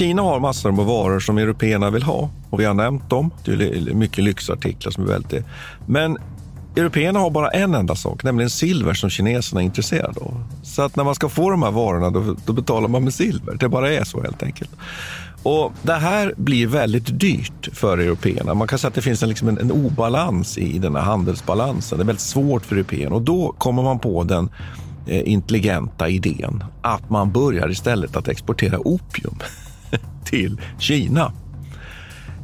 Kina 0.00 0.22
har 0.22 0.40
massor 0.40 0.72
med 0.72 0.84
varor 0.84 1.20
som 1.20 1.38
européerna 1.38 1.90
vill 1.90 2.02
ha 2.02 2.30
och 2.50 2.60
vi 2.60 2.64
har 2.64 2.74
nämnt 2.74 3.10
dem. 3.10 3.30
Det 3.44 3.52
är 3.52 3.94
mycket 3.94 4.24
lyxartiklar 4.24 4.92
som 4.92 5.04
är 5.04 5.08
väldigt... 5.08 5.44
Men 5.86 6.18
européerna 6.76 7.18
har 7.18 7.30
bara 7.30 7.50
en 7.50 7.74
enda 7.74 7.94
sak, 7.94 8.24
nämligen 8.24 8.50
silver 8.50 8.94
som 8.94 9.10
kineserna 9.10 9.60
är 9.60 9.64
intresserade 9.64 10.20
av. 10.20 10.44
Så 10.62 10.82
att 10.82 10.96
när 10.96 11.04
man 11.04 11.14
ska 11.14 11.28
få 11.28 11.50
de 11.50 11.62
här 11.62 11.70
varorna 11.70 12.10
då, 12.10 12.36
då 12.46 12.52
betalar 12.52 12.88
man 12.88 13.04
med 13.04 13.14
silver. 13.14 13.54
Det 13.54 13.68
bara 13.68 13.92
är 13.92 14.04
så 14.04 14.22
helt 14.22 14.42
enkelt. 14.42 14.70
Och 15.42 15.72
Det 15.82 15.94
här 15.94 16.34
blir 16.36 16.66
väldigt 16.66 17.20
dyrt 17.20 17.68
för 17.72 17.98
européerna. 17.98 18.54
Man 18.54 18.68
kan 18.68 18.78
säga 18.78 18.88
att 18.88 18.94
det 18.94 19.02
finns 19.02 19.22
en, 19.22 19.28
liksom 19.28 19.48
en, 19.48 19.58
en 19.58 19.72
obalans 19.72 20.58
i 20.58 20.78
den 20.78 20.96
här 20.96 21.02
handelsbalansen. 21.02 21.98
Det 21.98 22.04
är 22.04 22.06
väldigt 22.06 22.20
svårt 22.20 22.66
för 22.66 22.76
européerna 22.76 23.14
och 23.14 23.22
då 23.22 23.54
kommer 23.58 23.82
man 23.82 23.98
på 23.98 24.24
den 24.24 24.50
eh, 25.06 25.32
intelligenta 25.32 26.08
idén 26.08 26.64
att 26.82 27.10
man 27.10 27.32
börjar 27.32 27.70
istället 27.70 28.16
att 28.16 28.28
exportera 28.28 28.78
opium 28.78 29.34
till 30.24 30.60
Kina. 30.78 31.32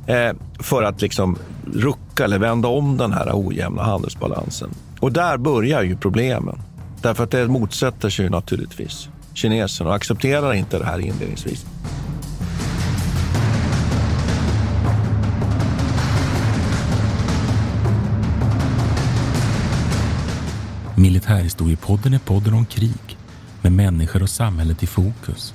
Eh, 0.07 0.33
för 0.59 0.83
att 0.83 1.03
liksom 1.03 1.39
rucka 1.75 2.25
eller 2.25 2.39
vända 2.39 2.69
om 2.69 2.97
den 2.97 3.13
här 3.13 3.31
ojämna 3.35 3.83
handelsbalansen. 3.83 4.71
Och 5.01 5.13
där 5.13 5.37
börjar 5.37 5.83
ju 5.83 5.97
problemen. 5.97 6.59
Därför 7.03 7.25
att 7.25 7.31
det 7.31 7.49
motsätter 7.49 8.11
sig 8.11 8.31
naturligtvis 8.31 9.09
kineserna 9.35 9.91
och 9.91 9.97
accepterar 9.97 10.55
inte 10.55 10.79
det 10.79 10.85
här 10.85 10.99
inledningsvis. 10.99 11.67
Militärhistoriepodden 20.99 22.15
är 22.15 22.19
podden 22.19 22.55
om 22.55 22.67
krig 22.67 23.19
med 23.63 23.73
människor 23.73 24.23
och 24.23 24.31
samhället 24.31 24.83
i 24.83 24.87
fokus. 24.87 25.55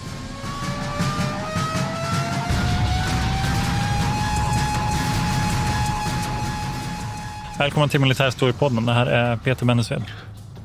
Välkommen 7.61 7.89
till 7.89 7.99
Militärhistoriepodden. 7.99 8.85
Det 8.85 8.93
här 8.93 9.05
är 9.05 9.37
Peter 9.37 9.65
Bennesved. 9.65 10.03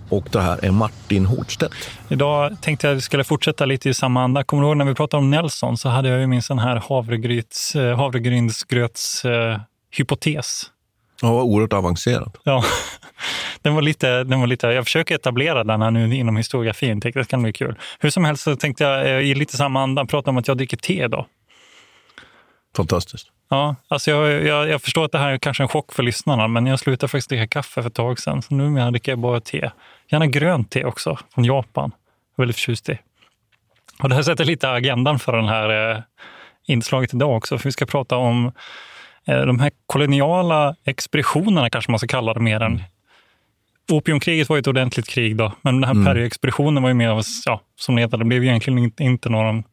Och 0.08 0.28
det 0.32 0.40
här 0.40 0.64
är 0.64 0.70
Martin 0.70 1.26
Hårdstedt. 1.26 1.74
Idag 2.08 2.56
tänkte 2.62 2.86
jag 2.86 2.92
att 2.92 2.98
vi 2.98 3.02
skulle 3.02 3.24
fortsätta 3.24 3.64
lite 3.64 3.88
i 3.88 3.94
samma 3.94 4.22
anda. 4.22 4.44
Kommer 4.44 4.62
du 4.62 4.68
ihåg 4.68 4.76
när 4.76 4.84
vi 4.84 4.94
pratade 4.94 5.18
om 5.22 5.30
Nelson 5.30 5.76
så 5.76 5.88
hade 5.88 6.08
jag 6.08 6.20
ju 6.20 6.26
min 6.26 6.42
sån 6.42 6.58
här 6.58 6.82
havregryts, 6.88 7.76
eh, 7.76 7.96
havregrynsgröts 7.96 9.24
eh, 9.24 9.60
hypotes. 9.96 10.62
Ja, 11.22 11.32
var 11.32 11.42
oerhört 11.42 11.72
avancerad. 11.72 12.38
Ja, 12.44 12.64
den 13.62 13.74
var, 13.74 13.82
lite, 13.82 14.24
den 14.24 14.40
var 14.40 14.46
lite, 14.46 14.66
jag 14.66 14.84
försöker 14.84 15.14
etablera 15.14 15.64
den 15.64 15.82
här 15.82 15.90
nu 15.90 16.16
inom 16.16 16.36
historiografin. 16.36 17.00
Tänkte 17.00 17.20
det 17.20 17.28
kan 17.28 17.42
bli 17.42 17.52
kul. 17.52 17.74
Hur 17.98 18.10
som 18.10 18.24
helst 18.24 18.42
så 18.42 18.56
tänkte 18.56 18.84
jag 18.84 19.06
eh, 19.06 19.30
i 19.30 19.34
lite 19.34 19.56
samma 19.56 19.82
anda 19.82 20.06
prata 20.06 20.30
om 20.30 20.36
att 20.36 20.48
jag 20.48 20.56
dricker 20.56 20.76
te 20.76 21.04
idag. 21.04 21.26
Fantastiskt. 22.76 23.30
Ja, 23.48 23.76
alltså 23.88 24.10
jag, 24.10 24.44
jag, 24.44 24.68
jag, 24.68 24.82
förstår 24.82 25.04
att 25.04 25.12
det 25.12 25.18
här 25.18 25.32
är 25.32 25.38
kanske 25.38 25.62
en 25.62 25.68
chock 25.68 25.92
för 25.92 26.02
lyssnarna, 26.02 26.48
men 26.48 26.66
jag 26.66 26.78
slutade 26.78 27.08
faktiskt 27.08 27.28
dricka 27.28 27.46
kaffe 27.46 27.82
för 27.82 27.88
ett 27.88 27.94
tag 27.94 28.18
sedan. 28.18 28.42
Så 28.42 28.54
numera 28.54 28.90
dricker 28.90 29.12
jag 29.12 29.18
bara 29.18 29.40
te. 29.40 29.70
Gärna 30.08 30.26
grönt 30.26 30.70
te 30.70 30.84
också, 30.84 31.18
från 31.34 31.44
Japan. 31.44 31.90
Jag 31.94 32.42
är 32.42 32.42
väldigt 32.42 32.56
förtjust 32.56 32.88
i. 32.88 32.98
Och 33.98 34.08
det 34.08 34.14
här 34.14 34.22
sätter 34.22 34.44
lite 34.44 34.70
agendan 34.70 35.18
för 35.18 35.36
den 35.36 35.48
här 35.48 35.90
eh, 35.90 36.02
inslaget 36.66 37.14
idag 37.14 37.36
också, 37.36 37.58
för 37.58 37.64
vi 37.64 37.72
ska 37.72 37.86
prata 37.86 38.16
om 38.16 38.52
eh, 39.26 39.40
de 39.40 39.60
här 39.60 39.70
koloniala 39.86 40.76
expeditionerna, 40.84 41.70
kanske 41.70 41.90
man 41.90 41.98
ska 41.98 42.06
kalla 42.06 42.34
det 42.34 42.40
mer 42.40 42.60
än 42.60 42.72
mm. 42.72 42.82
Opiumkriget 43.92 44.48
var 44.48 44.58
ett 44.58 44.66
ordentligt 44.66 45.08
krig, 45.08 45.36
då, 45.36 45.52
men 45.62 45.74
den 45.74 45.84
här 45.84 45.90
mm. 45.90 46.04
Var 46.82 46.88
ju 46.88 46.94
mer 46.94 47.08
av, 47.08 47.22
ja, 47.46 47.60
som 47.76 47.96
det 47.96 48.06
det 48.06 48.24
blev 48.24 48.44
egentligen 48.44 48.92
inte 48.98 49.28
någon 49.28 49.64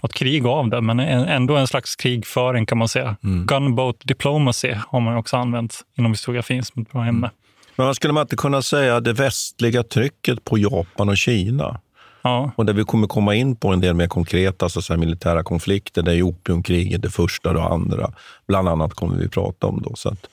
något 0.00 0.14
krig 0.14 0.46
av 0.46 0.70
det, 0.70 0.80
men 0.80 1.00
ändå 1.00 1.56
en 1.56 1.66
slags 1.66 1.96
krigföring 1.96 2.66
kan 2.66 2.78
man 2.78 2.88
säga. 2.88 3.16
Mm. 3.24 3.46
Gunboat 3.46 3.96
diplomacy 4.04 4.74
har 4.88 5.00
man 5.00 5.16
också 5.16 5.36
använt 5.36 5.80
inom 5.98 6.12
historiografin 6.12 6.64
som 6.64 6.82
ett 6.82 6.92
bra 6.92 7.04
ämne. 7.04 7.30
Men 7.76 7.94
skulle 7.94 8.12
man 8.12 8.20
inte 8.20 8.36
kunna 8.36 8.62
säga 8.62 9.00
det 9.00 9.12
västliga 9.12 9.82
trycket 9.82 10.44
på 10.44 10.58
Japan 10.58 11.08
och 11.08 11.16
Kina? 11.16 11.80
Ja. 12.22 12.50
Och 12.56 12.66
där 12.66 12.72
vi 12.72 12.84
kommer 12.84 13.06
komma 13.06 13.34
in 13.34 13.56
på 13.56 13.68
en 13.68 13.80
del 13.80 13.94
mer 13.94 14.06
konkreta 14.06 14.68
så 14.68 14.82
säga, 14.82 14.96
militära 14.96 15.42
konflikter. 15.42 16.02
Det 16.02 16.14
är 16.14 16.22
opiumkriget 16.22 17.02
det 17.02 17.10
första 17.10 17.50
och 17.50 17.72
andra. 17.72 18.12
Bland 18.46 18.68
annat 18.68 18.94
kommer 18.94 19.16
vi 19.16 19.28
prata 19.28 19.66
om. 19.66 19.82
Då, 19.82 19.94
så, 19.94 20.08
att, 20.08 20.26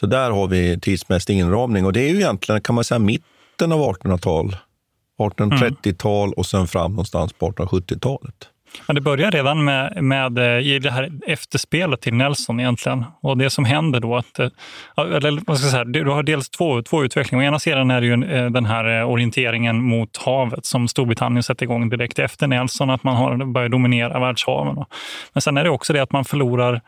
så 0.00 0.06
där 0.06 0.30
har 0.30 0.48
vi 0.48 0.80
tidsmässig 0.80 1.38
inramning. 1.38 1.86
Och 1.86 1.92
det 1.92 2.00
är 2.00 2.08
ju 2.08 2.16
egentligen 2.16 2.60
kan 2.60 2.74
man 2.74 2.84
säga 2.84 2.98
mitten 2.98 3.72
av 3.72 3.80
1800-tal. 3.80 4.56
1830-tal 5.18 6.28
mm. 6.28 6.34
och 6.36 6.46
sen 6.46 6.66
fram 6.66 6.90
någonstans 6.92 7.32
på 7.32 7.50
1870-talet. 7.50 8.48
Men 8.86 8.94
det 8.94 9.00
börjar 9.00 9.30
redan 9.30 9.64
med, 9.64 10.02
med 10.02 10.38
eh, 10.38 10.66
i 10.66 10.78
det 10.78 10.90
här 10.90 11.10
efterspelet 11.26 12.00
till 12.00 12.14
Nelson 12.14 12.60
egentligen. 12.60 13.04
Och 13.20 13.38
det 13.38 13.50
som 13.50 13.64
händer 13.64 14.00
då, 14.00 14.16
att, 14.16 14.38
eh, 14.38 14.48
eller 14.96 15.42
vad 15.46 15.58
ska 15.58 15.66
jag 15.66 15.72
säga, 15.72 15.84
du 15.84 16.10
har 16.10 16.22
dels 16.22 16.50
två, 16.50 16.82
två 16.82 17.04
utvecklingar. 17.04 17.44
Å 17.44 17.46
ena 17.46 17.58
sidan 17.58 17.90
är 17.90 18.00
det 18.00 18.06
ju 18.06 18.24
eh, 18.24 18.50
den 18.50 18.64
här 18.64 19.04
orienteringen 19.04 19.82
mot 19.82 20.16
havet 20.16 20.66
som 20.66 20.88
Storbritannien 20.88 21.42
sätter 21.42 21.64
igång 21.64 21.88
direkt 21.88 22.18
efter 22.18 22.46
Nelson, 22.46 22.90
att 22.90 23.04
man 23.04 23.16
har 23.16 23.52
börjat 23.52 23.70
dominera 23.70 24.20
världshaven. 24.20 24.84
Men 25.32 25.42
sen 25.42 25.56
är 25.56 25.64
det 25.64 25.70
också 25.70 25.92
det 25.92 26.02
att 26.02 26.12
man 26.12 26.24
förlorar 26.24 26.80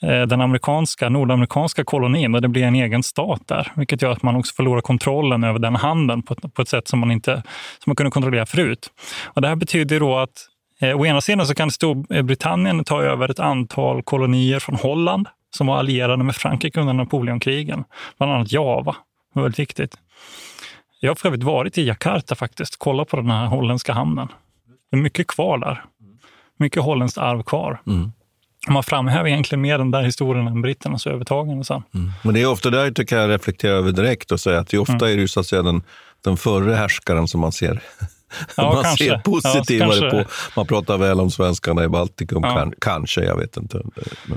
den 0.00 0.40
amerikanska, 0.40 1.08
nordamerikanska 1.08 1.84
kolonin 1.84 2.34
och 2.34 2.42
det 2.42 2.48
blir 2.48 2.62
en 2.62 2.74
egen 2.74 3.02
stat 3.02 3.42
där, 3.46 3.72
vilket 3.76 4.02
gör 4.02 4.10
att 4.10 4.22
man 4.22 4.36
också 4.36 4.54
förlorar 4.54 4.80
kontrollen 4.80 5.44
över 5.44 5.58
den 5.58 5.76
handeln 5.76 6.22
på, 6.22 6.34
på 6.34 6.62
ett 6.62 6.68
sätt 6.68 6.88
som 6.88 6.98
man 6.98 7.10
inte 7.10 7.32
som 7.78 7.90
man 7.90 7.96
kunde 7.96 8.10
kontrollera 8.10 8.46
förut. 8.46 8.90
Och 9.24 9.42
det 9.42 9.48
här 9.48 9.56
betyder 9.56 10.00
då 10.00 10.18
att 10.18 10.48
Eh, 10.80 11.00
å 11.00 11.06
ena 11.06 11.20
sidan 11.20 11.46
så 11.46 11.54
kan 11.54 11.70
Storbritannien 11.70 12.84
ta 12.84 13.02
över 13.02 13.28
ett 13.28 13.40
antal 13.40 14.02
kolonier 14.02 14.58
från 14.58 14.76
Holland 14.76 15.28
som 15.56 15.66
var 15.66 15.78
allierade 15.78 16.24
med 16.24 16.36
Frankrike 16.36 16.80
under 16.80 16.92
Napoleonkrigen, 16.92 17.84
bland 18.18 18.32
annat 18.32 18.52
Java. 18.52 18.92
Det 18.92 19.40
var 19.40 19.42
väldigt 19.42 19.58
viktigt. 19.58 19.96
Jag 21.00 21.10
har 21.10 21.14
för 21.14 21.28
övrigt 21.28 21.42
varit 21.42 21.78
i 21.78 21.86
Jakarta 21.86 22.34
faktiskt, 22.34 22.76
kollat 22.78 23.08
på 23.08 23.16
den 23.16 23.30
här 23.30 23.46
holländska 23.46 23.92
hamnen. 23.92 24.28
Det 24.90 24.96
är 24.96 25.00
mycket 25.00 25.26
kvar 25.26 25.58
där. 25.58 25.84
Mycket 26.58 26.82
holländskt 26.82 27.18
arv 27.18 27.42
kvar. 27.42 27.80
Mm. 27.86 28.12
Man 28.68 28.82
framhäver 28.82 29.28
egentligen 29.28 29.62
mer 29.62 29.78
den 29.78 29.90
där 29.90 30.02
historien 30.02 30.46
än 30.46 30.62
britternas 30.62 31.06
övertagande 31.06 31.64
sen. 31.64 31.82
Mm. 31.94 32.10
Men 32.24 32.34
det 32.34 32.42
är 32.42 32.46
ofta 32.46 32.70
där 32.70 32.90
tycker 32.90 33.16
jag 33.16 33.30
reflektera 33.30 33.72
över 33.72 33.92
direkt 33.92 34.32
och 34.32 34.40
säga 34.40 34.58
att 34.58 34.68
det 34.68 34.78
ofta 34.78 34.92
mm. 34.92 35.12
är 35.12 35.16
det 35.16 35.28
så 35.28 35.40
att 35.40 35.46
säga 35.46 35.62
den, 35.62 35.82
den 36.24 36.36
förre 36.36 36.74
härskaren 36.74 37.28
som 37.28 37.40
man 37.40 37.52
ser 37.52 37.82
Ja, 38.56 38.72
man 38.74 38.82
kanske. 38.82 39.04
ser 39.04 39.18
positivare 39.18 39.96
ja, 39.96 40.10
på. 40.10 40.24
Man 40.56 40.66
pratar 40.66 40.98
väl 40.98 41.20
om 41.20 41.30
svenskarna 41.30 41.84
i 41.84 41.88
Baltikum, 41.88 42.42
ja. 42.42 42.54
kan, 42.54 42.74
kanske, 42.78 43.20
jag 43.20 43.36
vet 43.36 43.56
inte. 43.56 43.82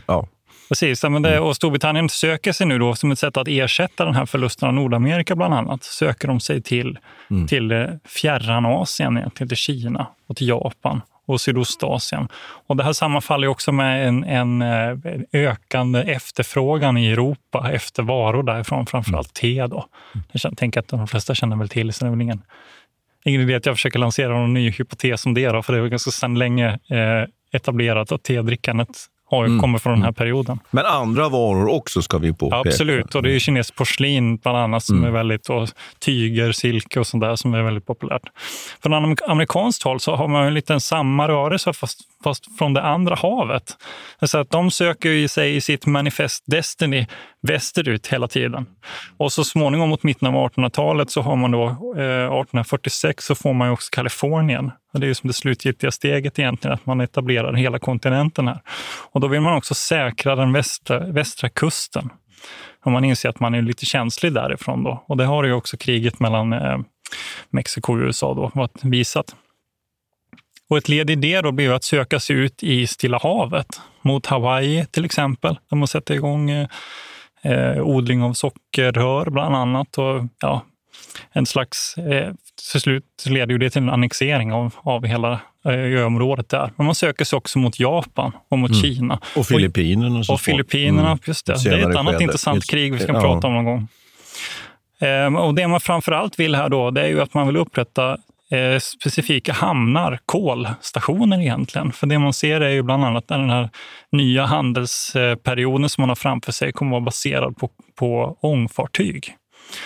Ja. 0.05 0.27
Precis, 0.69 1.03
men 1.03 1.21
det, 1.21 1.39
och 1.39 1.55
Storbritannien 1.55 2.09
söker 2.09 2.51
sig 2.51 2.67
nu 2.67 2.79
då 2.79 2.95
som 2.95 3.11
ett 3.11 3.19
sätt 3.19 3.37
att 3.37 3.47
ersätta 3.47 4.05
den 4.05 4.15
här 4.15 4.25
förlusten 4.25 4.67
av 4.67 4.73
Nordamerika 4.73 5.35
bland 5.35 5.53
annat, 5.53 5.83
söker 5.83 6.27
de 6.27 6.39
sig 6.39 6.61
till, 6.61 6.99
mm. 7.29 7.47
till 7.47 7.71
eh, 7.71 7.85
fjärran 8.05 8.65
Asien, 8.65 9.31
till 9.35 9.55
Kina 9.55 10.07
och 10.27 10.37
till 10.37 10.47
Japan 10.47 11.01
och 11.25 11.41
Sydostasien. 11.41 12.27
Och 12.67 12.75
det 12.77 12.83
här 12.83 12.93
sammanfaller 12.93 13.47
också 13.47 13.71
med 13.71 14.07
en, 14.07 14.23
en, 14.23 14.61
eh, 14.61 14.97
ökande 15.33 15.99
efterfrågan 15.99 16.97
i 16.97 17.11
Europa 17.11 17.71
efter 17.71 18.03
varor 18.03 18.43
därifrån, 18.43 18.85
framförallt 18.85 19.43
mm. 19.43 19.55
te. 19.55 19.67
Då. 19.67 19.85
Jag 20.31 20.57
tänker 20.57 20.79
att 20.79 20.87
de 20.87 21.07
flesta 21.07 21.35
känner 21.35 21.55
väl 21.55 21.69
till, 21.69 21.93
så 21.93 22.05
det 22.05 22.09
är 22.09 22.11
väl 22.11 22.21
ingen 22.21 22.41
ingen 23.25 23.42
idé 23.42 23.56
att 23.56 23.66
jag 23.66 23.75
försöker 23.75 24.00
lansera 24.00 24.30
någon 24.33 24.54
ny 24.54 24.69
hypotes 24.71 25.25
om 25.25 25.33
det, 25.33 25.48
då, 25.50 25.62
för 25.62 25.74
det 25.74 25.80
är 25.80 25.88
ganska 25.88 26.12
sedan 26.12 26.36
länge 26.39 26.68
eh, 26.69 27.27
etablerat 27.51 28.12
att 28.12 28.24
tedrickandet 28.24 28.89
har, 29.31 29.45
Mm. 29.45 29.60
kommer 29.60 29.80
från 29.80 29.94
den 29.94 30.04
här 30.04 30.12
perioden. 30.12 30.60
Men 30.71 30.86
andra 30.86 31.30
varor 31.30 31.68
också 31.69 32.01
ska 32.01 32.18
vi 32.18 32.33
påpeka. 32.33 32.69
Absolut, 32.69 33.16
och 33.16 33.24
det 33.24 33.30
är 33.30 33.33
ju 33.33 33.39
kinesiskt 33.39 33.77
porslin 33.77 34.38
bland 34.38 34.57
annat 34.57 34.83
som 34.83 34.98
Mm. 34.98 35.07
är 35.07 35.12
väldigt, 35.12 35.50
och 35.50 35.69
tyger, 36.00 36.51
silke 36.51 37.00
och 37.00 37.07
sånt 37.07 37.21
där 37.21 37.36
som 37.36 37.54
är 37.54 37.62
väldigt 37.62 37.86
populärt. 37.86 38.21
Från 38.83 38.94
amer- 38.94 39.30
amerikanskt 39.31 39.83
håll 39.83 40.00
så 40.00 40.16
har 40.16 40.27
man 40.27 40.45
ju 40.45 40.51
lite 40.51 40.80
samma 40.80 41.27
rörelse 41.27 41.74
fast, 41.74 42.00
fast 42.24 42.57
från 42.57 42.74
det 42.74 42.81
andra 42.81 43.16
havet. 43.16 43.77
Så 44.25 44.38
att 44.38 44.50
de 44.50 44.71
söker 44.71 45.10
ju 45.10 45.27
sig 45.27 45.56
i 45.56 45.62
sitt 45.62 45.86
manifest 45.86 46.44
Destiny 46.48 47.07
västerut 47.41 48.07
hela 48.07 48.27
tiden. 48.27 48.65
Och 49.18 49.31
så 49.31 49.44
småningom 49.44 49.89
mot 49.89 50.03
mitten 50.03 50.27
av 50.27 50.33
1800-talet 50.33 51.12
så 51.12 51.21
har 51.21 51.36
man 51.36 51.51
då 51.51 51.65
eh, 51.65 51.69
1846 51.69 53.25
så 53.25 53.36
får 53.36 53.53
man 53.53 53.68
ju 53.68 53.74
också 53.74 53.89
Kalifornien. 53.91 54.71
Och 54.94 55.00
det 55.00 55.06
är 55.06 55.07
ju 55.07 55.15
som 55.15 55.27
det 55.27 55.33
slutgiltiga 55.33 55.91
steget 55.91 56.39
egentligen, 56.39 56.74
att 56.74 56.86
man 56.86 57.01
etablerar 57.01 57.53
hela 57.53 57.80
kontinenten 57.80 58.47
här. 58.47 58.62
Och 59.12 59.19
då 59.19 59.27
vill 59.27 59.41
man 59.41 59.57
också 59.57 59.74
säkra 59.74 60.36
den 60.36 60.53
västra, 60.53 61.00
västra 61.00 61.50
kusten. 61.50 62.09
Och 62.86 62.91
man 62.91 63.06
inser 63.06 63.30
att 63.30 63.39
man 63.39 63.53
är 63.53 63.62
lite 63.62 63.85
känslig 63.85 64.33
därifrån 64.33 64.83
då. 64.83 65.03
Och 65.07 65.18
det 65.18 65.25
har 65.25 65.44
ju 65.44 65.53
också 65.53 65.77
kriget 65.77 66.19
mellan 66.19 66.53
eh, 66.53 66.77
Mexiko 67.50 67.94
och 67.94 68.00
USA 68.00 68.33
då 68.33 68.68
visat. 68.83 69.35
Och 70.69 70.77
ett 70.77 70.89
led 70.89 71.09
i 71.09 71.15
det 71.15 71.42
då 71.42 71.51
blir 71.51 71.71
att 71.71 71.83
söka 71.83 72.19
sig 72.19 72.35
ut 72.35 72.63
i 72.63 72.88
Stilla 72.88 73.19
havet, 73.24 73.81
mot 74.01 74.25
Hawaii 74.25 74.85
till 74.92 75.06
exempel. 75.06 75.59
Där 75.69 75.77
man 75.77 75.88
sätter 75.88 76.13
igång 76.13 76.50
eh, 76.50 76.68
eh, 77.41 77.81
odling 77.88 78.24
av 78.24 78.33
sockerrör 78.33 79.30
bland 79.30 79.56
annat. 79.56 79.97
Och, 79.97 80.24
ja, 80.41 80.62
en 81.31 81.45
slags, 81.45 81.97
eh, 81.97 82.33
till 82.71 82.81
slut 82.81 83.03
leder 83.25 83.51
ju 83.51 83.57
det 83.57 83.69
till 83.69 83.81
en 83.81 83.89
annexering 83.89 84.53
av, 84.53 84.75
av 84.81 85.06
hela 85.06 85.31
eh, 85.65 85.71
öområdet 85.74 86.50
där. 86.50 86.71
Men 86.75 86.86
man 86.86 86.95
söker 86.95 87.25
sig 87.25 87.38
också 87.38 87.59
mot 87.59 87.80
Japan 87.80 88.31
och 88.50 88.59
mot 88.59 88.71
Mm. 88.71 88.81
Kina. 88.81 89.19
Och 89.36 89.45
Filippinerna. 89.45 90.19
Och 90.19 90.25
smått. 90.25 90.41
Filippinerna, 90.41 91.07
Mm. 91.07 91.19
just 91.25 91.45
det. 91.45 91.63
Det 91.63 91.69
är 91.69 91.89
ett 91.89 91.95
annat 91.95 92.21
intressant 92.21 92.56
Just- 92.56 92.69
krig 92.69 92.94
vi 92.94 93.00
ska 93.00 93.13
ja. 93.13 93.21
prata 93.21 93.47
om 93.47 93.53
någon 93.53 93.65
gång. 93.65 93.88
Ehm, 95.01 95.35
och 95.35 95.56
det 95.56 95.68
man 95.68 95.80
framför 95.80 96.12
allt 96.12 96.39
vill 96.39 96.56
här 96.56 96.69
då, 96.69 96.92
det 96.92 97.01
är 97.01 97.07
ju 97.07 97.21
att 97.21 97.33
man 97.33 97.47
vill 97.47 97.57
upprätta 97.57 98.18
eh, 98.51 98.79
specifika 98.79 99.53
hamnar, 99.53 100.19
kolstationer 100.25 101.41
egentligen. 101.41 101.91
För 101.91 102.07
det 102.07 102.19
man 102.19 102.33
ser 102.33 102.61
är 102.61 102.69
ju 102.69 102.81
bland 102.81 103.05
annat 103.05 103.23
att 103.23 103.27
den 103.27 103.49
här 103.49 103.69
nya 104.11 104.45
handelsperioden 104.45 105.89
som 105.89 106.01
man 106.01 106.09
har 106.09 106.15
framför 106.15 106.51
sig 106.51 106.71
kommer 106.71 106.91
vara 106.91 107.01
baserad 107.01 107.57
på, 107.57 107.69
på 107.99 108.37
ångfartyg. 108.41 109.35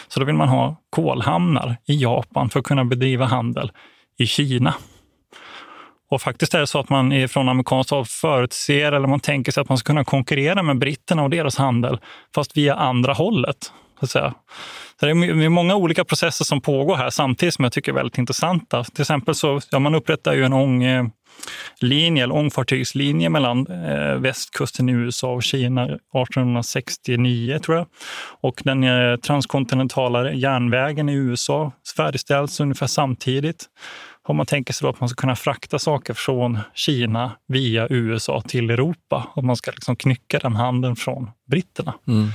Så 0.07 0.19
då 0.19 0.25
vill 0.25 0.36
man 0.36 0.50
ha 0.50 0.75
kolhamnar 0.89 1.77
i 1.86 2.01
Japan 2.01 2.50
för 2.50 2.60
att 2.60 2.65
kunna 2.65 2.86
bedriva 2.86 3.25
handel 3.25 3.71
i 4.18 4.27
Kina. 4.27 4.74
Och 6.10 6.21
faktiskt 6.21 6.54
är 6.54 6.60
det 6.60 6.68
så 6.68 6.80
att 6.80 6.89
man 6.89 7.30
från 7.30 7.50
amerikanskt 7.50 7.92
håll 7.92 8.06
förutser 8.06 8.92
eller 8.92 9.07
man 9.07 9.19
tänker 9.19 9.51
sig 9.51 9.62
att 9.62 9.69
man 9.69 9.77
ska 9.77 9.88
kunna 9.88 10.04
konkurrera 10.04 10.63
med 10.63 10.77
britterna 10.77 11.24
och 11.24 11.30
deras 11.30 11.57
handel, 11.57 12.00
fast 12.36 12.57
via 12.57 12.75
andra 12.75 13.13
hållet. 13.13 13.71
Så 14.00 14.06
att 14.06 14.12
säga. 14.12 14.34
Så 15.00 15.06
det 15.06 15.12
är 15.12 15.50
många 15.50 15.75
olika 15.75 16.06
processer 16.06 16.45
som 16.45 16.62
pågår 16.62 16.95
här 16.95 17.10
samtidigt 17.10 17.54
som 17.54 17.63
jag 17.63 17.72
tycker 17.72 17.92
är 17.92 17.95
väldigt 17.95 18.18
intressanta. 18.18 18.84
Till 18.84 19.01
exempel 19.01 19.36
så 19.36 19.62
ja, 19.72 19.80
man 19.80 19.95
upprättar 19.95 20.34
ju 20.34 20.44
en 20.44 20.54
ånglinje, 20.54 22.22
eh, 22.22 22.24
eller 22.24 22.36
ångfartygslinje 22.36 23.30
mellan 23.30 23.68
eh, 23.68 24.16
västkusten 24.16 24.90
i 24.90 24.92
USA 24.92 25.31
och 25.31 25.44
Kina 25.44 25.84
1869 25.84 27.60
tror 27.60 27.78
jag. 27.78 27.88
Och 28.42 28.62
den 28.66 28.84
eh, 28.84 29.16
transkontinentala 29.16 30.31
järnvägen 30.31 31.10
i 31.10 31.13
USA 31.13 31.72
färdigställs 31.98 32.60
ungefär 32.60 32.88
samtidigt. 32.88 33.66
Om 34.28 34.38
man 34.38 34.46
tänker 34.46 34.74
sig 34.74 34.86
då 34.86 34.89
att 34.89 35.00
man 35.00 35.10
ska 35.10 35.22
kunna 35.22 35.36
frakta 35.36 35.80
saker 35.80 36.13
från 36.13 36.60
Kina 36.74 37.31
via 37.48 37.88
USA 37.89 38.42
till 38.42 38.69
Europa. 38.69 39.28
Om 39.36 39.48
man 39.48 39.56
ska 39.56 39.72
liksom 39.72 39.96
knycka 39.96 40.39
den 40.39 40.56
handeln 40.56 40.96
från 40.96 41.31
britterna. 41.50 41.94
Mm. 42.07 42.30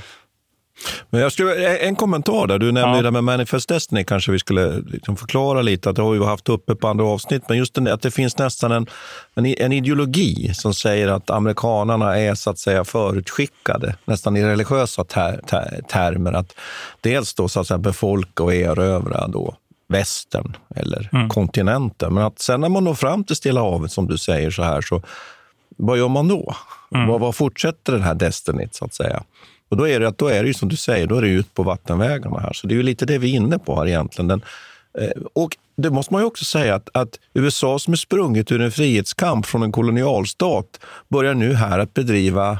Men 1.09 1.21
jag 1.21 1.31
skulle, 1.31 1.77
en 1.77 1.95
kommentar 1.95 2.47
där. 2.47 2.59
Du 2.59 2.71
nämnde 2.71 2.97
Ja. 2.97 3.01
det 3.01 3.11
med 3.11 3.23
Manifest 3.23 3.69
Destiny, 3.69 4.03
kanske 4.03 4.31
vi 4.31 4.39
skulle 4.39 4.81
liksom 4.87 5.17
förklara 5.17 5.61
lite. 5.61 5.89
Att 5.89 5.95
det 5.95 6.01
har 6.01 6.11
vi 6.11 6.25
haft 6.25 6.49
uppe 6.49 6.75
på 6.75 6.87
andra 6.87 7.05
avsnitt, 7.05 7.43
men 7.49 7.57
just 7.57 7.73
den, 7.73 7.87
att 7.87 8.01
det 8.01 8.11
finns 8.11 8.37
nästan 8.37 8.71
en, 8.71 8.87
en, 9.35 9.73
ideologi 9.73 10.53
som 10.53 10.73
säger 10.73 11.07
att 11.07 11.29
amerikanarna 11.29 12.17
är 12.17 12.35
så 12.35 12.49
att 12.49 12.59
säga 12.59 12.83
förutskickade, 12.83 13.95
nästan 14.05 14.37
i 14.37 14.43
religiösa 14.43 15.03
ter, 15.03 15.41
ter, 15.47 15.81
termer. 15.89 16.33
Att 16.33 16.55
dels 17.01 17.33
då 17.33 17.47
så 17.47 17.59
att 17.59 17.67
säga 17.67 17.77
befolka 17.77 18.43
och 18.43 18.53
erövra 18.53 19.27
då 19.27 19.55
västern 19.87 20.55
eller 20.75 21.27
kontinenten. 21.29 22.13
Men 22.13 22.23
att 22.23 22.39
sen 22.39 22.61
när 22.61 22.69
man 22.69 22.83
når 22.83 22.93
fram 22.93 23.23
till 23.23 23.35
Stilla 23.35 23.61
havet, 23.61 23.91
som 23.91 24.07
du 24.07 24.17
säger 24.17 24.51
så 24.51 24.63
här, 24.63 24.81
så 24.81 25.01
vad 25.77 25.97
gör 25.97 26.07
man 26.07 26.27
då? 26.27 26.55
Vad, 26.89 27.19
vad 27.19 27.35
fortsätter 27.35 27.93
den 27.93 28.01
här 28.01 28.13
Destinyt 28.13 28.75
så 28.75 28.85
att 28.85 28.93
säga? 28.93 29.23
Och 29.69 29.77
då 29.77 29.87
är 29.87 29.99
det, 29.99 30.13
då 30.17 30.27
är 30.27 30.41
det 30.41 30.47
ju 30.47 30.53
som 30.53 30.69
du 30.69 30.75
säger, 30.75 31.07
då 31.07 31.15
är 31.15 31.21
det 31.21 31.27
ut 31.27 31.53
på 31.53 31.63
vattenvägarna 31.63 32.39
här. 32.39 32.53
Så 32.53 32.67
det 32.67 32.73
är 32.73 32.75
ju 32.75 32.83
lite 32.83 33.05
det 33.05 33.17
vi 33.17 33.31
är 33.31 33.35
inne 33.35 33.59
på 33.59 33.75
här 33.75 33.87
egentligen. 33.87 34.27
Den, 34.27 34.41
eh, 34.99 35.21
och 35.33 35.57
det 35.75 35.89
måste 35.89 36.13
man 36.13 36.21
ju 36.21 36.25
också 36.25 36.45
säga 36.45 36.75
att, 36.75 36.89
att 36.93 37.19
USA 37.33 37.79
som 37.79 37.93
är 37.93 37.97
sprunget 37.97 38.51
ur 38.51 38.61
en 38.61 38.71
frihetskamp 38.71 39.45
från 39.45 39.63
en 39.63 39.71
kolonialstat 39.71 40.79
börjar 41.09 41.33
nu 41.33 41.53
här 41.53 41.79
att 41.79 41.93
bedriva 41.93 42.59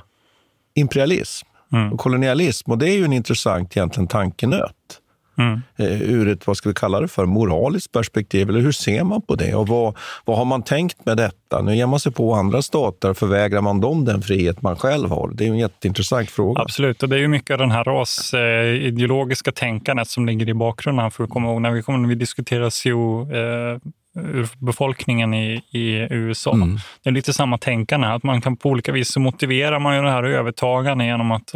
imperialism 0.73 1.47
och 1.91 1.99
kolonialism. 1.99 2.71
Och 2.71 2.77
det 2.77 2.89
är 2.89 2.97
ju 2.97 3.05
en 3.05 3.13
intressant 3.13 3.77
egentligen 3.77 4.07
tankenöt. 4.07 4.99
Mm. 5.39 5.61
Eh, 5.77 6.01
ur 6.01 6.27
ett, 6.27 6.47
vad 6.47 6.57
ska 6.57 6.69
vi 6.69 6.75
kalla 6.75 6.99
det 6.99 7.07
för, 7.07 7.25
moraliskt 7.25 7.91
perspektiv? 7.91 8.49
Eller 8.49 8.59
hur 8.59 8.71
ser 8.71 9.03
man 9.03 9.21
på 9.21 9.35
det? 9.35 9.55
Och 9.55 9.67
vad, 9.67 9.97
vad 10.25 10.37
har 10.37 10.45
man 10.45 10.63
tänkt 10.63 11.05
med 11.05 11.17
detta? 11.17 11.61
Nu 11.61 11.75
ger 11.75 11.87
man 11.87 11.99
sig 11.99 12.11
på 12.11 12.33
andra 12.33 12.61
stater, 12.61 13.13
förvägrar 13.13 13.61
man 13.61 13.81
dem 13.81 14.05
den 14.05 14.21
frihet 14.21 14.61
man 14.61 14.75
själv 14.75 15.09
har? 15.09 15.31
Det 15.33 15.45
är 15.45 15.49
en 15.49 15.57
jätteintressant 15.57 16.31
fråga. 16.31 16.61
Absolut, 16.61 17.03
och 17.03 17.09
det 17.09 17.15
är 17.15 17.19
ju 17.19 17.27
mycket 17.27 17.53
av 17.53 17.57
den 17.57 17.71
här 17.71 17.83
rasideologiska 17.83 19.51
tänkandet 19.51 20.07
som 20.07 20.25
ligger 20.25 20.49
i 20.49 20.53
bakgrunden. 20.53 21.11
För 21.11 21.23
att 21.23 21.29
komma 21.29 21.47
ihåg, 21.47 21.61
när 21.61 21.71
vi, 21.71 21.81
kommer, 21.81 21.99
när 21.99 22.09
vi 22.09 22.15
diskuterar 22.15 22.69
CO, 22.69 23.31
eh, 23.31 23.77
ur 24.15 24.47
befolkningen 24.57 25.33
i, 25.33 25.63
i 25.71 26.07
USA. 26.09 26.57
Det 27.03 27.09
är 27.09 27.11
lite 27.11 27.33
samma 27.33 27.57
tänkande, 27.57 28.07
att 28.07 28.23
man 28.23 28.41
kan 28.41 28.57
på 28.57 28.69
olika 28.69 28.91
vis 28.91 29.11
så 29.13 29.19
motiverar 29.19 29.79
man 29.79 29.95
ju 29.95 30.01
det 30.01 30.11
här 30.11 30.23
övertagandet 30.23 31.05
genom 31.05 31.31
att 31.31 31.53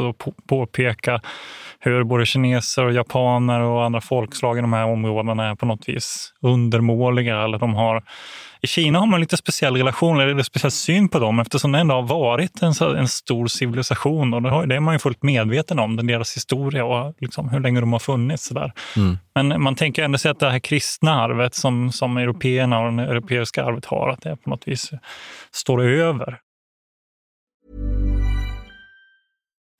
påpeka 0.47 1.21
hur 1.85 2.03
både 2.03 2.25
kineser 2.25 2.85
och 2.85 2.93
japaner 2.93 3.59
och 3.59 3.85
andra 3.85 4.01
folkslag 4.01 4.57
i 4.57 4.61
de 4.61 4.73
här 4.73 4.85
områdena 4.85 5.49
är 5.49 5.55
på 5.55 5.65
något 5.65 5.89
vis 5.89 6.33
undermåliga. 6.41 7.43
Eller 7.43 7.57
de 7.57 7.75
har, 7.75 8.03
I 8.61 8.67
Kina 8.67 8.99
har 8.99 9.07
man 9.07 9.19
lite 9.19 9.37
speciell 9.37 9.75
relation, 9.75 10.19
eller 10.19 10.43
speciell 10.43 10.71
syn 10.71 11.09
på 11.09 11.19
dem 11.19 11.39
eftersom 11.39 11.71
det 11.71 11.79
ändå 11.79 11.95
har 11.95 12.01
varit 12.01 12.61
en, 12.61 12.97
en 12.97 13.07
stor 13.07 13.47
civilisation 13.47 14.33
och 14.33 14.41
det, 14.41 14.49
har, 14.49 14.65
det 14.65 14.75
är 14.75 14.79
man 14.79 14.95
ju 14.95 14.99
fullt 14.99 15.23
medveten 15.23 15.79
om, 15.79 15.95
den 15.95 16.07
deras 16.07 16.35
historia 16.35 16.85
och 16.85 17.15
liksom 17.19 17.49
hur 17.49 17.59
länge 17.59 17.79
de 17.79 17.93
har 17.93 17.99
funnits. 17.99 18.49
Där. 18.49 18.71
Men 19.35 19.61
man 19.61 19.75
tänker 19.75 20.03
ändå 20.03 20.17
sig 20.17 20.31
att 20.31 20.39
det 20.39 20.49
här 20.49 20.59
kristna 20.59 21.21
arvet 21.21 21.55
som, 21.55 21.91
som 21.91 22.17
européerna 22.17 22.79
och 22.79 22.93
det 22.93 23.03
europeiska 23.03 23.63
arvet 23.63 23.85
har, 23.85 24.09
att 24.09 24.21
det 24.21 24.35
på 24.35 24.49
något 24.49 24.67
vis 24.67 24.91
står 25.51 25.83
över. 25.83 26.39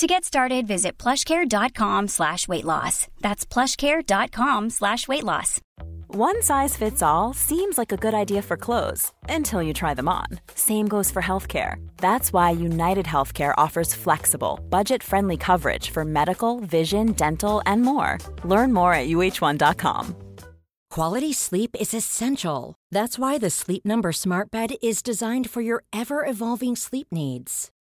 To 0.00 0.06
get 0.06 0.24
started, 0.24 0.66
visit 0.66 0.96
plushcare.com 0.96 2.08
slash 2.08 2.48
weight 2.48 2.64
loss. 2.64 3.06
That's 3.20 3.44
plushcare.com 3.44 4.70
slash 4.70 5.06
weight 5.06 5.24
loss. 5.24 5.60
One 6.06 6.42
size 6.42 6.74
fits 6.74 7.02
all 7.02 7.34
seems 7.34 7.76
like 7.76 7.92
a 7.92 7.98
good 7.98 8.14
idea 8.14 8.40
for 8.40 8.56
clothes 8.56 9.12
until 9.28 9.62
you 9.62 9.74
try 9.74 9.92
them 9.92 10.08
on. 10.08 10.40
Same 10.54 10.88
goes 10.88 11.10
for 11.10 11.20
healthcare. 11.20 11.74
That's 11.98 12.32
why 12.32 12.48
United 12.48 13.04
Healthcare 13.04 13.52
offers 13.58 13.94
flexible, 13.94 14.60
budget 14.70 15.02
friendly 15.02 15.36
coverage 15.36 15.90
for 15.90 16.02
medical, 16.06 16.60
vision, 16.60 17.12
dental, 17.12 17.60
and 17.66 17.82
more. 17.82 18.16
Learn 18.42 18.72
more 18.72 18.94
at 18.94 19.06
uh1.com. 19.06 20.16
Quality 20.88 21.34
sleep 21.34 21.76
is 21.78 21.92
essential. 21.92 22.74
That's 22.90 23.18
why 23.18 23.36
the 23.36 23.50
Sleep 23.50 23.84
Number 23.84 24.12
Smart 24.12 24.50
Bed 24.50 24.76
is 24.82 25.02
designed 25.02 25.50
for 25.50 25.60
your 25.60 25.84
ever 25.92 26.24
evolving 26.24 26.74
sleep 26.74 27.08
needs. 27.12 27.70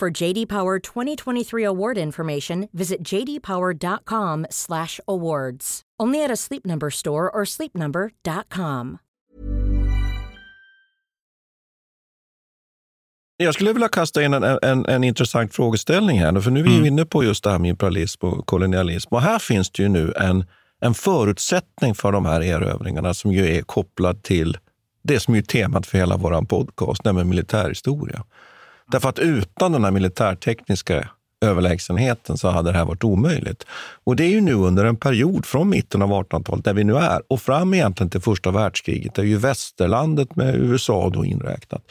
For 0.00 0.22
JD 0.22 0.46
Power 0.48 0.78
2023 0.78 1.64
award 1.66 1.98
information, 1.98 2.68
visit 2.72 2.98
jdpower.com/awards. 3.12 5.82
Only 6.02 6.24
at 6.24 6.30
a 6.30 6.36
Sleep 6.36 6.66
Number 6.66 6.90
store 6.90 7.30
or 7.30 7.44
sleepnumber.com. 7.44 8.98
Jag 13.36 13.54
skulle 13.54 13.72
vilja 13.72 13.88
kasta 13.88 14.22
in 14.22 14.34
en, 14.34 14.58
en, 14.62 14.86
en 14.86 15.04
intressant 15.04 15.54
frågeställning 15.54 16.18
här, 16.20 16.40
för 16.40 16.50
nu 16.50 16.60
är 16.60 16.64
vi 16.64 16.74
Mm. 16.74 16.86
inne 16.86 17.04
på 17.04 17.24
just 17.24 17.44
det 17.44 17.50
här 17.50 17.58
med 17.58 17.68
imperialism 17.68 18.26
och 18.26 18.46
kolonialism. 18.46 19.14
Och 19.14 19.22
här 19.22 19.38
finns 19.38 19.70
det 19.70 19.82
ju 19.82 19.88
nu 19.88 20.12
en, 20.16 20.44
en 20.80 20.94
förutsättning 20.94 21.94
för 21.94 22.12
de 22.12 22.26
här 22.26 22.40
erövringarna 22.42 23.14
som 23.14 23.32
ju 23.32 23.46
är 23.56 23.62
kopplad 23.62 24.22
till 24.22 24.58
det 25.02 25.20
som 25.20 25.34
är 25.34 25.42
temat 25.42 25.86
för 25.86 25.98
hela 25.98 26.16
vår 26.16 26.42
podcast, 26.42 27.04
nämligen 27.04 27.28
militärhistoria. 27.28 28.24
Därför 28.90 29.08
att 29.08 29.18
utan 29.18 29.72
den 29.72 29.84
här 29.84 29.90
militärtekniska 29.90 31.08
överlägsenheten 31.40 32.38
så 32.38 32.48
hade 32.48 32.72
det 32.72 32.78
här 32.78 32.84
varit 32.84 33.04
omöjligt. 33.04 33.64
Och 34.04 34.16
det 34.16 34.24
är 34.24 34.30
ju 34.30 34.40
nu 34.40 34.54
under 34.54 34.84
en 34.84 34.96
period 34.96 35.46
från 35.46 35.68
mitten 35.68 36.02
av 36.02 36.10
1800-talet, 36.10 36.64
där 36.64 36.74
vi 36.74 36.84
nu 36.84 36.96
är, 36.96 37.22
och 37.28 37.40
fram 37.40 37.74
egentligen 37.74 38.10
till 38.10 38.20
första 38.20 38.50
världskriget, 38.50 39.14
där 39.14 39.22
ju 39.22 39.36
västerlandet 39.36 40.36
med 40.36 40.54
USA 40.54 41.10
då 41.10 41.24
inräknat, 41.24 41.82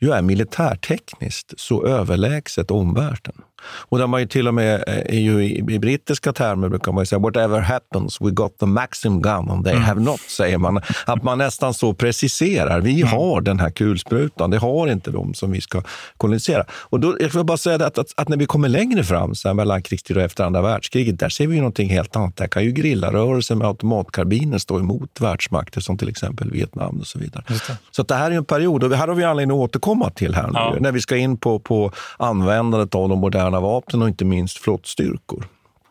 ju 0.00 0.10
är 0.10 0.22
militärtekniskt 0.22 1.60
så 1.60 1.86
överlägset 1.86 2.70
omvärlden. 2.70 3.34
Och 3.64 3.98
där 3.98 4.06
man 4.06 4.20
ju 4.20 4.26
till 4.26 4.48
och 4.48 4.54
med 4.54 4.74
eh, 4.86 5.16
är 5.16 5.20
ju 5.20 5.44
i, 5.44 5.58
i 5.58 5.78
brittiska 5.78 6.32
termer 6.32 6.68
brukar 6.68 6.92
man 6.92 7.06
säga 7.06 7.18
whatever 7.18 7.60
happens, 7.60 8.20
we 8.20 8.30
got 8.30 8.58
the 8.58 8.66
Maxim 8.66 9.22
gun 9.22 9.50
and 9.50 9.64
they 9.64 9.76
have 9.76 10.00
not, 10.00 10.20
säger 10.20 10.58
man. 10.58 10.80
Att 11.06 11.22
man 11.22 11.38
nästan 11.38 11.74
så 11.74 11.94
preciserar. 11.94 12.80
Vi 12.80 13.02
har 13.02 13.40
den 13.40 13.60
här 13.60 13.70
kulsprutan, 13.70 14.50
det 14.50 14.58
har 14.58 14.88
inte 14.88 15.10
de 15.10 15.34
som 15.34 15.50
vi 15.52 15.60
ska 15.60 15.82
kolonisera. 16.16 16.64
Och 16.70 17.00
då, 17.00 17.16
jag 17.20 17.28
vill 17.28 17.44
bara 17.44 17.56
säga 17.56 17.86
att, 17.86 17.98
att, 17.98 18.06
att 18.16 18.28
när 18.28 18.36
vi 18.36 18.46
kommer 18.46 18.68
längre 18.68 19.04
fram, 19.04 19.34
så 19.34 19.48
här, 19.48 19.54
mellan 19.54 19.82
krigstid 19.82 20.16
och 20.16 20.22
efter 20.22 20.44
andra 20.44 20.62
världskriget, 20.62 21.18
där 21.18 21.28
ser 21.28 21.46
vi 21.46 21.54
ju 21.54 21.60
någonting 21.60 21.88
helt 21.90 22.16
annat. 22.16 22.36
Där 22.36 22.46
kan 22.46 22.64
ju 22.64 22.72
grillarrörelser 22.72 23.54
med 23.54 23.66
automatkarbiner 23.66 24.58
stå 24.58 24.78
emot 24.78 25.20
världsmakter 25.20 25.80
som 25.80 25.98
till 25.98 26.08
exempel 26.08 26.50
Vietnam 26.50 27.00
och 27.00 27.06
så 27.06 27.18
vidare. 27.18 27.44
Så 27.90 28.02
det 28.02 28.14
här 28.14 28.30
är 28.30 28.34
en 28.36 28.44
period, 28.44 28.84
och 28.84 28.96
här 28.96 29.08
har 29.08 29.14
vi 29.14 29.24
anledning 29.24 29.56
att 29.56 29.62
återkomma 29.64 30.10
till 30.10 30.34
här 30.34 30.46
nu, 30.46 30.50
Ja. 30.54 30.76
när 30.80 30.92
vi 30.92 31.00
ska 31.00 31.16
in 31.16 31.36
på, 31.36 31.58
på 31.58 31.92
användandet 32.16 32.94
av 32.94 33.08
de 33.08 33.18
moderna 33.18 33.53
vapnen 33.60 34.02
och 34.02 34.08
inte 34.08 34.24
minst 34.24 34.58
flottstyrkor. 34.58 35.44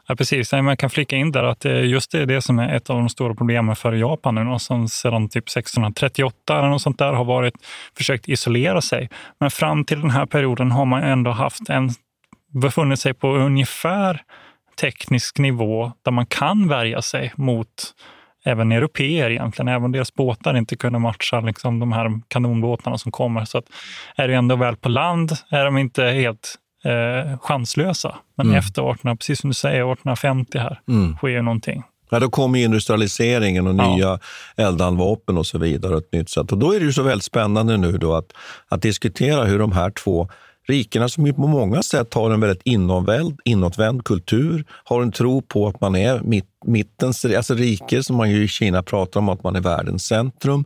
Ja, 0.07 0.15
precis. 0.15 0.51
Man 0.51 0.77
kan 0.77 0.89
flika 0.89 1.15
in 1.15 1.31
där 1.31 1.43
att 1.43 1.65
just 1.65 2.11
det 2.11 2.19
är 2.19 2.25
det 2.25 2.41
som 2.41 2.59
är 2.59 2.75
ett 2.75 2.89
av 2.89 2.97
de 2.97 3.09
stora 3.09 3.35
problemen 3.35 3.75
för 3.75 3.93
Japan 3.93 4.35
nu, 4.35 4.59
som 4.59 4.89
sedan 4.89 5.29
typ 5.29 5.43
1638 5.43 6.57
eller 6.59 6.69
något 6.69 6.81
sånt 6.81 6.99
där 6.99 7.13
har 7.13 7.25
varit 7.25 7.53
försökt 7.97 8.29
isolera 8.29 8.81
sig. 8.81 9.09
Men 9.39 9.51
fram 9.51 9.85
till 9.85 10.01
den 10.01 10.09
här 10.09 10.25
perioden 10.25 10.71
har 10.71 10.85
man 10.85 11.03
ändå 11.03 11.31
haft 11.31 11.69
en, 11.69 11.89
befunnit 12.61 12.99
sig 12.99 13.13
på 13.13 13.27
ungefär 13.27 14.21
teknisk 14.81 15.39
nivå 15.39 15.91
där 16.01 16.11
man 16.11 16.25
kan 16.25 16.67
värja 16.67 17.01
sig 17.01 17.33
mot 17.35 17.67
även 18.45 18.71
europeer 18.71 19.29
egentligen, 19.29 19.67
även 19.67 19.91
deras 19.91 20.13
båtar 20.13 20.57
inte 20.57 20.75
kunde 20.75 20.99
matcha 20.99 21.39
liksom, 21.39 21.79
de 21.79 21.91
här 21.91 22.21
kanonbåtarna 22.27 22.97
som 22.97 23.11
kommer. 23.11 23.45
Så 23.45 23.57
att 23.57 23.65
är 24.15 24.27
du 24.27 24.33
ändå 24.33 24.55
väl 24.55 24.75
på 24.75 24.89
land 24.89 25.31
är 25.49 25.65
de 25.65 25.77
inte 25.77 26.03
helt 26.03 26.55
eh, 26.83 27.39
chanslösa. 27.39 28.15
Men 28.37 28.45
Mm. 28.47 28.57
efter 28.59 28.81
1800, 28.81 29.15
precis 29.15 29.39
som 29.41 29.49
du 29.49 29.53
säger, 29.53 29.75
1850 29.93 30.57
här, 30.57 30.79
Mm. 30.89 31.15
sker 31.17 31.27
ju 31.27 31.41
någonting. 31.41 31.83
Ja, 32.09 32.19
då 32.19 32.29
kommer 32.29 32.59
industrialiseringen 32.59 33.67
och 33.67 33.75
Ja. 33.75 33.95
nya 33.95 34.19
eldhandvapen 34.55 35.37
och 35.37 35.45
så 35.47 35.57
vidare. 35.57 35.93
och 35.95 35.99
Ett 36.01 36.13
nytt 36.13 36.29
sätt. 36.29 36.51
Och 36.51 36.57
då 36.57 36.71
är 36.75 36.79
det 36.79 36.85
ju 36.85 36.93
så 36.93 37.03
väldigt 37.03 37.23
spännande 37.25 37.77
nu 37.77 37.97
då 37.97 38.15
att, 38.15 38.33
att 38.67 38.81
diskutera 38.81 39.43
hur 39.45 39.59
de 39.59 39.71
här 39.71 39.89
två 39.91 40.29
rikena 40.67 41.09
som 41.09 41.25
ju 41.27 41.33
på 41.33 41.47
många 41.47 41.83
sätt 41.83 42.13
har 42.13 42.31
en 42.31 42.39
väldigt 42.39 42.61
inåtvänd, 42.65 43.39
inåtvänd 43.45 44.05
kultur, 44.05 44.65
har 44.83 45.01
en 45.01 45.11
tro 45.11 45.41
på 45.41 45.67
att 45.67 45.81
man 45.81 45.95
är 45.95 46.19
mitt, 46.19 46.45
mittens 46.65 47.25
alltså 47.25 47.53
rike, 47.53 48.03
som 48.03 48.15
man 48.15 48.29
ju 48.31 48.43
i 48.43 48.47
Kina 48.47 48.83
pratar 48.83 49.19
om 49.19 49.29
att 49.29 49.43
man 49.43 49.55
är 49.55 49.61
världens 49.61 50.05
centrum. 50.05 50.65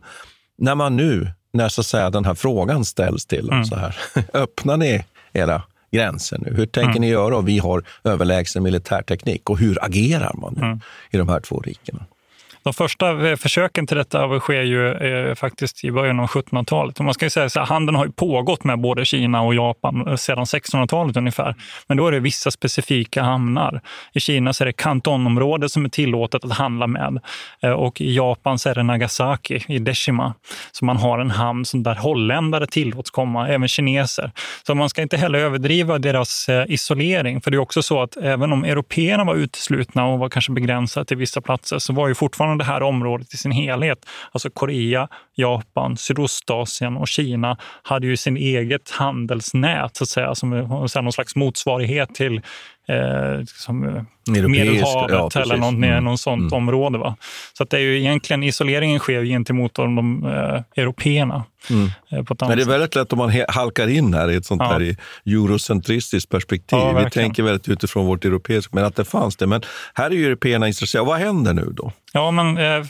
När 0.58 0.74
man 0.74 0.96
nu, 0.96 1.30
när 1.52 1.68
så 1.68 1.80
att 1.80 1.86
säga, 1.86 2.10
den 2.10 2.24
här 2.24 2.34
frågan 2.34 2.84
ställs 2.84 3.26
till 3.26 3.46
dem 3.46 3.54
Mm. 3.56 3.64
så 3.64 3.76
här, 3.76 3.96
öppnar 4.34 4.76
ni 4.76 5.04
era 5.32 5.62
gränser 5.90 6.38
nu? 6.40 6.54
Hur 6.56 6.66
tänker 6.66 6.90
Mm. 6.90 7.00
ni 7.00 7.08
göra? 7.08 7.40
Vi 7.40 7.58
har 7.58 7.82
överlägsen 8.04 8.62
militärteknik. 8.62 9.50
Och 9.50 9.58
hur 9.58 9.84
agerar 9.84 10.34
man 10.40 10.54
nu 10.56 10.62
Mm. 10.66 10.80
i 11.10 11.16
de 11.16 11.28
här 11.28 11.40
två 11.40 11.60
rikena? 11.60 12.06
De 12.68 12.74
första 12.74 13.28
eh, 13.28 13.36
försöken 13.36 13.86
till 13.86 13.96
detta 13.96 14.40
sker 14.40 14.62
ju 14.62 14.92
eh, 14.92 15.34
faktiskt 15.34 15.84
i 15.84 15.92
början 15.92 16.20
av 16.20 16.26
1700-talet. 16.26 17.00
Man 17.00 17.14
ska 17.14 17.26
ju 17.26 17.30
säga 17.30 17.50
så 17.50 17.58
här, 17.58 17.66
handeln 17.66 17.96
har 17.96 18.06
ju 18.06 18.12
pågått 18.12 18.64
med 18.64 18.80
både 18.80 19.04
Kina 19.04 19.42
och 19.42 19.54
Japan 19.54 20.08
eh, 20.08 20.16
sedan 20.16 20.44
1600-talet 20.44 21.16
ungefär. 21.16 21.54
Men 21.86 21.96
då 21.96 22.06
är 22.06 22.12
det 22.12 22.20
vissa 22.20 22.50
specifika 22.50 23.22
hamnar. 23.22 23.80
I 24.12 24.20
Kina 24.20 24.52
så 24.52 24.64
är 24.64 24.66
det 24.66 24.72
kantonområdet 24.72 25.72
som 25.72 25.84
är 25.84 25.88
tillåtet 25.88 26.44
att 26.44 26.52
handla 26.52 26.86
med. 26.86 27.20
Eh, 27.62 27.70
och 27.70 28.00
i 28.00 28.14
Japan 28.14 28.58
så 28.58 28.68
är 28.68 28.74
det 28.74 28.82
Nagasaki 28.82 29.64
i 29.68 29.78
Deshima. 29.78 30.34
Så 30.72 30.84
man 30.84 30.96
har 30.96 31.18
en 31.18 31.30
hamn 31.30 31.64
som 31.64 31.82
där 31.82 31.94
holländare 31.94 32.66
tillåts 32.66 33.10
komma, 33.10 33.48
även 33.48 33.68
kineser. 33.68 34.32
Så 34.66 34.74
man 34.74 34.88
ska 34.88 35.02
inte 35.02 35.16
heller 35.16 35.38
överdriva 35.38 35.98
deras 35.98 36.48
eh, 36.48 36.64
isolering. 36.68 37.40
För 37.40 37.50
det 37.50 37.56
är 37.56 37.58
också 37.58 37.82
så 37.82 38.02
att 38.02 38.16
även 38.16 38.52
om 38.52 38.64
européerna 38.64 39.24
var 39.24 39.34
uteslutna 39.34 40.06
och 40.06 40.18
var 40.18 40.28
kanske 40.28 40.52
begränsade 40.52 41.06
till 41.06 41.16
vissa 41.16 41.40
platser 41.40 41.78
så 41.78 41.92
var 41.92 42.08
ju 42.08 42.14
fortfarande 42.14 42.57
det 42.58 42.64
här 42.64 42.82
området 42.82 43.34
i 43.34 43.36
sin 43.36 43.52
helhet, 43.52 44.06
alltså 44.32 44.50
Korea, 44.50 45.08
Japan, 45.34 45.96
Sydostasien 45.96 46.96
och 46.96 47.08
Kina 47.08 47.56
hade 47.82 48.06
ju 48.06 48.16
sin 48.16 48.36
eget 48.36 48.90
handelsnät 48.90 49.96
så 49.96 50.04
att 50.04 50.08
säga, 50.08 50.34
som 50.34 50.50
någon 50.50 51.12
slags 51.12 51.36
motsvarighet 51.36 52.14
till 52.14 52.42
eh, 52.88 53.44
som, 53.46 53.84
Europeisk, 53.84 54.48
Medelhavet 54.48 55.34
ja, 55.34 55.40
eller 55.42 55.56
något, 55.56 55.74
Mm. 55.74 56.04
någon 56.04 56.18
sånt 56.18 56.40
Mm. 56.52 56.52
område. 56.52 56.98
Va? 56.98 57.16
Så 57.52 57.62
att 57.62 57.70
det 57.70 57.76
är 57.76 57.80
ju 57.80 57.98
egentligen 57.98 58.42
isoleringen 58.42 58.98
sker 58.98 59.24
gentemot 59.24 59.74
de, 59.74 59.94
de 59.96 60.26
eh, 60.26 60.82
européerna. 60.82 61.44
Mm. 61.70 61.90
eh, 62.10 62.22
på 62.24 62.36
Men 62.40 62.56
det 62.56 62.62
är 62.62 62.66
väldigt 62.68 62.94
lätt 62.94 63.12
om 63.12 63.18
man 63.18 63.32
halkar 63.48 63.88
in 63.88 64.14
här 64.14 64.30
i 64.30 64.36
ett 64.36 64.44
sånt 64.46 64.62
Ja. 64.64 64.68
här 64.72 64.96
eurocentristiskt 65.26 66.30
perspektiv. 66.30 66.78
Ja, 66.78 67.02
Vi 67.04 67.10
tänker 67.10 67.42
väldigt 67.42 67.68
utifrån 67.68 68.06
vårt 68.06 68.24
europeiska, 68.24 68.70
men 68.74 68.84
att 68.84 68.96
det 68.96 69.04
fanns 69.04 69.36
det. 69.36 69.46
Men 69.46 69.62
här 69.94 70.10
är 70.10 70.14
ju 70.14 70.26
européerna 70.26 70.66
intresserade. 70.68 71.08
Vad 71.08 71.18
händer 71.18 71.52
nu 71.54 71.72
då? 71.76 71.92
Ja, 72.12 72.30
men 72.30 72.58
eh, 72.58 72.86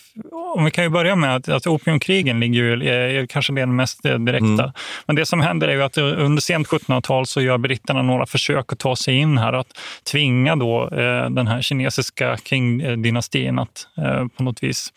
om 0.56 0.64
vi 0.64 0.70
kan 0.70 0.84
ju 0.84 0.90
börja 0.90 1.16
med 1.16 1.36
att, 1.36 1.48
att 1.48 1.66
opiumkrigen 1.66 2.40
ligger 2.40 2.62
ju, 2.62 2.88
eh, 2.88 3.20
är 3.22 3.26
kanske 3.26 3.52
det 3.52 3.66
mest 3.66 4.04
eh, 4.04 4.18
direkta. 4.18 4.46
Mm. 4.46 4.70
Men 5.06 5.16
det 5.16 5.26
som 5.26 5.40
händer 5.40 5.68
är 5.68 5.72
ju 5.72 5.82
att 5.82 5.98
under 5.98 6.40
sent 6.42 6.66
1700-tal 6.68 7.26
så 7.26 7.40
gör 7.40 7.58
britterna 7.58 8.02
några 8.02 8.26
försök 8.26 8.72
att 8.72 8.78
ta 8.78 8.96
sig 8.96 9.14
in 9.14 9.38
här, 9.38 9.52
att 9.52 9.66
tvinga 10.12 10.56
då 10.56 10.88
eh, 10.88 11.30
den 11.30 11.46
här 11.46 11.62
kinesiska 11.62 12.36
Qing-dynastin 12.36 13.58
eh, 13.58 13.62
att 13.62 13.88
eh, 13.98 14.26
på 14.36 14.42
något 14.42 14.62
vis 14.62 14.92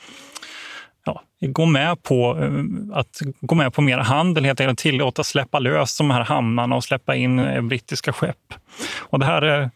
ja, 1.05 1.21
gå 1.39 1.65
med 1.65 2.03
på 2.03 2.37
eh, 2.41 2.97
att 2.97 3.19
gå 3.41 3.55
med 3.55 3.73
på 3.73 3.81
mer 3.81 3.97
handel, 3.97 4.45
helt 4.45 4.61
enkelt 4.61 4.79
tillåta 4.79 5.23
släppa 5.23 5.59
lös 5.59 5.97
de 5.97 6.11
här 6.11 6.23
hamnarna 6.23 6.75
och 6.75 6.83
släppa 6.83 7.15
in 7.15 7.39
eh, 7.39 7.61
brittiska 7.61 8.13
skepp. 8.13 8.53
Och 8.99 9.19
det 9.19 9.25
här 9.25 9.61
eh, 9.61 9.67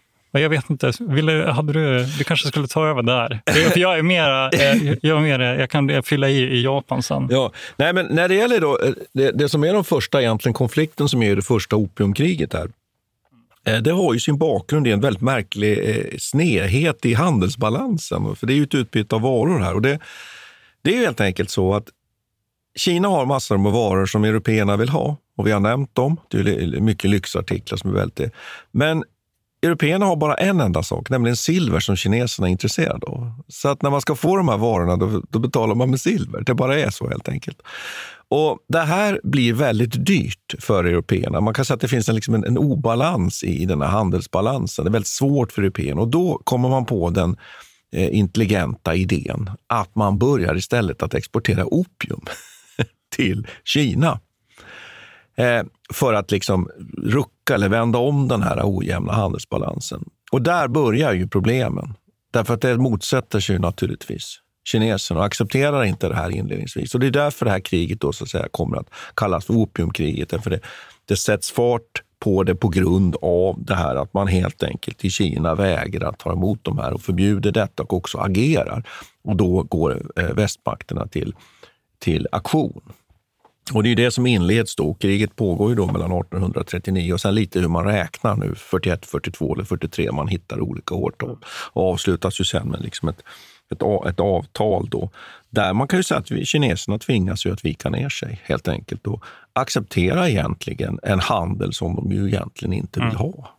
jag 0.42 0.50
vet 0.50 0.70
inte, 0.70 0.92
ville, 1.00 1.52
hade 1.52 1.74
du, 1.74 2.04
du 2.18 2.24
kanske 2.24 2.48
skulle 2.48 2.68
ta 2.68 2.88
över 2.88 3.02
där? 3.02 3.40
För 3.72 3.80
jag 3.80 3.98
är 3.98 4.02
mera, 4.02 4.50
eh, 4.50 4.94
jag, 5.02 5.18
är 5.18 5.22
mera, 5.22 5.56
jag 5.60 5.70
kan 5.70 5.90
eh, 5.90 6.02
fylla 6.02 6.30
i 6.30 6.42
i 6.42 6.64
Japan 6.64 7.04
sen. 7.04 7.28
Ja, 7.32 7.52
nej, 7.78 7.94
men 7.94 8.06
när 8.06 8.28
det 8.28 8.36
gäller 8.36 8.62
då, 8.62 8.80
det, 9.14 9.32
det 9.32 9.50
som 9.50 9.64
är 9.64 9.74
den 9.74 9.84
första 9.84 10.22
egentligen 10.22 10.54
konflikten 10.54 11.10
som 11.10 11.24
är 11.24 11.36
det 11.36 11.42
första 11.42 11.76
opiumkriget 11.76 12.54
här, 12.54 12.70
Eh, 13.66 13.82
det 13.82 13.92
har 13.92 14.14
ju 14.14 14.20
sin 14.20 14.38
bakgrund 14.38 14.88
i 14.88 14.92
en 14.92 15.02
väldigt 15.02 15.22
märklig 15.22 15.90
eh, 15.90 16.18
snedhet 16.20 17.06
i 17.06 17.14
handelsbalansen. 17.14 18.36
För 18.36 18.48
det 18.48 18.54
är 18.54 18.56
ju 18.56 18.64
ett 18.64 18.76
utbyte 18.76 19.16
av 19.16 19.22
varor 19.22 19.60
här. 19.60 19.74
Och 19.74 19.82
det, 19.82 20.00
det 20.82 20.98
är 20.98 21.00
helt 21.00 21.22
enkelt 21.22 21.50
så 21.50 21.74
att 21.74 21.88
Kina 22.78 23.08
har 23.08 23.26
massor 23.26 23.58
med 23.58 23.72
varor 23.72 24.06
som 24.06 24.24
européerna 24.24 24.78
vill 24.78 24.90
ha 24.90 25.18
och 25.38 25.48
vi 25.48 25.52
har 25.52 25.60
nämnt 25.60 25.96
dem. 25.96 26.18
Det 26.30 26.38
är 26.40 26.80
mycket 26.80 27.10
lyxartiklar 27.10 27.78
som 27.78 27.90
är 27.90 27.94
väldigt... 27.94 28.32
Men 28.72 29.04
européerna 29.66 30.06
har 30.06 30.16
bara 30.16 30.36
en 30.36 30.62
enda 30.62 30.84
sak, 30.84 31.10
nämligen 31.10 31.36
silver 31.36 31.80
som 31.80 31.96
kineserna 31.96 32.48
är 32.48 32.52
intresserade 32.52 33.08
av. 33.08 33.32
Så 33.48 33.70
att 33.70 33.82
när 33.82 33.90
man 33.90 34.02
ska 34.02 34.16
få 34.16 34.38
de 34.38 34.48
här 34.48 34.58
varorna 34.58 34.96
då, 34.96 35.22
då 35.30 35.40
betalar 35.40 35.76
man 35.76 35.90
med 35.90 36.02
silver. 36.02 36.44
Det 36.46 36.54
bara 36.54 36.80
är 36.80 36.90
så 36.90 37.10
helt 37.10 37.30
enkelt. 37.30 37.62
Och 38.30 38.60
Det 38.68 38.80
här 38.80 39.22
blir 39.24 39.54
väldigt 39.54 40.06
dyrt 40.06 40.56
för 40.60 40.84
européerna. 40.84 41.42
Man 41.42 41.54
kan 41.54 41.66
säga 41.66 41.76
att 41.76 41.82
det 41.82 41.88
finns 41.88 42.10
en, 42.10 42.16
liksom 42.16 42.34
en, 42.34 42.44
en 42.44 42.58
obalans 42.58 43.44
i 43.44 43.66
den 43.66 43.82
här 43.82 43.90
handelsbalansen. 43.90 44.86
Det 44.86 44.90
är 44.90 44.94
väldigt 44.94 45.08
svårt 45.08 45.52
för 45.52 45.62
européerna 45.62 46.02
och 46.02 46.08
då 46.08 46.42
kommer 46.44 46.70
man 46.70 46.86
på 46.86 47.10
den 47.10 47.36
eh, 47.94 48.18
intelligenta 48.18 48.96
idén 48.96 49.50
att 49.68 49.96
man 49.96 50.18
börjar 50.18 50.58
istället 50.58 51.04
att 51.04 51.14
exportera 51.14 51.66
opium 51.66 52.22
till 53.16 53.48
Kina. 53.64 54.20
Eh, 55.38 55.64
för 55.94 56.14
att 56.14 56.32
liksom 56.32 56.70
rucka 56.98 57.54
eller 57.56 57.70
vända 57.70 58.00
om 58.00 58.28
den 58.28 58.42
här 58.42 58.62
ojämna 58.64 59.14
handelsbalansen. 59.14 60.10
Och 60.32 60.42
där 60.42 60.68
börjar 60.68 61.14
ju 61.14 61.28
problemen. 61.28 61.94
Därför 62.34 62.54
att 62.54 62.62
det 62.62 62.78
motsätter 62.78 63.40
sig 63.40 63.60
naturligtvis 63.60 64.40
kineserna 64.66 65.20
och 65.20 65.26
accepterar 65.26 65.84
inte 65.84 66.08
det 66.08 66.16
här 66.16 66.30
inledningsvis. 66.30 66.94
Och 66.94 67.00
det 67.00 67.08
är 67.08 67.12
därför 67.12 67.46
det 67.46 67.52
här 67.52 67.60
kriget 67.60 68.02
då, 68.02 68.14
så 68.14 68.24
att 68.24 68.30
säga, 68.30 68.48
kommer 68.52 68.78
att 68.78 68.90
kallas 69.16 69.46
för 69.46 69.54
opiumkriget. 69.54 70.30
Därför 70.30 70.50
det, 70.50 70.60
det 71.06 71.16
sätts 71.16 71.52
fart 71.52 72.02
på 72.20 72.44
det 72.44 72.56
på 72.56 72.68
grund 72.68 73.16
av 73.22 73.64
det 73.64 73.76
här 73.76 73.96
att 73.96 74.14
man 74.14 74.28
helt 74.28 74.64
enkelt 74.64 75.06
i 75.06 75.10
Kina 75.10 75.56
vägrar 75.56 76.10
att 76.10 76.20
ta 76.20 76.32
emot 76.32 76.60
de 76.62 76.78
här 76.78 76.94
och 76.94 77.02
förbjuder 77.02 77.52
detta 77.52 77.84
och 77.84 77.94
också 77.94 78.18
agerar. 78.18 78.84
Och 79.24 79.36
då 79.36 79.64
går 79.64 80.02
eh, 80.16 80.34
västmakterna 80.34 81.08
till, 81.08 81.36
till 82.00 82.28
aktion. 82.32 82.82
Och 83.74 83.84
det 83.84 83.92
är 83.92 83.96
det 83.96 84.12
som 84.12 84.28
inleds 84.28 84.76
då. 84.76 84.94
Kriget 84.94 85.36
pågår 85.36 85.70
ju 85.70 85.76
då 85.76 85.86
mellan 85.86 86.12
1839 86.12 87.14
och 87.14 87.22
sen 87.22 87.36
lite 87.36 87.60
hur 87.60 87.68
man 87.68 87.86
räknar 87.86 88.36
nu, 88.36 88.56
41, 88.56 89.06
42 89.06 89.54
eller 89.54 89.64
43, 89.64 90.12
man 90.12 90.28
hittar 90.28 90.62
olika 90.62 90.96
årtal. 90.96 91.38
Och 91.72 91.92
avslutas 91.92 92.40
ju 92.40 92.44
sen 92.44 92.70
med 92.70 92.82
liksom 92.82 93.10
ett, 93.10 93.24
ett, 93.72 94.10
ett 94.10 94.20
avtal 94.20 94.88
då. 94.90 95.10
Där 95.50 95.74
man 95.74 95.88
kan 95.88 96.00
ju 96.00 96.04
säga 96.04 96.20
att 96.20 96.32
vi, 96.32 96.46
kineserna 96.46 97.00
tvingas 97.00 97.46
ju 97.46 97.54
att 97.54 97.66
vika 97.66 97.90
ner 97.90 98.10
sig 98.10 98.42
helt 98.44 98.68
enkelt 98.68 99.08
och 99.08 99.24
acceptera 99.54 100.30
egentligen 100.30 101.00
en 101.04 101.20
handel 101.20 101.74
som 101.74 101.96
de 101.96 102.12
ju 102.12 102.28
egentligen 102.28 102.74
inte 102.74 103.00
vill 103.00 103.10
mm. 103.10 103.18
ha. 103.18 103.56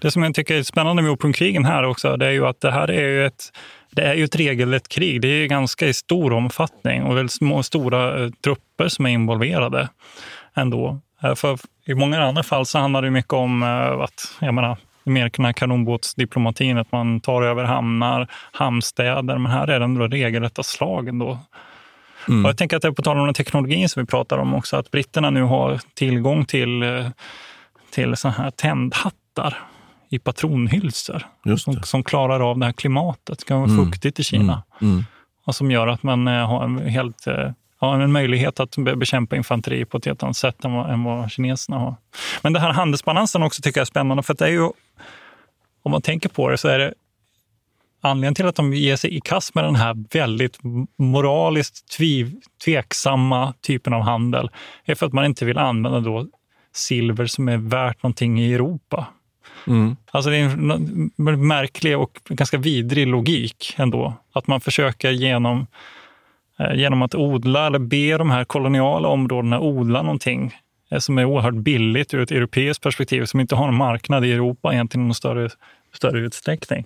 Det 0.00 0.10
som 0.10 0.22
jag 0.22 0.34
tycker 0.34 0.54
är 0.54 0.62
spännande 0.62 1.02
med 1.02 1.10
opiumkrigen 1.10 1.64
här 1.64 1.82
också, 1.82 2.16
det 2.16 2.26
är 2.26 2.30
ju 2.30 2.46
att 2.46 2.60
det 2.60 2.70
här 2.70 2.90
är 2.90 3.08
ju 3.08 3.26
ett, 3.26 3.52
det 3.98 4.04
är 4.04 4.14
ju 4.14 4.24
ett 4.24 4.36
regelrätt 4.36 4.88
krig. 4.88 5.20
Det 5.20 5.28
är 5.28 5.46
ganska 5.46 5.86
i 5.86 5.94
stor 5.94 6.32
omfattning 6.32 7.02
och 7.02 7.16
väldigt 7.16 7.32
små, 7.32 7.62
stora 7.62 8.24
eh, 8.24 8.30
trupper 8.44 8.88
som 8.88 9.06
är 9.06 9.10
involverade 9.10 9.88
ändå. 10.54 11.00
Eh, 11.22 11.34
för 11.34 11.58
I 11.86 11.94
många 11.94 12.24
andra 12.24 12.42
fall 12.42 12.66
så 12.66 12.78
handlar 12.78 13.02
det 13.02 13.10
mycket 13.10 13.32
om 13.32 13.62
eh, 13.62 14.00
att, 14.00 14.36
jag 14.40 14.54
menar, 14.54 14.76
mer 15.04 15.30
den 15.36 15.44
här 15.44 15.52
kanonbåtsdiplomatin, 15.52 16.78
att 16.78 16.92
man 16.92 17.20
tar 17.20 17.42
över 17.42 17.64
hamnar, 17.64 18.26
hamnstäder. 18.52 19.38
Men 19.38 19.52
här 19.52 19.68
är 19.68 19.78
det 19.78 19.84
ändå 19.84 20.06
regelrätta 20.06 20.62
slag 20.62 21.08
ändå. 21.08 21.38
Mm. 22.28 22.44
Och 22.44 22.48
jag 22.48 22.58
tänker 22.58 22.76
att 22.76 22.82
det 22.82 22.88
är 22.88 22.92
på 22.92 23.02
tal 23.02 23.18
om 23.18 23.24
den 23.24 23.34
teknologin 23.34 23.88
som 23.88 24.02
vi 24.02 24.06
pratar 24.06 24.38
om 24.38 24.54
också, 24.54 24.76
att 24.76 24.90
britterna 24.90 25.30
nu 25.30 25.42
har 25.42 25.80
tillgång 25.94 26.44
till, 26.44 26.84
till 27.90 28.16
såna 28.16 28.34
här 28.34 28.50
tändhattar 28.50 29.58
i 30.08 30.18
patronhylsor 30.18 31.22
som, 31.58 31.82
som, 31.82 32.02
klarar 32.02 32.50
av 32.50 32.58
det 32.58 32.66
här 32.66 32.72
klimatet. 32.72 33.38
Det 33.38 33.44
kan 33.44 33.60
vara 33.60 33.70
mm. 33.70 33.84
fuktigt 33.86 34.20
i 34.20 34.24
Kina. 34.24 34.62
Mm. 34.80 34.92
Mm. 34.92 35.04
Och 35.44 35.54
som 35.54 35.70
gör 35.70 35.86
att 35.86 36.02
man 36.02 36.28
eh, 36.28 36.48
har 36.48 36.64
en, 36.64 36.78
helt, 36.78 37.26
eh, 37.26 37.50
har 37.78 38.00
en 38.00 38.12
möjlighet 38.12 38.60
att 38.60 38.76
bekämpa 38.76 39.36
infanteri 39.36 39.84
på 39.84 39.96
ett 39.96 40.04
helt 40.04 40.22
annat 40.22 40.36
sätt 40.36 40.64
än 40.64 40.72
vad, 40.72 40.90
än 40.90 41.04
vad 41.04 41.30
kineserna 41.30 41.78
har. 41.78 41.94
Men 42.42 42.52
det 42.52 42.60
här 42.60 42.72
handelsbalansen 42.72 43.42
också 43.42 43.62
tycker 43.62 43.80
jag 43.80 43.82
är 43.82 43.86
spännande. 43.86 44.22
För 44.22 44.34
det 44.34 44.44
är 44.44 44.50
ju, 44.50 44.70
om 45.82 45.90
man 45.90 46.02
tänker 46.02 46.28
på 46.28 46.48
det 46.48 46.58
så 46.58 46.68
är 46.68 46.78
det 46.78 46.94
anledningen 48.00 48.34
till 48.34 48.46
att 48.46 48.56
de 48.56 48.74
ger 48.74 48.96
sig 48.96 49.16
i 49.16 49.20
kast 49.20 49.54
med 49.54 49.64
den 49.64 49.76
här 49.76 50.04
väldigt 50.12 50.58
moraliskt 50.98 51.96
tviv, 51.96 52.40
tveksamma 52.64 53.54
typen 53.60 53.92
av 53.92 54.02
handel 54.02 54.50
är 54.84 54.94
för 54.94 55.06
att 55.06 55.12
man 55.12 55.24
inte 55.24 55.44
vill 55.44 55.58
använda 55.58 56.00
då 56.00 56.26
silver 56.72 57.26
som 57.26 57.48
är 57.48 57.56
värt 57.56 58.02
någonting 58.02 58.40
i 58.40 58.54
Europa. 58.54 59.06
Mm. 59.68 59.96
Alltså 60.10 60.30
det 60.30 60.36
är 60.36 60.44
en 60.44 61.46
märklig 61.46 61.98
och 61.98 62.18
ganska 62.28 62.58
vidrig 62.58 63.06
logik 63.06 63.74
ändå. 63.76 64.14
Att 64.32 64.46
man 64.46 64.60
försöker 64.60 65.10
genom, 65.10 65.66
eh, 66.58 66.74
genom 66.74 67.02
att 67.02 67.14
odla 67.14 67.66
eller 67.66 67.78
be 67.78 68.18
de 68.18 68.30
här 68.30 68.44
koloniala 68.44 69.08
områdena 69.08 69.60
odla 69.60 70.02
någonting 70.02 70.54
eh, 70.90 70.98
som 70.98 71.18
är 71.18 71.24
oerhört 71.24 71.54
billigt 71.54 72.14
ur 72.14 72.20
ett 72.20 72.30
europeiskt 72.30 72.82
perspektiv, 72.82 73.24
som 73.24 73.40
inte 73.40 73.56
har 73.56 73.68
en 73.68 73.74
marknad 73.74 74.24
i 74.24 74.32
Europa 74.32 74.72
egentligen 74.72 75.04
i 75.04 75.08
någon 75.08 75.14
större, 75.14 75.48
större 75.94 76.18
utsträckning. 76.18 76.84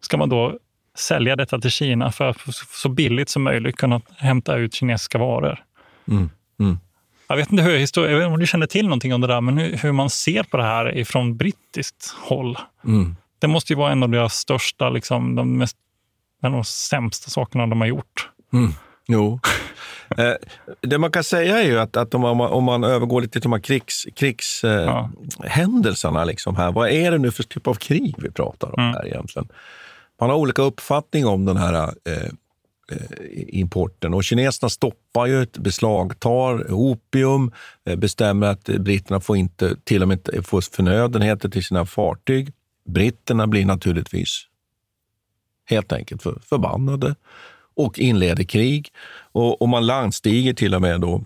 Ska 0.00 0.16
man 0.16 0.28
då 0.28 0.58
sälja 0.94 1.36
detta 1.36 1.58
till 1.58 1.70
Kina 1.70 2.12
för 2.12 2.28
att 2.28 2.38
så 2.70 2.88
billigt 2.88 3.28
som 3.28 3.42
möjligt 3.42 3.76
kunna 3.76 4.00
hämta 4.16 4.56
ut 4.56 4.74
kinesiska 4.74 5.18
varor. 5.18 5.64
Mm. 6.08 6.30
Mm. 6.60 6.78
Jag 7.26 7.36
vet 7.36 7.52
inte 7.52 7.62
hur 7.64 7.78
historia, 7.78 8.10
jag 8.10 8.18
vet 8.18 8.28
om 8.28 8.38
du 8.38 8.46
känner 8.46 8.66
till 8.66 8.84
någonting 8.84 9.14
om 9.14 9.20
det 9.20 9.26
där, 9.26 9.40
men 9.40 9.58
hur, 9.58 9.76
hur 9.76 9.92
man 9.92 10.10
ser 10.10 10.42
på 10.42 10.56
det 10.56 10.62
här 10.62 10.98
ifrån 10.98 11.36
brittiskt 11.36 12.14
håll. 12.20 12.58
Mm. 12.84 13.16
Det 13.38 13.48
måste 13.48 13.72
ju 13.72 13.76
vara 13.76 13.92
en 13.92 14.02
av 14.02 14.08
deras 14.08 14.34
största, 14.34 14.90
liksom, 14.90 15.34
de 15.34 15.58
mest, 15.58 15.76
en 16.42 16.46
av 16.46 16.52
de 16.52 16.64
sämsta 16.64 17.30
sakerna 17.30 17.66
de 17.66 17.80
har 17.80 17.88
gjort. 17.88 18.28
Mm. 18.52 18.72
Jo. 19.06 19.40
eh, 20.18 20.32
det 20.80 20.98
man 20.98 21.10
kan 21.10 21.24
säga 21.24 21.58
är 21.58 21.66
ju 21.66 21.78
att, 21.78 21.96
att 21.96 22.14
om, 22.14 22.20
man, 22.20 22.40
om 22.40 22.64
man 22.64 22.84
övergår 22.84 23.20
lite 23.20 23.32
till 23.32 23.40
de 23.40 23.52
här 23.52 23.60
krigshändelserna, 23.60 24.14
krigs, 24.14 24.64
eh, 26.04 26.14
ja. 26.14 26.24
liksom 26.24 26.72
vad 26.74 26.88
är 26.88 27.10
det 27.10 27.18
nu 27.18 27.30
för 27.30 27.42
typ 27.42 27.66
av 27.66 27.74
krig 27.74 28.14
vi 28.18 28.30
pratar 28.30 28.68
om 28.68 28.82
mm. 28.82 28.94
här 28.94 29.06
egentligen? 29.06 29.48
Man 30.20 30.30
har 30.30 30.36
olika 30.36 30.62
uppfattning 30.62 31.26
om 31.26 31.44
den 31.44 31.56
här 31.56 31.74
Eh, 31.84 32.30
Eh, 32.92 32.98
importen. 33.48 34.14
Och 34.14 34.24
kineserna 34.24 34.70
stoppar 34.70 35.26
ju, 35.26 35.46
beslagtar 35.52 36.72
opium, 36.72 37.52
eh, 37.86 37.96
bestämmer 37.96 38.46
att 38.46 38.64
britterna 38.64 39.20
får 39.20 39.36
inte 39.36 39.76
till 39.84 40.02
och 40.02 40.08
med 40.08 40.28
få 40.42 40.60
förnödenheter 40.60 41.48
till 41.48 41.64
sina 41.64 41.86
fartyg. 41.86 42.52
Britterna 42.88 43.46
blir 43.46 43.64
naturligtvis 43.64 44.46
helt 45.64 45.92
enkelt 45.92 46.22
för, 46.22 46.38
förbannade 46.42 47.14
och 47.76 47.98
inleder 47.98 48.44
krig. 48.44 48.92
Och, 49.32 49.62
och 49.62 49.68
man 49.68 49.86
landstiger 49.86 50.54
till 50.54 50.74
och 50.74 50.82
med 50.82 51.00
då 51.00 51.24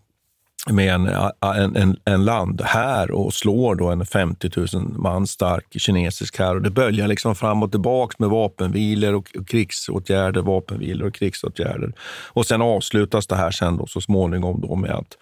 med 0.67 0.95
en, 0.95 1.07
en, 1.41 1.77
en, 1.77 1.97
en 2.05 2.25
land 2.25 2.61
här 2.65 3.11
och 3.11 3.35
slår 3.35 3.75
då 3.75 3.89
en 3.89 4.07
50 4.07 4.51
000 4.57 4.69
man 4.83 5.27
stark 5.27 5.65
kinesisk 5.71 6.39
här. 6.39 6.55
Och 6.55 6.63
det 6.63 6.71
böljar 6.71 7.09
liksom 7.09 7.35
fram 7.35 7.63
och 7.63 7.71
tillbaka 7.71 8.15
med 8.19 8.29
vapenvilor 8.29 9.15
och, 9.15 9.31
och 9.39 9.49
krigsåtgärder, 9.49 10.41
vapenvilor 10.43 11.09
och 11.09 11.15
krigsåtgärder. 11.15 11.93
Och 12.29 12.47
sen 12.47 12.63
avslutas 12.63 13.27
det 13.27 13.37
här 13.37 13.51
sen 13.51 13.77
då, 13.77 13.87
så 13.87 14.01
småningom 14.01 14.61
då 14.61 14.75
med 14.75 14.91
att, 14.91 15.17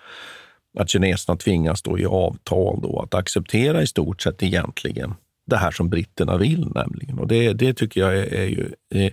att 0.79 0.91
kineserna 0.91 1.37
tvingas 1.37 1.83
då 1.83 1.99
i 1.99 2.07
avtal 2.07 2.81
då 2.83 3.01
att 3.01 3.15
acceptera 3.15 3.83
i 3.83 3.87
stort 3.87 4.23
sett 4.23 4.43
egentligen 4.43 5.15
det 5.47 5.57
här 5.57 5.71
som 5.71 5.89
britterna 5.89 6.37
vill 6.37 6.69
nämligen. 6.75 7.19
Och 7.19 7.29
det, 7.29 7.53
det 7.53 7.75
tycker 7.75 8.01
jag 8.01 8.19
är, 8.19 8.35
är 8.35 8.47
ju 8.47 8.73
är, 8.91 9.13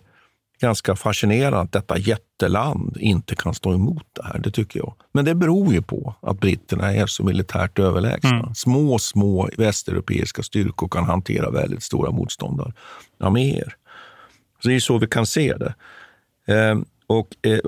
ganska 0.63 0.95
fascinerande 0.95 1.59
att 1.59 1.71
detta 1.71 1.97
jätteland 1.97 2.97
inte 2.99 3.35
kan 3.35 3.53
stå 3.53 3.73
emot 3.73 4.07
det 4.13 4.23
här. 4.23 4.39
Det 4.39 4.51
tycker 4.51 4.79
jag. 4.79 4.93
Men 5.11 5.25
det 5.25 5.35
beror 5.35 5.73
ju 5.73 5.81
på 5.81 6.15
att 6.21 6.39
britterna 6.39 6.93
är 6.93 7.05
så 7.05 7.23
militärt 7.23 7.79
överlägsna. 7.79 8.39
Mm. 8.39 8.55
Små, 8.55 8.99
små 8.99 9.49
västeuropeiska 9.57 10.43
styrkor 10.43 10.87
kan 10.87 11.03
hantera 11.03 11.51
väldigt 11.51 11.83
stora 11.83 12.11
motståndararméer. 12.11 13.75
Så 14.61 14.69
det 14.69 14.75
är 14.75 14.79
så 14.79 14.97
vi 14.97 15.07
kan 15.07 15.25
se 15.25 15.53
det. 15.57 15.73
Ehm, 16.47 16.85
och 17.07 17.27
eh, 17.41 17.59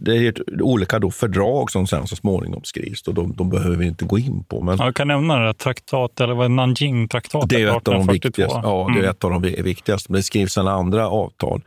det 0.00 0.16
är 0.16 0.62
olika 0.62 0.98
då 0.98 1.10
fördrag 1.10 1.70
som 1.70 1.86
sen 1.86 2.06
så 2.06 2.16
småningom 2.16 2.60
skrivs. 2.64 3.08
Och 3.08 3.14
de, 3.14 3.32
de 3.36 3.50
behöver 3.50 3.76
vi 3.76 3.86
inte 3.86 4.04
gå 4.04 4.18
in 4.18 4.44
på. 4.44 4.60
Men... 4.60 4.78
Ja, 4.78 4.84
jag 4.84 4.96
kan 4.96 5.08
nämna 5.08 5.38
det, 5.38 5.54
traktat, 5.54 6.20
eller 6.20 6.34
vad 6.34 6.50
Nanjing-traktatet 6.50 7.48
det 7.48 7.62
är 7.62 7.76
ett 7.76 7.88
av 7.88 7.94
de 7.94 8.06
viktigaste. 8.06 8.60
Ja, 8.62 8.86
det 8.88 8.98
är 8.98 8.98
mm. 8.98 9.10
ett 9.10 9.24
av 9.24 9.30
de 9.30 9.42
viktigaste. 9.42 10.12
Men 10.12 10.18
det 10.18 10.22
skrivs 10.22 10.56
en 10.56 10.68
andra 10.68 11.08
avtal. 11.08 11.62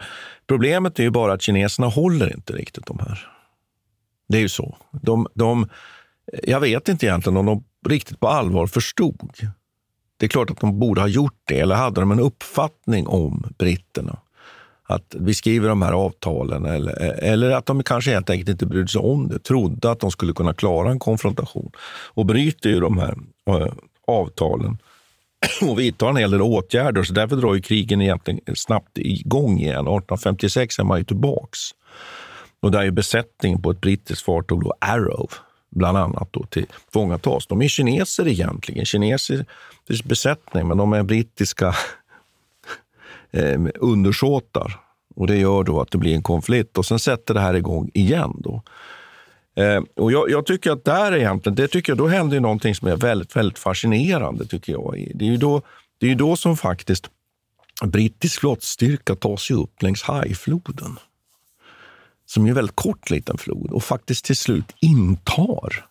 Problemet 0.47 0.99
är 0.99 1.03
ju 1.03 1.09
bara 1.09 1.33
att 1.33 1.41
kineserna 1.41 1.87
håller 1.87 2.33
inte 2.33 2.53
riktigt 2.53 2.85
de 2.85 2.99
här. 2.99 3.27
Det 4.27 4.37
är 4.37 4.41
ju 4.41 4.49
så. 4.49 4.77
De, 4.91 5.27
de, 5.33 5.67
jag 6.43 6.59
vet 6.59 6.89
inte 6.89 7.05
egentligen 7.05 7.37
om 7.37 7.45
de 7.45 7.63
riktigt 7.89 8.19
på 8.19 8.27
allvar 8.27 8.67
förstod. 8.67 9.31
Det 10.17 10.25
är 10.25 10.29
klart 10.29 10.49
att 10.49 10.59
de 10.59 10.79
borde 10.79 11.01
ha 11.01 11.07
gjort 11.07 11.41
det, 11.47 11.59
eller 11.59 11.75
hade 11.75 12.01
de 12.01 12.11
en 12.11 12.19
uppfattning 12.19 13.07
om 13.07 13.53
britterna? 13.57 14.19
Att 14.87 15.15
vi 15.19 15.33
skriver 15.33 15.69
de 15.69 15.81
här 15.81 15.91
avtalen, 15.91 16.65
eller, 16.65 17.23
eller 17.23 17.51
att 17.51 17.65
de 17.65 17.83
kanske 17.83 18.11
helt 18.11 18.29
enkelt 18.29 18.49
inte 18.49 18.65
brydde 18.65 18.87
sig 18.87 19.01
om 19.01 19.27
det. 19.27 19.39
Trodde 19.39 19.91
att 19.91 19.99
de 19.99 20.11
skulle 20.11 20.33
kunna 20.33 20.53
klara 20.53 20.91
en 20.91 20.99
konfrontation 20.99 21.71
och 22.13 22.25
bryter 22.25 22.69
ju 22.69 22.79
de 22.79 22.97
här 22.97 23.17
äh, 23.49 23.67
avtalen 24.07 24.77
och 25.69 25.79
vidtar 25.79 26.09
en 26.09 26.17
hel 26.17 26.31
del 26.31 26.41
åtgärder. 26.41 27.03
Så 27.03 27.13
därför 27.13 27.35
drar 27.35 27.53
ju 27.53 27.61
krigen 27.61 28.01
egentligen 28.01 28.55
snabbt 28.55 28.97
igång 28.97 29.59
igen. 29.59 29.87
1856 29.87 30.79
är 30.79 30.83
man 30.83 30.97
ju 30.97 31.03
tillbaks. 31.03 31.59
Och 32.59 32.71
där 32.71 32.83
är 32.83 32.91
besättningen 32.91 33.61
på 33.61 33.71
ett 33.71 33.81
brittiskt 33.81 34.25
fartyg, 34.25 34.59
då, 34.59 34.73
Arrow, 34.79 35.31
bland 35.71 35.97
annat, 35.97 36.27
då, 36.31 36.43
till 36.43 36.65
fångatas. 36.93 37.47
De 37.47 37.61
är 37.61 37.67
kineser 37.67 38.27
egentligen, 38.27 38.85
kinesisk 38.85 39.45
besättning, 40.03 40.67
men 40.67 40.77
de 40.77 40.93
är 40.93 41.03
brittiska 41.03 41.75
eh, 43.31 43.59
undersåtar. 43.75 44.79
Och 45.15 45.27
det 45.27 45.37
gör 45.37 45.63
då 45.63 45.81
att 45.81 45.91
det 45.91 45.97
blir 45.97 46.15
en 46.15 46.23
konflikt 46.23 46.77
och 46.77 46.85
sen 46.85 46.99
sätter 46.99 47.33
det 47.33 47.39
här 47.39 47.53
igång 47.53 47.91
igen. 47.93 48.33
Då. 48.37 48.63
Eh, 49.55 49.83
och 49.95 50.11
jag, 50.11 50.29
jag, 50.29 50.45
tycker 50.45 50.71
att 50.71 50.85
där 50.85 51.15
egentligen, 51.15 51.55
det 51.55 51.67
tycker 51.67 51.91
jag, 51.91 51.97
då 51.97 52.07
händer 52.07 52.35
ju 52.35 52.39
någonting 52.39 52.75
som 52.75 52.87
är 52.87 52.95
väldigt, 52.95 53.35
väldigt 53.35 53.59
fascinerande. 53.59 54.45
tycker 54.45 54.71
jag. 54.71 55.11
Det 55.15 55.25
är 55.25 55.29
ju 55.29 55.37
då, 55.37 55.61
det 55.97 56.11
är 56.11 56.15
då 56.15 56.35
som 56.35 56.57
faktiskt 56.57 57.09
brittisk 57.83 58.39
flottstyrka 58.39 59.15
tar 59.15 59.37
sig 59.37 59.55
upp 59.55 59.81
längs 59.81 60.03
Haifloden. 60.03 60.99
Som 62.25 62.45
är 62.45 62.49
en 62.49 62.55
väldigt 62.55 62.75
kort 62.75 63.09
liten 63.09 63.37
flod 63.37 63.71
och 63.71 63.83
faktiskt 63.83 64.25
till 64.25 64.37
slut 64.37 64.75
intar 64.81 65.85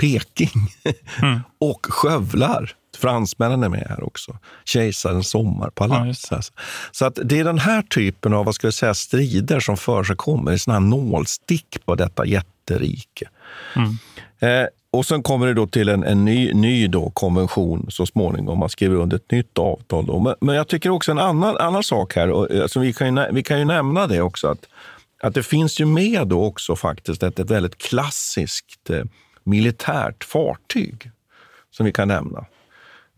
Peking 0.00 0.68
mm. 1.22 1.40
och 1.58 1.86
skövlar 1.86 2.74
Fransmännen 2.96 3.62
är 3.62 3.68
med 3.68 3.86
här 3.88 4.04
också. 4.04 4.38
Kejsarens 4.64 5.28
sommarpalats. 5.28 6.32
alltså. 6.32 6.52
Så 6.92 7.04
att 7.04 7.18
det 7.24 7.38
är 7.38 7.44
den 7.44 7.58
här 7.58 7.82
typen 7.82 8.32
av 8.32 8.44
vad 8.44 8.54
ska 8.54 8.66
jag 8.66 8.74
säga, 8.74 8.94
strider 8.94 9.60
som 9.60 9.76
förekommer 9.76 10.52
i 10.52 10.58
såna 10.58 10.74
här 10.74 10.86
nålstick 10.86 11.78
på 11.84 11.94
detta 11.94 12.26
jätterike. 12.26 13.28
Mm. 13.76 13.98
Eh, 14.38 14.68
och 14.90 15.06
sen 15.06 15.22
kommer 15.22 15.46
det 15.46 15.54
då 15.54 15.66
till 15.66 15.88
en, 15.88 16.04
en 16.04 16.24
ny, 16.24 16.54
ny 16.54 16.88
då 16.88 17.10
konvention 17.10 17.86
så 17.90 18.06
småningom. 18.06 18.58
Man 18.58 18.68
skriver 18.68 18.96
under 18.96 19.16
ett 19.16 19.30
nytt 19.30 19.58
avtal. 19.58 20.06
Då. 20.06 20.18
Men, 20.18 20.34
men 20.40 20.54
jag 20.54 20.68
tycker 20.68 20.90
också 20.90 21.10
en 21.10 21.18
annan, 21.18 21.56
annan 21.56 21.82
sak 21.82 22.16
här, 22.16 22.30
och, 22.30 22.50
alltså 22.50 22.80
vi, 22.80 22.92
kan 22.92 23.16
ju, 23.16 23.24
vi 23.32 23.42
kan 23.42 23.58
ju 23.58 23.64
nämna 23.64 24.06
det 24.06 24.20
också, 24.20 24.48
att, 24.48 24.66
att 25.22 25.34
det 25.34 25.42
finns 25.42 25.80
ju 25.80 25.86
med 25.86 26.26
då 26.26 26.44
också 26.44 26.76
faktiskt 26.76 27.22
ett, 27.22 27.38
ett 27.38 27.50
väldigt 27.50 27.78
klassiskt 27.78 28.90
eh, 28.90 29.04
militärt 29.44 30.24
fartyg 30.24 31.10
som 31.70 31.86
vi 31.86 31.92
kan 31.92 32.08
nämna, 32.08 32.44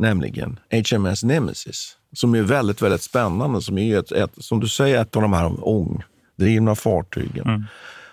nämligen 0.00 0.58
HMS 0.90 1.24
Nemesis, 1.24 1.96
som 2.12 2.34
är 2.34 2.42
väldigt, 2.42 2.82
väldigt 2.82 3.02
spännande, 3.02 3.62
som 3.62 3.78
är 3.78 3.98
ett, 3.98 4.12
ett 4.12 4.30
som 4.38 4.60
du 4.60 4.68
säger, 4.68 5.02
ett 5.02 5.16
av 5.16 5.22
de 5.22 5.32
här 5.32 5.68
ångdrivna 5.68 6.74
fartygen 6.74 7.46
Mm. 7.46 7.64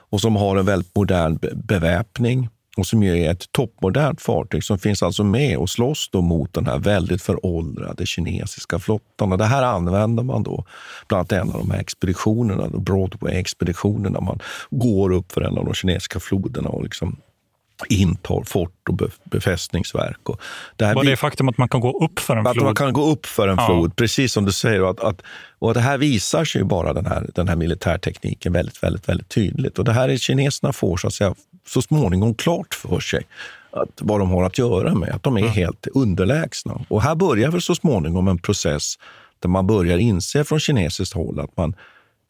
och 0.10 0.22
som 0.22 0.36
har 0.36 0.56
en 0.58 0.66
väldigt 0.66 0.96
modern 0.96 1.38
be- 1.38 1.56
beväpning 1.56 2.50
och 2.78 2.88
som 2.88 3.04
är 3.04 3.32
ett 3.32 3.52
toppmodernt 3.52 4.22
fartyg 4.22 4.64
som 4.64 4.80
finns 4.80 5.04
alltså 5.04 5.24
med 5.24 5.58
och 5.58 5.70
slåss 5.70 6.10
då 6.12 6.22
mot 6.22 6.54
den 6.54 6.66
här 6.66 6.78
väldigt 6.80 7.22
föråldrade 7.22 8.06
kinesiska 8.06 8.80
flottan. 8.80 9.32
Och 9.32 9.38
det 9.38 9.46
här 9.46 9.64
använder 9.64 10.24
man 10.24 10.44
då 10.44 10.66
bland 11.08 11.20
annat 11.20 11.32
en 11.32 11.54
av 11.56 11.60
de 11.60 11.72
här 11.72 11.80
expeditionerna, 11.80 12.68
Broadway-expeditionerna. 12.68 14.22
Man 14.22 14.40
går 14.70 15.12
upp 15.14 15.32
för 15.32 15.42
en 15.42 15.58
av 15.58 15.66
de 15.66 15.74
kinesiska 15.74 16.20
floderna 16.20 16.70
och 16.70 16.84
liksom 16.84 17.18
intar 17.90 18.44
fort 18.44 18.90
och 18.90 18.94
be- 18.96 19.08
befästningsverk. 19.24 20.30
Och 20.30 20.42
det 20.76 20.86
här 20.86 20.94
Bara 20.96 21.04
vi- 21.04 21.10
det 21.10 21.16
faktum 21.18 21.50
att 21.50 21.58
man 21.58 21.70
kan 21.70 21.82
gå 21.82 22.04
upp 22.06 22.20
för 22.20 22.34
en 22.34 22.40
att 22.40 22.44
man 22.46 22.54
flod. 22.66 22.78
kan 22.78 22.94
gå 22.94 23.06
upp 23.12 23.26
för 23.26 23.48
en 23.48 23.56
Ja. 23.58 23.66
flod, 23.66 23.96
precis 23.96 24.34
som 24.34 24.46
du 24.46 24.52
säger. 24.52 24.82
Och, 24.84 24.90
att, 24.90 25.00
att, 25.00 25.22
och 25.60 25.74
det 25.74 25.80
här 25.80 25.98
visar 25.98 26.46
sig 26.46 26.62
ju 26.62 26.66
bara, 26.66 26.94
den 26.94 27.06
här, 27.06 27.30
den 27.36 27.48
här 27.48 27.56
militärtekniken, 27.56 28.54
väldigt, 28.54 28.84
väldigt, 28.84 29.10
väldigt 29.10 29.30
tydligt. 29.30 29.80
Och 29.80 29.86
det 29.86 29.94
här 29.94 30.10
är 30.10 30.18
kineserna 30.18 30.74
får 30.74 30.98
så, 30.98 31.08
att 31.08 31.14
säga, 31.14 31.36
så 31.68 31.82
småningom 31.82 32.34
klart 32.36 32.74
för 32.74 33.00
sig 33.00 33.24
att, 33.72 33.90
vad 34.02 34.20
de 34.20 34.30
har 34.32 34.44
att 34.44 34.58
göra 34.58 34.96
med, 34.96 35.10
att 35.16 35.24
de 35.24 35.38
är 35.38 35.48
helt 35.48 35.88
underlägsna. 35.94 36.82
Och 36.88 37.02
här 37.02 37.16
börjar 37.16 37.52
väl 37.52 37.62
så 37.62 37.76
småningom 37.76 38.28
en 38.28 38.38
process 38.38 38.94
där 39.40 39.50
man 39.50 39.68
börjar 39.68 39.98
inse 39.98 40.44
från 40.44 40.60
kinesiskt 40.60 41.14
håll 41.14 41.40
att 41.40 41.58
man 41.58 41.76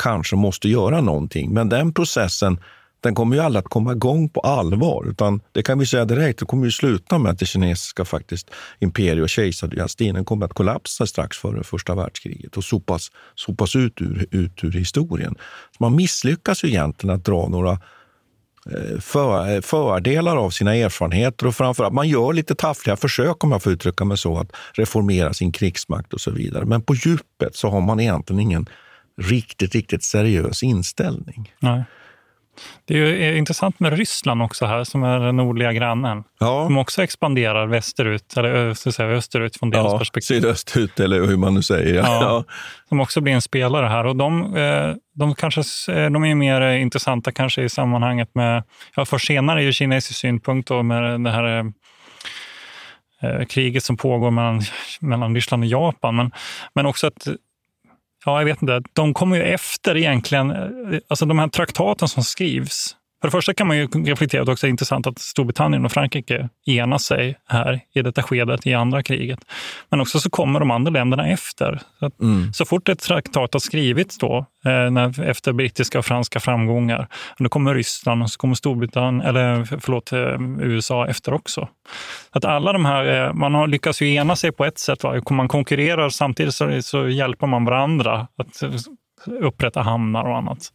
kanske 0.03 0.35
måste 0.35 0.69
göra 0.69 1.01
någonting. 1.01 1.53
Men 1.53 1.69
den 1.69 1.93
processen 1.93 2.59
den 3.01 3.15
kommer 3.15 3.35
ju 3.35 3.41
aldrig 3.41 3.59
att 3.59 3.69
komma 3.69 3.91
igång 3.91 4.29
på 4.29 4.39
allvar. 4.39 5.07
Utan 5.09 5.41
det 5.51 5.63
kan 5.63 5.79
vi 5.79 5.85
säga 5.85 6.05
direkt, 6.05 6.39
det 6.39 6.45
kommer 6.45 6.65
ju 6.65 6.71
sluta 6.71 7.17
med 7.17 7.31
att 7.31 7.39
det 7.39 7.45
kinesiska 7.45 8.05
faktiskt 8.05 8.49
imperie 8.79 9.21
och 9.21 9.29
kejsardynastin 9.29 10.25
kommer 10.25 10.45
att 10.45 10.53
kollapsa 10.53 11.07
strax 11.07 11.37
före 11.37 11.63
första 11.63 11.95
världskriget 11.95 12.57
och 12.57 12.63
sopas, 12.63 13.11
sopas 13.35 13.75
ut, 13.75 14.01
ur, 14.01 14.25
ut 14.31 14.63
ur 14.63 14.71
historien. 14.71 15.35
Så 15.77 15.83
man 15.83 15.95
misslyckas 15.95 16.63
ju 16.63 16.67
egentligen 16.67 17.15
att 17.15 17.25
dra 17.25 17.47
några 17.47 17.71
eh, 17.71 18.99
för, 18.99 19.55
eh, 19.55 19.61
fördelar 19.61 20.37
av 20.37 20.49
sina 20.49 20.75
erfarenheter 20.75 21.47
och 21.47 21.55
framförallt 21.55 21.93
man 21.93 22.09
gör 22.09 22.33
lite 22.33 22.55
taffliga 22.55 22.95
försök, 22.95 23.43
om 23.43 23.51
jag 23.51 23.63
får 23.63 23.73
uttrycka 23.73 24.05
mig 24.05 24.17
så, 24.17 24.37
att 24.37 24.51
reformera 24.73 25.33
sin 25.33 25.51
krigsmakt 25.51 26.13
och 26.13 26.21
så 26.21 26.31
vidare. 26.31 26.65
Men 26.65 26.81
på 26.81 26.95
djupet 26.95 27.55
så 27.55 27.69
har 27.69 27.81
man 27.81 27.99
egentligen 27.99 28.39
ingen 28.39 28.65
riktigt, 29.21 29.75
riktigt 29.75 30.03
seriös 30.03 30.63
inställning. 30.63 31.53
Nej. 31.59 31.83
Det 32.85 32.93
är 32.93 32.97
ju 32.97 33.23
är 33.23 33.35
intressant 33.35 33.79
med 33.79 33.97
Ryssland 33.97 34.41
också 34.41 34.65
här, 34.65 34.83
som 34.83 35.03
är 35.03 35.19
den 35.19 35.35
nordliga 35.37 35.73
grannen. 35.73 36.23
Ja. 36.39 36.65
Som 36.65 36.77
också 36.77 37.03
expanderar 37.03 37.67
västerut, 37.67 38.37
eller 38.37 38.49
ö- 38.49 38.75
så 38.75 38.91
säga, 38.91 39.09
österut 39.09 39.57
från 39.57 39.69
deras 39.69 39.91
Ja, 39.91 39.97
perspektiv. 39.97 40.35
sydöstut 40.41 40.99
eller 40.99 41.21
hur 41.27 41.37
man 41.37 41.53
nu 41.53 41.61
säger. 41.61 41.95
Ja. 41.95 42.03
Ja. 42.21 42.43
Som 42.89 42.99
också 42.99 43.21
blir 43.21 43.33
en 43.33 43.41
spelare 43.41 43.87
här. 43.87 44.05
Och 44.05 44.15
de, 44.15 44.55
eh, 44.55 44.93
de, 45.15 45.35
kanske, 45.35 45.61
eh, 45.93 46.09
de 46.09 46.25
är 46.25 46.35
mer 46.35 46.61
eh, 46.61 46.81
intressanta 46.81 47.31
kanske 47.31 47.61
i 47.61 47.69
sammanhanget 47.69 48.29
med, 48.35 48.63
ja, 48.95 49.05
för 49.05 49.17
senare 49.17 49.63
ur 49.63 49.71
kinesisk 49.71 50.19
synpunkt 50.19 50.67
då, 50.69 50.83
med 50.83 51.21
det 51.23 51.31
här 51.31 51.59
eh, 51.59 51.65
eh, 53.21 53.45
kriget 53.45 53.83
som 53.83 53.97
pågår 53.97 54.31
mellan, 54.31 54.61
mellan 55.01 55.35
Ryssland 55.35 55.63
och 55.63 55.67
Japan. 55.69 56.15
Men, 56.15 56.31
men 56.75 56.85
också 56.85 57.07
att 57.07 57.27
Ja, 58.27 58.39
jag 58.39 58.45
vet 58.45 58.61
inte. 58.61 58.81
De 58.93 59.13
kommer 59.13 59.35
ju 59.35 59.43
efter 59.43 59.97
egentligen, 59.97 60.51
eh, 60.51 60.99
alltså 61.07 61.25
de 61.25 61.39
här 61.39 61.47
traktaten 61.47 62.07
som 62.07 62.23
skrivs. 62.23 62.95
För 63.21 63.27
det 63.27 63.31
första 63.31 63.53
kan 63.53 63.67
man 63.67 63.77
ju 63.77 63.87
reflektera 63.87 64.41
att 64.41 64.45
det 64.45 64.51
också 64.51 64.67
är 64.67 64.69
intressant 64.69 65.07
att 65.07 65.19
Storbritannien 65.19 65.85
och 65.85 65.91
Frankrike 65.91 66.49
enar 66.65 66.97
sig 66.97 67.37
här 67.47 67.79
i 67.95 68.01
detta 68.01 68.23
skedet 68.23 68.67
i 68.67 68.73
andra 68.73 69.03
kriget. 69.03 69.39
Men 69.89 70.01
också 70.01 70.19
så 70.19 70.29
kommer 70.29 70.59
de 70.59 70.71
andra 70.71 70.91
länderna 70.91 71.27
efter. 71.27 71.81
Så, 71.99 72.05
att, 72.05 72.13
så 72.53 72.65
fort 72.65 72.89
ett 72.89 72.99
traktat 72.99 73.53
har 73.53 73.59
skrivits 73.59 74.17
då, 74.17 74.45
eh, 74.65 74.91
när, 74.91 75.21
efter 75.21 75.53
brittiska 75.53 75.99
och 75.99 76.05
franska 76.05 76.39
framgångar, 76.39 77.07
då 77.37 77.49
kommer 77.49 77.75
Ryssland 77.75 78.23
och 78.23 78.31
så 78.31 78.37
kommer 78.37 78.55
Storbritannien, 78.55 79.27
eller 79.27 79.79
förlåt, 79.79 80.11
eh, 80.11 80.67
USA 80.67 81.07
efter 81.07 81.33
också. 81.33 81.67
Att 82.31 82.45
alla 82.45 82.73
de 82.73 82.85
här, 82.85 83.25
eh, 83.25 83.33
man 83.33 83.53
har 83.53 83.67
lyckats 83.67 84.01
ju 84.01 84.13
ena 84.13 84.35
sig 84.35 84.51
på 84.51 84.65
ett 84.65 84.79
sätt. 84.79 85.03
Va? 85.03 85.21
Man 85.29 85.47
konkurrerar 85.47 86.09
samtidigt 86.09 86.53
så, 86.53 86.81
så 86.81 87.09
hjälper 87.09 87.47
man 87.47 87.65
varandra 87.65 88.27
att 88.37 88.63
upprätta 89.25 89.81
hamnar 89.81 90.23
och 90.23 90.37
annat. 90.37 90.73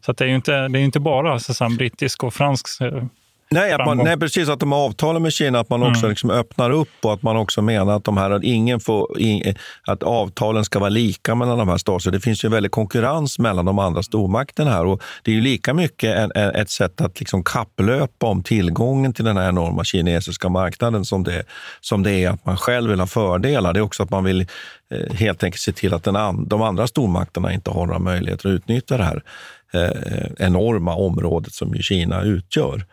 Så 0.00 0.10
att 0.10 0.16
det 0.16 0.24
är 0.24 0.28
ju 0.28 0.34
inte, 0.34 0.68
det 0.68 0.78
är 0.78 0.82
inte 0.82 1.00
bara 1.00 1.38
så 1.38 1.68
brittisk 1.68 2.24
och 2.24 2.34
fransk 2.34 2.80
eh, 2.80 3.04
Nej, 3.52 3.76
man, 3.78 3.98
nej, 3.98 4.16
precis. 4.16 4.48
Att 4.48 4.60
de 4.60 4.72
avtalar 4.72 5.20
med 5.20 5.32
Kina, 5.32 5.60
att 5.60 5.68
man 5.68 5.82
också 5.82 5.98
Mm. 5.98 6.10
liksom 6.10 6.30
öppnar 6.30 6.70
upp 6.70 6.88
och 7.02 7.12
att 7.12 7.22
man 7.22 7.36
också 7.36 7.62
menar 7.62 7.96
att, 7.96 8.04
de 8.04 8.16
här, 8.16 8.30
att, 8.30 8.42
ingen 8.44 8.80
får, 8.80 9.20
in, 9.20 9.54
att 9.86 10.02
avtalen 10.02 10.64
ska 10.64 10.78
vara 10.78 10.90
lika 10.90 11.34
mellan 11.34 11.58
de 11.58 11.68
här 11.68 11.76
staterna. 11.76 12.12
Det 12.12 12.20
finns 12.20 12.44
ju 12.44 12.46
en 12.46 12.52
väldig 12.52 12.70
konkurrens 12.72 13.38
mellan 13.38 13.64
de 13.64 13.78
andra 13.78 14.02
stormakterna 14.02 14.70
här. 14.70 14.84
Och 14.84 15.02
det 15.22 15.30
är 15.30 15.34
ju 15.34 15.40
lika 15.40 15.74
mycket 15.74 16.16
en, 16.16 16.32
en, 16.34 16.50
ett 16.50 16.70
sätt 16.70 17.00
att 17.00 17.20
liksom 17.20 17.44
kapplöpa 17.44 18.26
om 18.26 18.42
tillgången 18.42 19.12
till 19.12 19.24
den 19.24 19.36
här 19.36 19.48
enorma 19.48 19.84
kinesiska 19.84 20.48
marknaden 20.48 21.04
som 21.04 21.24
det, 21.24 21.42
som 21.80 22.02
det 22.02 22.12
är 22.24 22.30
att 22.30 22.46
man 22.46 22.56
själv 22.56 22.90
vill 22.90 23.00
ha 23.00 23.06
fördelar. 23.06 23.72
Det 23.72 23.80
är 23.80 23.82
också 23.82 24.02
att 24.02 24.10
man 24.10 24.24
vill 24.24 24.40
eh, 24.90 25.14
helt 25.14 25.44
enkelt 25.44 25.60
se 25.60 25.72
till 25.72 25.94
att 25.94 26.04
den 26.04 26.48
de 26.48 26.62
andra 26.62 26.86
stormakterna 26.86 27.52
inte 27.52 27.70
har 27.70 27.86
några 27.86 27.98
möjligheter 27.98 28.48
att 28.48 28.52
utnyttja 28.52 28.96
det 28.96 29.04
här 29.04 29.22
eh, 29.72 30.46
enorma 30.46 30.94
området 30.94 31.52
som 31.54 31.74
Kina 31.74 32.22
utgör. 32.22 32.84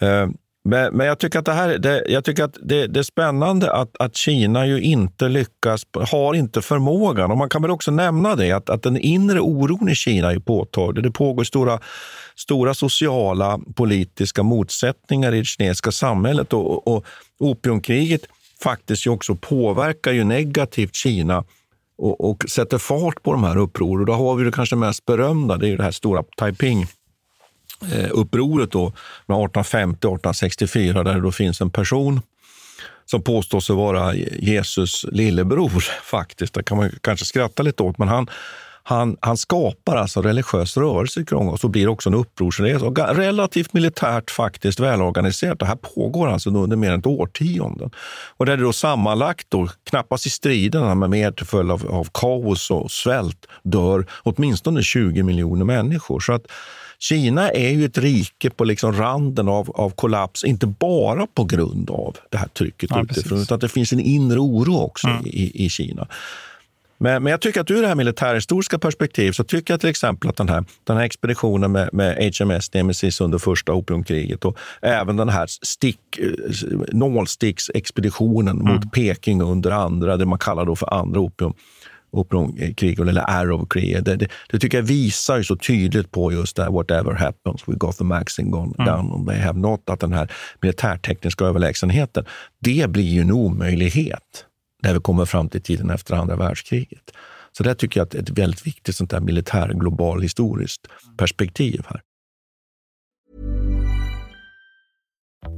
Eh, 0.00 0.28
men, 0.64 0.96
men 0.96 1.06
jag 1.06 1.18
tycker 1.18 1.38
att 1.38 1.44
det 1.44 1.52
här 1.52 1.78
det, 1.78 2.04
jag 2.08 2.24
tycker 2.24 2.44
att 2.44 2.56
det, 2.62 2.86
det 2.86 3.00
är 3.00 3.04
spännande 3.04 3.72
att, 3.72 3.96
att 3.98 4.16
Kina 4.16 4.66
ju 4.66 4.80
inte 4.80 5.28
lyckas, 5.28 5.82
har 6.10 6.34
inte 6.34 6.62
förmågan. 6.62 7.30
Och 7.30 7.38
man 7.38 7.48
kan 7.48 7.62
väl 7.62 7.70
också 7.70 7.90
nämna 7.90 8.36
det, 8.36 8.52
att, 8.52 8.70
att 8.70 8.82
den 8.82 8.96
inre 8.96 9.40
oron 9.40 9.88
i 9.88 9.94
Kina 9.94 10.32
är 10.32 10.38
påtaglig. 10.38 11.04
Det 11.04 11.10
pågår 11.10 11.44
stora, 11.44 11.80
stora 12.36 12.74
sociala, 12.74 13.60
politiska 13.74 14.42
motsättningar 14.42 15.34
i 15.34 15.38
det 15.38 15.44
kinesiska 15.44 15.92
samhället. 15.92 16.52
Och, 16.52 16.70
och, 16.70 16.88
och 16.88 17.04
opiumkriget 17.38 18.20
faktiskt 18.62 19.06
ju 19.06 19.10
också 19.10 19.34
påverkar 19.34 20.12
ju 20.12 20.24
negativt 20.24 20.94
Kina 20.94 21.44
och, 21.98 22.30
och 22.30 22.44
sätter 22.48 22.78
fart 22.78 23.22
på 23.22 23.32
de 23.32 23.44
här 23.44 23.56
upproren. 23.56 24.06
Då 24.06 24.12
har 24.12 24.34
vi 24.34 24.44
det 24.44 24.52
kanske 24.52 24.76
mest 24.76 25.06
berömda, 25.06 25.56
det 25.56 25.66
är 25.66 25.70
ju 25.70 25.76
det 25.76 25.82
här 25.82 25.90
stora 25.90 26.24
Taiping 26.36 26.86
Eh, 27.92 28.08
upproret 28.10 28.70
då, 28.70 28.92
1850-1864 29.26 31.04
där 31.04 31.14
det 31.14 31.20
då 31.20 31.32
finns 31.32 31.60
en 31.60 31.70
person 31.70 32.20
som 33.10 33.22
påstår 33.22 33.60
sig 33.60 33.76
vara 33.76 34.14
Jesus 34.14 35.04
lillebror. 35.12 35.80
faktiskt. 36.02 36.54
Det 36.54 36.62
kan 36.62 36.76
man 36.76 36.90
kanske 37.00 37.26
skratta 37.26 37.62
lite 37.62 37.82
åt, 37.82 37.98
men 37.98 38.08
han, 38.08 38.30
han, 38.82 39.16
han 39.20 39.36
skapar 39.36 39.96
alltså 39.96 40.22
religiös 40.22 40.76
rörelse 40.76 41.20
i 41.20 41.24
Krångås 41.24 41.64
och 41.64 41.70
blir 41.70 41.88
också 41.88 42.08
en 42.08 42.14
upprorsresa. 42.14 42.86
Och 42.86 42.98
relativt 42.98 43.72
militärt 43.72 44.30
faktiskt 44.30 44.80
välorganiserat. 44.80 45.58
Det 45.58 45.66
här 45.66 45.76
pågår 45.76 46.28
alltså 46.28 46.50
under 46.50 46.76
mer 46.76 46.92
än 46.92 46.98
ett 46.98 47.06
årtionde. 47.06 47.90
Och 48.36 48.46
där 48.46 48.56
det 48.56 48.62
då 48.62 48.72
sammanlagt, 48.72 49.46
då, 49.48 49.68
knappast 49.90 50.26
i 50.26 50.30
striderna, 50.30 50.94
men 50.94 51.10
mer 51.10 51.32
till 51.32 51.46
följd 51.46 51.70
av, 51.70 51.86
av 51.90 52.08
kaos 52.14 52.70
och 52.70 52.90
svält, 52.90 53.46
dör 53.62 54.06
åtminstone 54.22 54.82
20 54.82 55.22
miljoner 55.22 55.64
människor. 55.64 56.20
Så 56.20 56.32
att 56.32 56.46
Kina 57.00 57.50
är 57.50 57.70
ju 57.70 57.84
ett 57.84 57.98
rike 57.98 58.50
på 58.50 58.64
liksom 58.64 58.92
randen 58.92 59.48
av, 59.48 59.70
av 59.70 59.90
kollaps, 59.90 60.44
inte 60.44 60.66
bara 60.66 61.26
på 61.26 61.44
grund 61.44 61.90
av 61.90 62.16
det 62.30 62.38
här 62.38 62.48
trycket 62.48 62.90
Ja, 62.90 63.02
utifrån, 63.02 63.30
precis. 63.30 63.42
utan 63.42 63.58
det 63.58 63.68
finns 63.68 63.92
en 63.92 64.00
inre 64.00 64.38
oro 64.38 64.76
också 64.76 65.08
i, 65.24 65.64
i 65.66 65.68
Kina. 65.68 66.08
Men, 67.02 67.22
men 67.22 67.30
jag 67.30 67.40
tycker 67.40 67.60
att 67.60 67.70
ur 67.70 67.82
det 67.82 67.88
här 67.88 67.94
militärhistoriska 67.94 68.78
perspektiv 68.78 69.32
så 69.32 69.44
tycker 69.44 69.72
jag 69.72 69.80
till 69.80 69.90
exempel 69.90 70.30
att 70.30 70.36
den 70.36 70.48
här, 70.48 70.64
den 70.84 70.96
här 70.96 71.04
expeditionen 71.04 71.72
med, 71.72 71.90
med 71.92 72.34
HMS 72.38 72.74
Nemesis 72.74 73.20
under 73.20 73.38
första 73.38 73.72
opiumkriget 73.72 74.44
och 74.44 74.58
även 74.82 75.16
den 75.16 75.28
här 75.28 75.46
stick, 75.46 76.18
eh, 76.18 76.30
nålsticksexpeditionen 76.92 78.58
mot 78.58 78.92
Peking 78.92 79.42
under 79.42 79.70
andra, 79.70 80.16
det 80.16 80.26
man 80.26 80.38
kallar 80.38 80.64
då 80.64 80.76
för 80.76 80.94
andra 80.94 81.20
opium 81.20 81.52
opiumkrig 82.10 83.00
eller 83.00 83.30
Arrow-krig. 83.30 84.04
Det, 84.04 84.16
det, 84.16 84.28
det, 84.50 84.58
tycker 84.58 84.78
jag 84.78 84.82
visar 84.82 85.42
så 85.42 85.56
tydligt 85.56 86.10
på 86.10 86.32
just 86.32 86.56
det 86.56 86.70
whatever 86.70 87.12
happens, 87.12 87.68
we 87.68 87.74
got 87.74 87.96
the 87.96 88.04
maxing 88.04 88.50
gun, 88.50 88.74
mm. 88.78 88.86
gun 88.86 89.26
they 89.26 89.38
have 89.38 89.58
not, 89.58 89.90
att 89.90 90.00
den 90.00 90.12
här 90.12 90.32
militärtekniska 90.60 91.44
överlägsenheten, 91.44 92.24
det 92.58 92.90
blir 92.90 93.04
ju 93.04 93.20
en 93.20 93.32
omöjlighet 93.32 94.46
när 94.82 94.94
vi 94.94 95.00
kommer 95.00 95.24
fram 95.24 95.48
till 95.48 95.62
tiden 95.62 95.90
efter 95.90 96.14
andra 96.14 96.36
världskriget. 96.36 97.10
Så 97.52 97.62
det 97.62 97.74
tycker 97.74 98.00
jag 98.00 98.14
är 98.14 98.18
ett 98.18 98.30
väldigt 98.30 98.66
viktigt 98.66 98.96
sånt 98.96 99.10
där 99.10 99.20
militär 99.20 99.72
global 99.74 100.22
historiskt 100.22 100.86
perspektiv 101.16 101.82
här. 101.88 102.00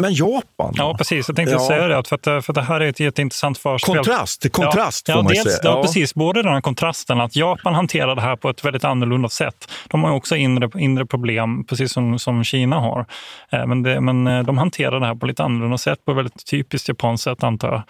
Men 0.00 0.14
Japan? 0.14 0.74
Ja, 0.76 0.94
precis. 0.98 1.28
Jag 1.28 1.36
tänkte 1.36 1.54
ja. 1.54 1.66
säga 1.68 1.88
det, 1.88 2.08
för, 2.08 2.16
att, 2.16 2.44
för 2.44 2.52
att 2.52 2.54
det 2.54 2.62
här 2.62 2.80
är 2.80 2.88
ett 2.88 3.00
jätteintressant 3.00 3.58
förspel. 3.58 3.96
Kontrast, 3.96 4.52
kontrast 4.52 5.08
ja, 5.08 5.14
får 5.14 5.22
man 5.22 5.32
dels, 5.32 5.42
säga. 5.42 5.58
Ja, 5.62 5.82
precis. 5.82 6.14
Både 6.14 6.42
den 6.42 6.52
här 6.52 6.60
kontrasten, 6.60 7.20
att 7.20 7.36
Japan 7.36 7.74
hanterar 7.74 8.14
det 8.14 8.22
här 8.22 8.36
på 8.36 8.50
ett 8.50 8.64
väldigt 8.64 8.84
annorlunda 8.84 9.28
sätt. 9.28 9.72
De 9.88 10.04
har 10.04 10.10
också 10.10 10.36
inre, 10.36 10.80
inre 10.80 11.06
problem, 11.06 11.64
precis 11.64 11.92
som, 11.92 12.18
som 12.18 12.44
Kina 12.44 12.80
har. 12.80 13.06
Eh, 13.52 13.66
men, 13.66 13.82
det, 13.82 14.00
men 14.00 14.26
eh, 14.26 14.42
de 14.42 14.58
hanterar 14.58 15.00
det 15.00 15.06
här 15.06 15.14
på 15.14 15.26
lite 15.26 15.44
annorlunda 15.44 15.78
sätt, 15.78 16.04
på 16.04 16.10
ett 16.10 16.16
väldigt 16.16 16.46
typiskt 16.46 16.88
japanskt 16.88 17.24
sätt, 17.24 17.42
antar 17.42 17.72
jag. 17.72 17.82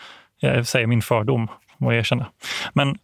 Jag 0.56 0.66
säger 0.66 0.86
min 0.86 1.02
fördom 1.02 1.48
och 1.80 1.94
erkänna. 1.94 2.26
Men, 2.72 2.98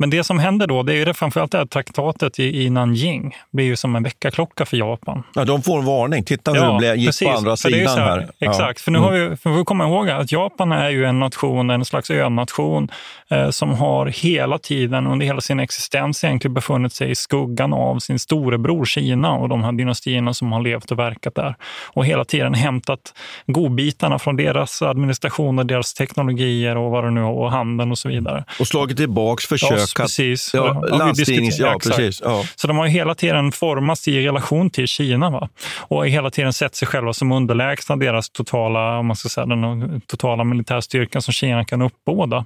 men 0.00 0.10
det 0.10 0.24
som 0.24 0.38
händer 0.38 0.66
då, 0.66 0.82
det 0.82 0.92
är 0.92 1.06
ju 1.06 1.14
framförallt 1.14 1.52
det 1.52 1.58
här 1.58 1.66
traktatet 1.66 2.38
i, 2.38 2.64
i 2.64 2.70
Nanjing. 2.70 3.36
blir 3.50 3.64
ju 3.64 3.76
som 3.76 3.96
en 3.96 4.02
väckarklocka 4.02 4.66
för 4.66 4.76
Japan. 4.76 5.22
Ja, 5.34 5.44
de 5.44 5.62
får 5.62 5.78
en 5.78 5.84
varning. 5.84 6.24
Titta 6.24 6.52
hur 6.52 6.60
ja, 6.60 6.78
det 6.80 6.94
gick 6.94 7.08
precis, 7.08 7.28
på 7.28 7.34
andra 7.34 7.56
sidan 7.56 7.98
här. 7.98 8.18
här. 8.18 8.30
Exakt, 8.38 8.80
för 8.80 8.90
nu 8.90 8.98
har 8.98 9.12
vi, 9.12 9.36
för 9.36 9.50
vi 9.50 9.64
komma 9.64 9.84
ihåg 9.84 10.10
att 10.10 10.32
Japan 10.32 10.72
är 10.72 10.90
ju 10.90 11.04
en 11.04 11.18
nation, 11.18 11.70
en 11.70 11.84
slags 11.84 12.10
önation 12.10 12.88
eh, 13.30 13.50
som 13.50 13.74
har 13.74 14.06
hela 14.06 14.58
tiden, 14.58 15.06
under 15.06 15.26
hela 15.26 15.40
sin 15.40 15.60
existens 15.60 16.24
egentligen 16.24 16.54
befunnit 16.54 16.92
sig 16.92 17.10
i 17.10 17.14
skuggan 17.14 17.72
av 17.72 17.98
sin 17.98 18.18
storebror 18.18 18.84
Kina 18.84 19.32
och 19.32 19.48
de 19.48 19.64
här 19.64 19.72
dynastierna 19.72 20.34
som 20.34 20.52
har 20.52 20.62
levt 20.62 20.90
och 20.90 20.98
verkat 20.98 21.34
där. 21.34 21.54
Och 21.92 22.06
hela 22.06 22.24
tiden 22.24 22.54
hämtat 22.54 23.14
godbitarna 23.46 24.18
från 24.18 24.36
deras 24.36 24.82
administration 24.82 25.58
och 25.58 25.66
deras 25.66 25.94
teknologier 25.94 26.76
och 26.76 26.90
vad 26.90 27.04
det 27.04 27.10
nu 27.10 27.22
och 27.22 27.50
handeln 27.50 27.90
och 27.90 27.98
så 27.98 28.08
vidare. 28.08 28.44
Och 28.60 28.66
slagit 28.66 28.96
tillbaks 28.96 29.46
försök 29.46 29.89
Ja, 29.98 30.02
precis. 30.04 30.54
Ja, 30.54 30.80
landstings, 30.80 31.58
ja, 31.58 31.78
precis. 31.82 32.20
Ja. 32.24 32.44
Så 32.56 32.66
de 32.66 32.76
har 32.76 32.86
hela 32.86 33.14
tiden 33.14 33.52
formats 33.52 34.08
i 34.08 34.26
relation 34.26 34.70
till 34.70 34.86
Kina 34.86 35.30
va? 35.30 35.48
och 35.78 36.08
hela 36.08 36.30
tiden 36.30 36.52
sett 36.52 36.74
sig 36.74 36.88
själva 36.88 37.12
som 37.12 37.32
underlägsna 37.32 37.96
deras 37.96 38.30
totala, 38.30 38.98
om 38.98 39.06
man 39.06 39.16
ska 39.16 39.28
säga, 39.28 39.46
den 39.46 40.00
totala 40.00 40.44
militärstyrkan 40.44 41.22
som 41.22 41.32
Kina 41.32 41.64
kan 41.64 41.82
uppbåda. 41.82 42.44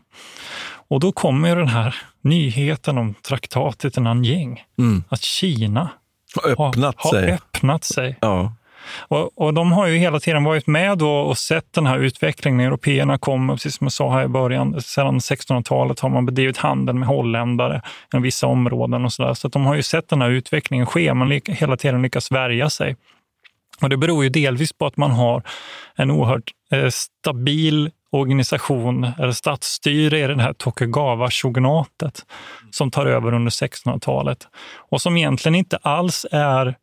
Och 0.88 1.00
då 1.00 1.12
kommer 1.12 1.57
den 1.57 1.68
här 1.68 1.96
nyheten 2.20 2.98
om 2.98 3.14
traktatet 3.14 3.96
i 3.96 4.00
Nanjing, 4.00 4.64
mm. 4.78 5.04
att 5.09 5.22
Kina 5.22 5.90
har 6.42 6.50
öppnat 6.50 6.94
har, 6.98 7.11
sig. 7.11 7.30
Har 7.30 7.35
öppnat 7.35 7.85
sig. 7.85 8.18
Ja. 8.20 8.52
Och, 8.99 9.42
och, 9.42 9.55
de 9.55 9.73
har 9.73 9.87
ju 9.87 9.97
hela 9.97 10.20
tiden 10.20 10.44
varit 10.44 10.66
med 10.66 11.03
och 11.03 11.38
sett 11.38 11.73
den 11.73 11.87
här 11.87 11.99
utvecklingen. 11.99 12.61
Européerna 12.61 13.18
kom, 13.18 13.49
precis 13.49 13.77
som 13.77 13.85
jag 13.85 13.92
sa 13.92 14.12
här 14.12 14.25
i 14.25 14.29
början, 14.29 14.83
sedan 14.83 15.18
1600-talet 15.18 16.01
har 16.01 16.09
man 16.09 16.27
bedrivit 16.27 16.57
handel 16.57 16.94
med 16.94 17.09
holländare 17.09 17.83
i 18.14 18.18
vissa 18.18 18.47
områden 18.47 19.05
och 19.05 19.12
så 19.12 19.23
där. 19.23 19.35
Så 19.35 19.49
de 19.49 19.66
har 19.66 19.75
ju 19.75 19.83
sett 19.83 20.09
den 20.09 20.23
här 20.23 20.31
utvecklingen 20.31 20.87
ske, 20.87 21.14
men 21.14 21.40
hela 21.47 21.77
tiden 21.77 22.03
lyckats 22.03 22.33
värja 22.33 22.70
sig. 22.70 22.97
Och 23.83 23.88
det 23.88 23.97
beror 23.97 24.25
ju 24.25 24.31
delvis 24.31 24.73
på 24.73 24.87
att 24.87 24.97
man 24.97 25.11
har 25.11 25.42
en 25.97 26.11
oerhört 26.11 26.51
eh, 26.73 26.88
stabil 26.88 27.90
organisation 28.11 29.05
eller 29.18 29.33
statsstyre 29.33 30.18
i 30.18 30.27
det 30.27 30.42
här 30.42 30.53
Tokugawa-shogunatet 30.53 32.25
som 32.70 32.90
tar 32.90 33.07
över 33.07 33.35
under 33.35 33.51
1600-talet 33.51 34.49
och 34.90 35.03
som 35.03 35.16
egentligen 35.16 35.55
inte 35.55 35.77
alls 35.77 36.27
är 36.31 36.77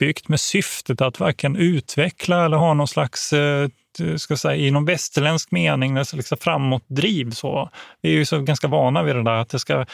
uppbyggt 0.00 0.28
med 0.28 0.40
syftet 0.40 1.00
att 1.00 1.20
varken 1.20 1.56
utveckla 1.56 2.44
eller 2.44 2.56
ha 2.56 2.74
någon 2.74 2.88
slags 2.88 3.32
eh, 3.32 3.68
ska 4.16 4.36
säga, 4.36 4.56
i 4.56 4.70
någon 4.70 4.84
västerländsk 4.84 5.50
mening, 5.50 5.96
liksom 5.96 6.38
framåtdriv. 6.40 7.30
Så. 7.30 7.70
Vi 8.02 8.08
är 8.08 8.16
ju 8.16 8.24
så 8.24 8.40
ganska 8.40 8.68
vana 8.68 9.02
vid 9.02 9.16
det 9.16 9.22
där 9.22 9.34
att 9.34 9.48
det 9.48 9.58
ska, 9.58 9.86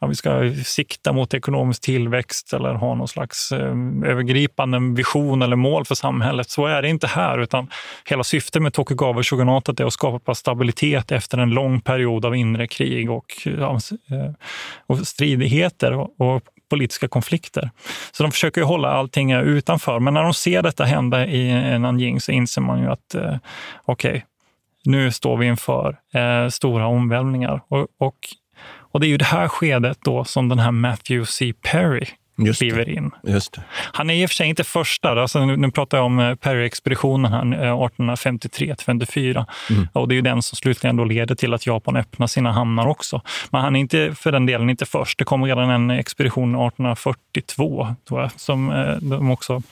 ja, 0.00 0.06
vi 0.06 0.14
ska 0.14 0.52
sikta 0.64 1.12
mot 1.12 1.34
ekonomisk 1.34 1.82
tillväxt 1.82 2.52
eller 2.52 2.74
ha 2.74 2.94
någon 2.94 3.08
slags 3.08 3.52
eh, 3.52 3.74
övergripande 4.04 4.78
vision 4.96 5.42
eller 5.42 5.56
mål 5.56 5.84
för 5.84 5.94
samhället. 5.94 6.50
Så 6.50 6.66
är 6.66 6.82
det 6.82 6.88
inte 6.88 7.06
här, 7.06 7.38
utan 7.38 7.68
hela 8.04 8.24
syftet 8.24 8.62
med 8.62 8.72
Tokugawa-shogunatet 8.72 9.80
är 9.80 9.84
att 9.84 9.92
skapa 9.92 10.34
stabilitet 10.34 11.12
efter 11.12 11.38
en 11.38 11.50
lång 11.50 11.80
period 11.80 12.24
av 12.24 12.36
inre 12.36 12.66
krig 12.66 13.10
och, 13.10 13.26
ja, 13.44 13.78
eh, 14.10 14.32
och 14.86 14.98
stridigheter. 14.98 15.92
Och, 15.92 16.20
och 16.20 16.42
politiska 16.70 17.08
konflikter. 17.08 17.70
Så 18.12 18.22
de 18.22 18.32
försöker 18.32 18.62
hålla 18.62 18.88
allting 18.88 19.32
utanför. 19.32 20.00
Men 20.00 20.14
när 20.14 20.22
de 20.22 20.34
ser 20.34 20.62
detta 20.62 20.84
hända 20.84 21.26
i 21.26 21.78
Nanjing 21.78 22.20
så 22.20 22.32
inser 22.32 22.60
man 22.60 22.80
ju 22.80 22.86
att 22.86 23.14
eh, 23.14 23.36
okej, 23.84 24.10
okay, 24.10 24.22
nu 24.84 25.12
står 25.12 25.36
vi 25.36 25.46
inför 25.46 25.98
eh, 26.14 26.48
stora 26.48 26.86
omvälvningar. 26.86 27.60
Och, 27.68 27.86
och, 27.98 28.16
och, 28.78 29.00
det 29.00 29.06
är 29.06 29.08
ju 29.08 29.16
det 29.16 29.24
här 29.24 29.48
skedet 29.48 29.98
då 30.04 30.24
som 30.24 30.48
den 30.48 30.58
här 30.58 30.70
Matthew 30.70 31.26
C. 31.26 31.52
Perry 31.62 32.06
Just 32.38 32.58
kliver 32.58 32.88
in. 32.88 33.10
Just 33.22 33.58
Han 33.92 34.10
är 34.10 34.14
i 34.14 34.26
och 34.26 34.30
för 34.30 34.34
sig 34.34 34.48
inte 34.48 34.64
första. 34.64 35.10
Alltså 35.10 35.44
nu, 35.44 35.56
nu 35.56 35.70
pratar 35.70 35.98
jag 35.98 36.04
om 36.04 36.18
eh, 36.18 36.34
Perry-expeditionen 36.34 37.32
här, 37.32 37.44
1853-54. 37.44 39.36
Eh, 39.36 39.44
mm. 39.70 39.88
Och 39.92 40.08
det 40.08 40.14
är 40.14 40.16
ju 40.16 40.22
den 40.22 40.42
som 40.42 40.56
slutligen 40.56 40.96
då 40.96 41.04
leder 41.04 41.34
till 41.34 41.54
att 41.54 41.66
Japan 41.66 41.96
öppnar 41.96 42.26
sina 42.26 42.52
hamnar 42.52 42.86
också. 42.86 43.22
Men 43.50 43.60
han 43.60 43.76
är 43.76 43.80
inte 43.80 44.14
för 44.14 44.32
den 44.32 44.46
delen 44.46 44.70
inte 44.70 44.86
först. 44.86 45.18
Det 45.18 45.24
kom 45.24 45.44
redan 45.44 45.70
en 45.70 45.90
expedition 45.90 46.50
1842, 46.50 47.94
tror 48.08 48.20
jag, 48.20 48.30
som 48.36 48.70
eh, 48.70 48.96
de 48.96 49.30
också... 49.30 49.62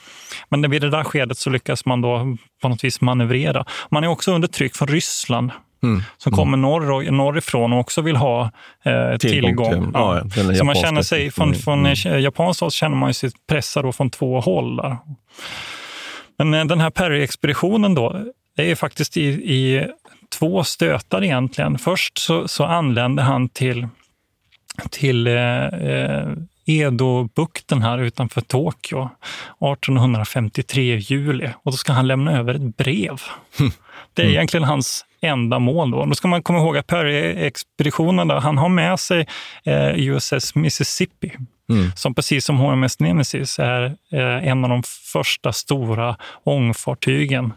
Men 0.48 0.70
vid 0.70 0.82
det 0.82 0.90
där 0.90 1.04
skedet 1.04 1.38
så 1.38 1.50
lyckas 1.50 1.86
man 1.86 2.00
då 2.00 2.36
på 2.62 2.68
något 2.68 2.84
vis 2.84 3.00
manövrera. 3.00 3.64
Man 3.90 4.04
är 4.04 4.08
också 4.08 4.32
under 4.32 4.48
tryck 4.48 4.76
från 4.76 4.88
Ryssland 4.88 5.50
Mm. 5.84 6.02
som 6.16 6.32
kommer 6.32 6.56
norr, 6.56 7.10
norrifrån 7.10 7.72
och 7.72 7.80
också 7.80 8.02
vill 8.02 8.16
ha 8.16 8.50
eh, 8.84 9.16
tillgång. 9.16 9.70
Till, 9.70 9.90
ja. 9.94 10.22
Ja, 10.36 10.54
så 10.54 10.64
man 10.64 10.74
känner 10.74 11.02
sig, 11.02 11.30
från, 11.30 11.48
mm. 11.48 11.60
från 11.60 11.86
mm. 11.86 12.22
japanskt 12.22 12.60
håll 12.60 12.70
känner 12.70 12.96
man 12.96 13.14
sig 13.14 13.30
pressad 13.48 13.94
från 13.94 14.10
två 14.10 14.40
håll. 14.40 14.76
Där. 14.76 14.96
Men 16.38 16.54
eh, 16.54 16.64
den 16.64 16.80
här 16.80 16.90
Perry-expeditionen 16.90 17.94
då, 17.94 18.24
det 18.56 18.70
är 18.70 18.74
faktiskt 18.74 19.16
i, 19.16 19.24
i 19.30 19.86
två 20.38 20.64
stötar 20.64 21.24
egentligen. 21.24 21.78
Först 21.78 22.18
så, 22.18 22.48
så 22.48 22.64
anlände 22.64 23.22
han 23.22 23.48
till, 23.48 23.88
till 24.90 25.26
eh, 25.26 25.66
eh 25.66 26.28
Edo-bukten 26.66 27.82
här 27.82 27.98
utanför 27.98 28.40
Tokyo 28.40 29.08
1853 29.72 30.94
i 30.94 30.98
juli 30.98 31.48
och 31.62 31.70
då 31.70 31.76
ska 31.76 31.92
han 31.92 32.06
lämna 32.06 32.38
över 32.38 32.54
ett 32.54 32.76
brev. 32.76 33.20
Det 34.14 34.22
är 34.22 34.26
egentligen 34.26 34.64
hans 34.64 35.04
enda 35.20 35.58
mål. 35.58 35.90
Då. 35.90 36.04
Då 36.04 36.14
ska 36.14 36.28
man 36.28 36.42
komma 36.42 36.58
ihåg 36.58 36.76
att 36.76 36.86
Perry-expeditionen, 36.86 38.30
han 38.30 38.58
har 38.58 38.68
med 38.68 39.00
sig 39.00 39.26
eh, 39.64 39.90
USS 39.94 40.54
Mississippi 40.54 41.32
Mm. 41.70 41.90
som 41.96 42.14
precis 42.14 42.44
som 42.44 42.58
HMS 42.58 43.00
Nemesis 43.00 43.58
är 43.58 43.84
eh, 44.12 44.48
en 44.48 44.64
av 44.64 44.70
de 44.70 44.82
första 45.12 45.52
stora 45.52 46.16
ångfartygen 46.44 47.52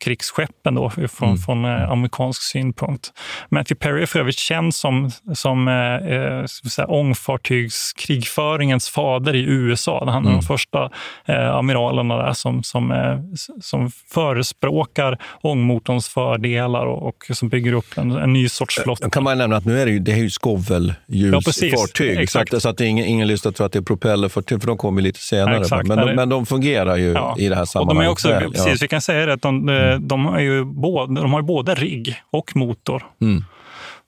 krigsskeppen 0.00 0.74
då, 0.74 0.90
från, 0.90 1.28
mm. 1.28 1.38
från 1.38 1.64
eh, 1.64 1.90
amerikansk 1.90 2.42
synpunkt. 2.42 3.12
Matthew 3.48 3.74
Perry 3.74 4.02
är 4.02 4.06
för 4.06 4.20
övrigt 4.20 4.38
känd 4.38 4.74
som, 4.74 5.10
som 5.34 5.68
eh, 5.68 5.94
eh 5.94 6.44
säga, 6.46 6.86
ångfartygskrigföringens 6.86 8.88
fader 8.88 9.36
i 9.36 9.42
USA. 9.42 10.04
Han 10.06 10.24
är 10.24 10.28
mm. 10.28 10.32
de 10.32 10.42
första 10.42 10.90
eh, 11.24 11.54
amiralerna 11.54 12.16
där 12.16 12.32
som, 12.32 12.62
som, 12.62 12.92
eh, 12.92 13.18
som 13.60 13.90
förespråkar 13.90 15.18
ångmotorns 15.40 16.08
fördelar 16.08 16.86
och, 16.86 17.08
och 17.08 17.36
som 17.36 17.48
bygger 17.48 17.72
upp 17.72 17.98
en, 17.98 18.10
en 18.10 18.32
ny 18.32 18.48
sorts 18.48 18.78
eh, 18.78 18.84
flotta. 18.84 19.10
kan 19.10 19.22
man 19.22 19.38
nämna 19.38 19.56
att 19.56 19.64
nu 19.64 19.80
är 19.80 19.86
det 19.86 19.92
ju, 19.92 19.98
det 19.98 20.12
är 20.12 20.16
ju 20.16 20.30
skovelhjulsfartyg, 20.30 22.28
ja, 22.34 22.44
så, 22.50 22.60
så 22.60 22.68
att 22.68 22.80
ingen, 22.80 23.06
ingen 23.06 23.28
lyssnar 23.28 23.52
tror 23.52 23.66
att 23.66 23.72
det 23.72 23.78
är 23.78 23.82
propellerfartyg, 23.82 24.60
för 24.60 24.66
de 24.66 24.76
kommer 24.76 25.02
lite 25.02 25.20
senare. 25.20 25.64
Ja, 25.70 25.82
men, 25.84 25.98
de, 25.98 26.14
men 26.14 26.28
de 26.28 26.46
fungerar 26.46 26.96
ju 26.96 27.12
ja. 27.12 27.34
i 27.38 27.48
det 27.48 27.56
här 27.56 27.64
sammanhanget. 27.64 28.24
Och 28.24 28.28
de 28.28 28.34
är 28.34 28.46
också, 28.46 28.52
precis, 28.52 28.82
vi 28.82 28.88
kan 28.88 29.00
säga 29.00 29.26
det, 29.26 29.32
att 29.32 29.42
de, 29.42 29.68
Mm. 29.90 30.08
de, 30.08 30.26
har 30.26 30.40
ju 30.40 30.64
både, 30.64 31.20
de 31.20 31.32
har 31.32 31.42
både 31.42 31.74
rigg 31.74 32.14
och 32.30 32.56
motor. 32.56 33.02
Mm. 33.20 33.44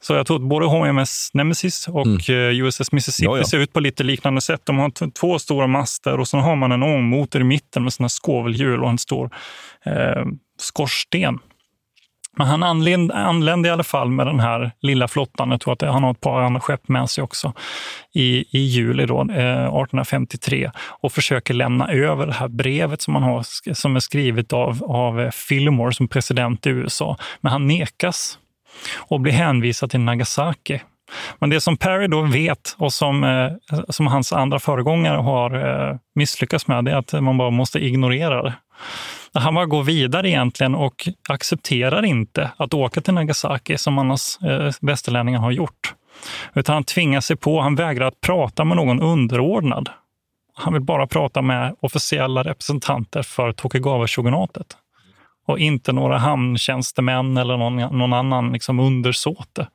Så 0.01 0.15
jag 0.15 0.27
tror 0.27 0.37
att 0.37 0.43
både 0.43 0.67
HMS 0.67 1.31
Nemesis 1.35 1.89
och 1.89 2.07
mm. 2.07 2.19
Eh, 2.29 2.67
USS 2.67 2.93
Mississippi 2.93 3.27
ja, 3.27 3.39
ja. 3.39 3.45
ser 3.45 3.59
ut 3.59 3.73
på 3.73 3.81
lite 3.81 4.05
liknande 4.05 4.41
sätt. 4.41 4.61
De 4.65 4.79
har 4.79 5.11
två 5.11 5.39
stora 5.39 5.67
master 5.67 6.21
och 6.21 6.29
så 6.29 6.39
har 6.39 6.57
man 6.57 6.73
en 6.73 6.83
ångmotor 6.83 7.41
i 7.41 7.45
mitten 7.45 7.83
med 7.83 7.93
såna 7.93 8.09
skovelhjul 8.09 8.83
och 8.83 8.91
en 8.91 8.99
stor 8.99 9.31
eh, 9.85 10.25
skorsten. 10.59 11.39
Men 12.37 12.47
han 12.47 12.63
anlände, 12.63 13.15
anlände, 13.15 13.69
i 13.69 13.73
alla 13.73 13.85
fall 13.85 14.11
med 14.11 14.27
den 14.27 14.41
här 14.41 14.73
lilla 14.81 15.09
flottan. 15.09 15.51
Jag 15.51 15.61
tror 15.61 15.73
att 15.73 15.83
han 15.83 16.03
har 16.03 16.11
ett 16.11 16.21
par 16.21 16.41
andra 16.41 16.61
skepp 16.61 16.89
med 16.89 17.11
sig 17.11 17.25
också 17.25 17.53
i, 18.15 18.59
i 18.59 18.59
juli 18.59 19.07
då, 19.07 19.21
eh, 19.21 19.27
1853 19.27 20.71
och 20.79 21.13
försöker 21.13 21.55
lämna 21.55 21.89
över 21.89 22.27
det 22.27 22.33
här 22.33 22.49
brevet 22.49 23.03
som, 23.03 23.15
han 23.15 23.23
har, 23.23 23.75
som 23.75 23.97
är 23.97 24.01
skrivet 24.01 24.53
av, 24.53 24.85
av 24.85 25.21
eh, 25.21 25.31
Fillmore 25.31 25.93
som 25.93 26.09
president 26.09 26.67
i 26.67 26.71
USA. 26.71 27.17
Men 27.41 27.53
han 27.53 27.67
nekas 27.67 28.39
och 28.99 29.21
blir 29.21 29.33
hänvisad 29.33 29.91
till 29.91 30.01
Nagasaki. 30.01 30.81
Men 31.39 31.51
det 31.51 31.61
som 31.61 31.77
Perry 31.77 32.07
då 32.07 32.23
vet 32.23 32.75
och 32.79 32.93
som, 32.93 33.25
eh, 33.25 33.53
som 33.89 34.07
hans 34.07 34.33
andra 34.33 34.59
föregångare 34.59 35.17
har 35.17 35.55
eh, 35.91 35.97
misslyckats 36.15 36.67
med, 36.67 36.89
är 36.89 36.97
att 36.97 37.13
man 37.13 37.39
bara 37.39 37.51
måste 37.51 37.79
ignorera 37.79 38.43
det. 38.43 38.55
Han 39.35 39.55
bara 39.55 39.67
går 39.67 39.83
vidare 39.83 40.31
egentligen 40.31 40.75
och 40.75 41.09
accepterar 41.29 42.05
inte 42.05 42.51
att 42.57 42.75
åka 42.75 43.01
till 43.01 43.15
Nagasaki 43.15 43.79
som 43.79 43.99
annars 43.99 44.39
eh, 44.43 44.73
västerlänningar 44.81 45.39
har 45.39 45.51
gjort. 45.51 45.95
Utan 46.55 46.75
han 46.75 46.85
tvingar 46.85 47.21
sig 47.21 47.37
på, 47.37 47.61
han 47.61 47.75
vägrar 47.75 48.07
att 48.07 48.21
prata 48.21 48.65
med 48.65 48.77
någon 48.77 49.01
underordnad. 49.01 49.89
Han 50.55 50.73
vill 50.73 50.83
bara 50.83 51.07
prata 51.07 51.43
med 51.43 51.77
officiella 51.81 52.43
representanter 52.43 53.23
för 53.23 53.53
Tokugawa-shogunatet 53.53 54.77
och 55.47 55.59
inte 55.59 55.93
några 55.93 56.19
hamntjänstemän 56.19 57.37
eller 57.37 57.57
någon, 57.57 57.77
någon 57.77 58.13
annan 58.13 58.53
liksom 58.53 58.81
undersåte. 58.81 59.69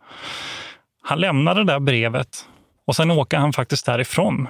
Han 1.03 1.19
lämnar 1.19 1.55
det 1.55 1.63
där 1.63 1.79
brevet 1.79 2.45
och 2.85 2.95
sen 2.95 3.11
åker 3.11 3.37
han 3.37 3.53
faktiskt 3.53 3.85
därifrån 3.85 4.47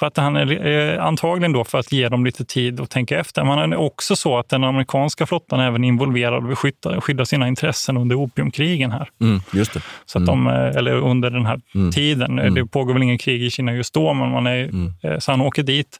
för 0.00 0.06
att 0.06 0.16
han 0.16 0.36
är 0.36 0.66
eh, 0.66 1.04
antagligen 1.04 1.52
då 1.52 1.64
för 1.64 1.78
att 1.78 1.92
ge 1.92 2.08
dem 2.08 2.24
lite 2.24 2.44
tid 2.44 2.80
att 2.80 2.90
tänka 2.90 3.20
efter. 3.20 3.44
Men 3.44 3.70
det 3.70 3.76
är 3.76 3.80
också 3.80 4.16
så 4.16 4.38
att 4.38 4.48
den 4.48 4.64
amerikanska 4.64 5.26
flottan 5.26 5.60
är 5.60 5.66
även 5.66 5.84
involverad 5.84 6.34
och 6.34 6.48
vill 6.48 6.56
skydda, 6.56 7.00
skydda 7.00 7.24
sina 7.24 7.48
intressen 7.48 7.96
under 7.96 8.16
opiumkrigen 8.16 8.90
här. 8.92 9.08
Mm, 9.20 9.40
just 9.52 9.74
det. 9.74 9.80
Så 10.06 10.18
att 10.18 10.26
de, 10.26 10.46
mm. 10.46 10.76
eller 10.76 10.92
under 10.92 11.30
den 11.30 11.46
här 11.46 11.60
mm. 11.74 11.92
tiden. 11.92 12.38
Mm. 12.38 12.54
Det 12.54 12.66
pågår 12.66 12.92
väl 12.92 13.02
ingen 13.02 13.18
krig 13.18 13.42
i 13.42 13.50
Kina 13.50 13.72
just 13.72 13.94
då, 13.94 14.14
men 14.14 14.30
man 14.30 14.46
är, 14.46 14.64
mm. 14.64 14.92
Eh, 15.02 15.18
så 15.18 15.30
han 15.30 15.40
åker 15.40 15.62
dit. 15.62 15.98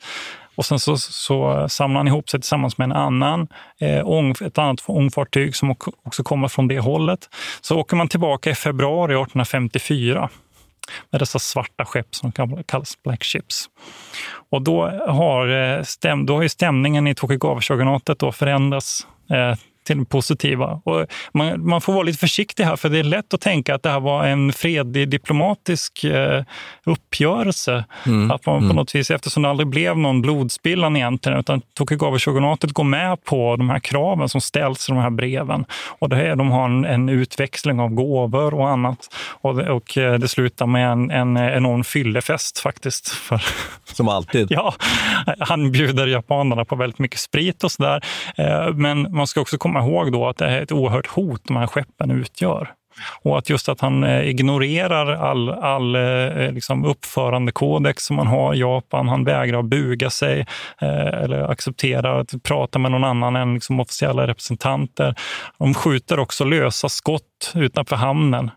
Och 0.54 0.66
sen 0.66 0.78
så, 0.78 0.96
så 0.96 1.66
samlar 1.68 1.98
han 1.98 2.08
ihop 2.08 2.30
sig 2.30 2.40
tillsammans 2.40 2.78
med 2.78 2.84
en 2.84 2.92
annan, 2.92 3.48
eh, 3.80 4.08
ång, 4.08 4.34
ett 4.44 4.58
annat 4.58 4.82
ångfartyg 4.86 5.56
som 5.56 5.76
också 6.02 6.22
kommer 6.22 6.48
från 6.48 6.68
det 6.68 6.78
hållet. 6.78 7.28
Så 7.60 7.78
åker 7.78 7.96
man 7.96 8.08
tillbaka 8.08 8.50
i 8.50 8.54
februari 8.54 9.12
1854 9.12 10.30
med 11.10 11.20
dessa 11.20 11.38
svarta 11.38 11.84
skepp 11.84 12.14
som 12.14 12.32
kallas 12.66 13.02
Black 13.02 13.24
Ships. 13.24 13.66
Och 14.50 14.62
då 14.62 14.86
har, 15.08 15.48
eh, 15.48 15.82
stäm, 15.82 16.26
då 16.26 16.36
har 16.36 16.48
stämningen 16.48 17.06
i 17.06 17.14
Tokugawa-shogunatet 17.14 18.22
förändrats 18.34 19.06
eh, 19.30 19.58
till 19.90 19.98
det 19.98 20.04
positiva. 20.04 20.80
Och 20.84 21.06
man, 21.34 21.68
man, 21.68 21.80
får 21.80 21.92
vara 21.92 22.02
lite 22.02 22.18
försiktig 22.18 22.64
här, 22.64 22.76
för 22.76 22.88
det 22.88 22.98
är 22.98 23.04
lätt 23.04 23.34
att 23.34 23.40
tänka 23.40 23.74
att 23.74 23.82
det 23.82 23.90
här 23.90 24.00
var 24.00 24.24
en 24.24 24.52
fredlig 24.52 25.08
diplomatisk 25.08 26.04
eh, 26.04 26.44
uppgörelse. 26.84 27.84
Mm. 28.06 28.30
Att 28.30 28.46
man 28.46 28.58
på 28.58 28.64
mm. 28.64 28.76
något 28.76 28.94
vis, 28.94 29.10
eftersom 29.10 29.42
det 29.42 29.48
aldrig 29.48 29.68
blev 29.68 29.98
någon 29.98 30.22
blodspillan 30.22 30.96
egentligen, 30.96 31.38
utan 31.38 31.62
Tokugawa-shogunatet 31.78 32.72
går 32.72 32.84
med 32.84 33.24
på 33.24 33.56
de 33.56 33.70
här 33.70 33.78
kraven 33.78 34.28
som 34.28 34.40
ställs 34.40 34.88
i 34.88 34.92
de 34.92 34.98
här 34.98 35.10
breven. 35.10 35.64
Och 35.98 36.08
det 36.08 36.26
är, 36.26 36.36
de 36.36 36.50
har 36.50 36.64
en, 36.64 36.84
en 36.84 37.08
utväxling 37.08 37.80
av 37.80 37.90
gåvor 37.90 38.54
och 38.54 38.68
annat. 38.68 38.98
Och 39.40 39.56
det, 39.56 39.70
och 39.70 39.98
eh, 39.98 40.14
det 40.14 40.28
slutar 40.28 40.66
med 40.66 40.92
en, 40.92 41.10
en 41.10 41.36
enorm 41.36 41.84
fyllefest 41.84 42.58
faktiskt. 42.58 43.08
För, 43.08 43.42
som 43.84 44.08
alltid. 44.08 44.46
ja, 44.50 44.74
han 45.38 45.72
bjuder 45.72 46.06
japanerna 46.06 46.64
på 46.64 46.76
väldigt 46.76 46.98
mycket 46.98 47.20
sprit 47.20 47.64
och 47.64 47.72
sådär. 47.72 48.04
Eh, 48.36 48.74
men 48.74 49.16
man 49.16 49.26
ska 49.26 49.40
också 49.40 49.58
komma 49.58 49.79
komma 49.80 49.92
ihåg 49.92 50.12
då 50.12 50.28
att 50.28 50.36
det 50.36 50.46
är 50.46 50.62
ett 50.62 50.72
oerhört 50.72 51.06
hot 51.06 51.44
de 51.44 51.56
här 51.56 51.66
skeppen 51.66 52.10
utgör. 52.10 52.74
Och 53.22 53.38
att 53.38 53.50
just 53.50 53.68
att 53.68 53.80
han 53.80 54.04
eh, 54.04 54.28
ignorerar 54.28 55.12
all, 55.12 55.50
all 55.50 55.96
eh, 55.96 56.52
liksom 56.52 56.84
uppförandekodex 56.84 58.04
som 58.04 58.16
man 58.16 58.26
har 58.26 58.54
i 58.54 58.58
Japan. 58.58 59.08
Han 59.08 59.24
vägrar 59.24 59.62
buga 59.62 60.10
sig 60.10 60.46
eh, 60.80 61.22
eller 61.22 61.50
acceptera 61.50 62.20
att 62.20 62.42
prata 62.42 62.78
med 62.78 62.90
någon 62.90 63.04
annan 63.04 63.36
än 63.36 63.54
liksom 63.54 63.80
officiella 63.80 64.26
representanter. 64.26 65.14
De 65.58 65.74
skjuter 65.74 66.18
också 66.18 66.44
lösa 66.44 66.88
skott 66.88 67.52
utanför 67.54 67.96
hamnen 67.96 68.50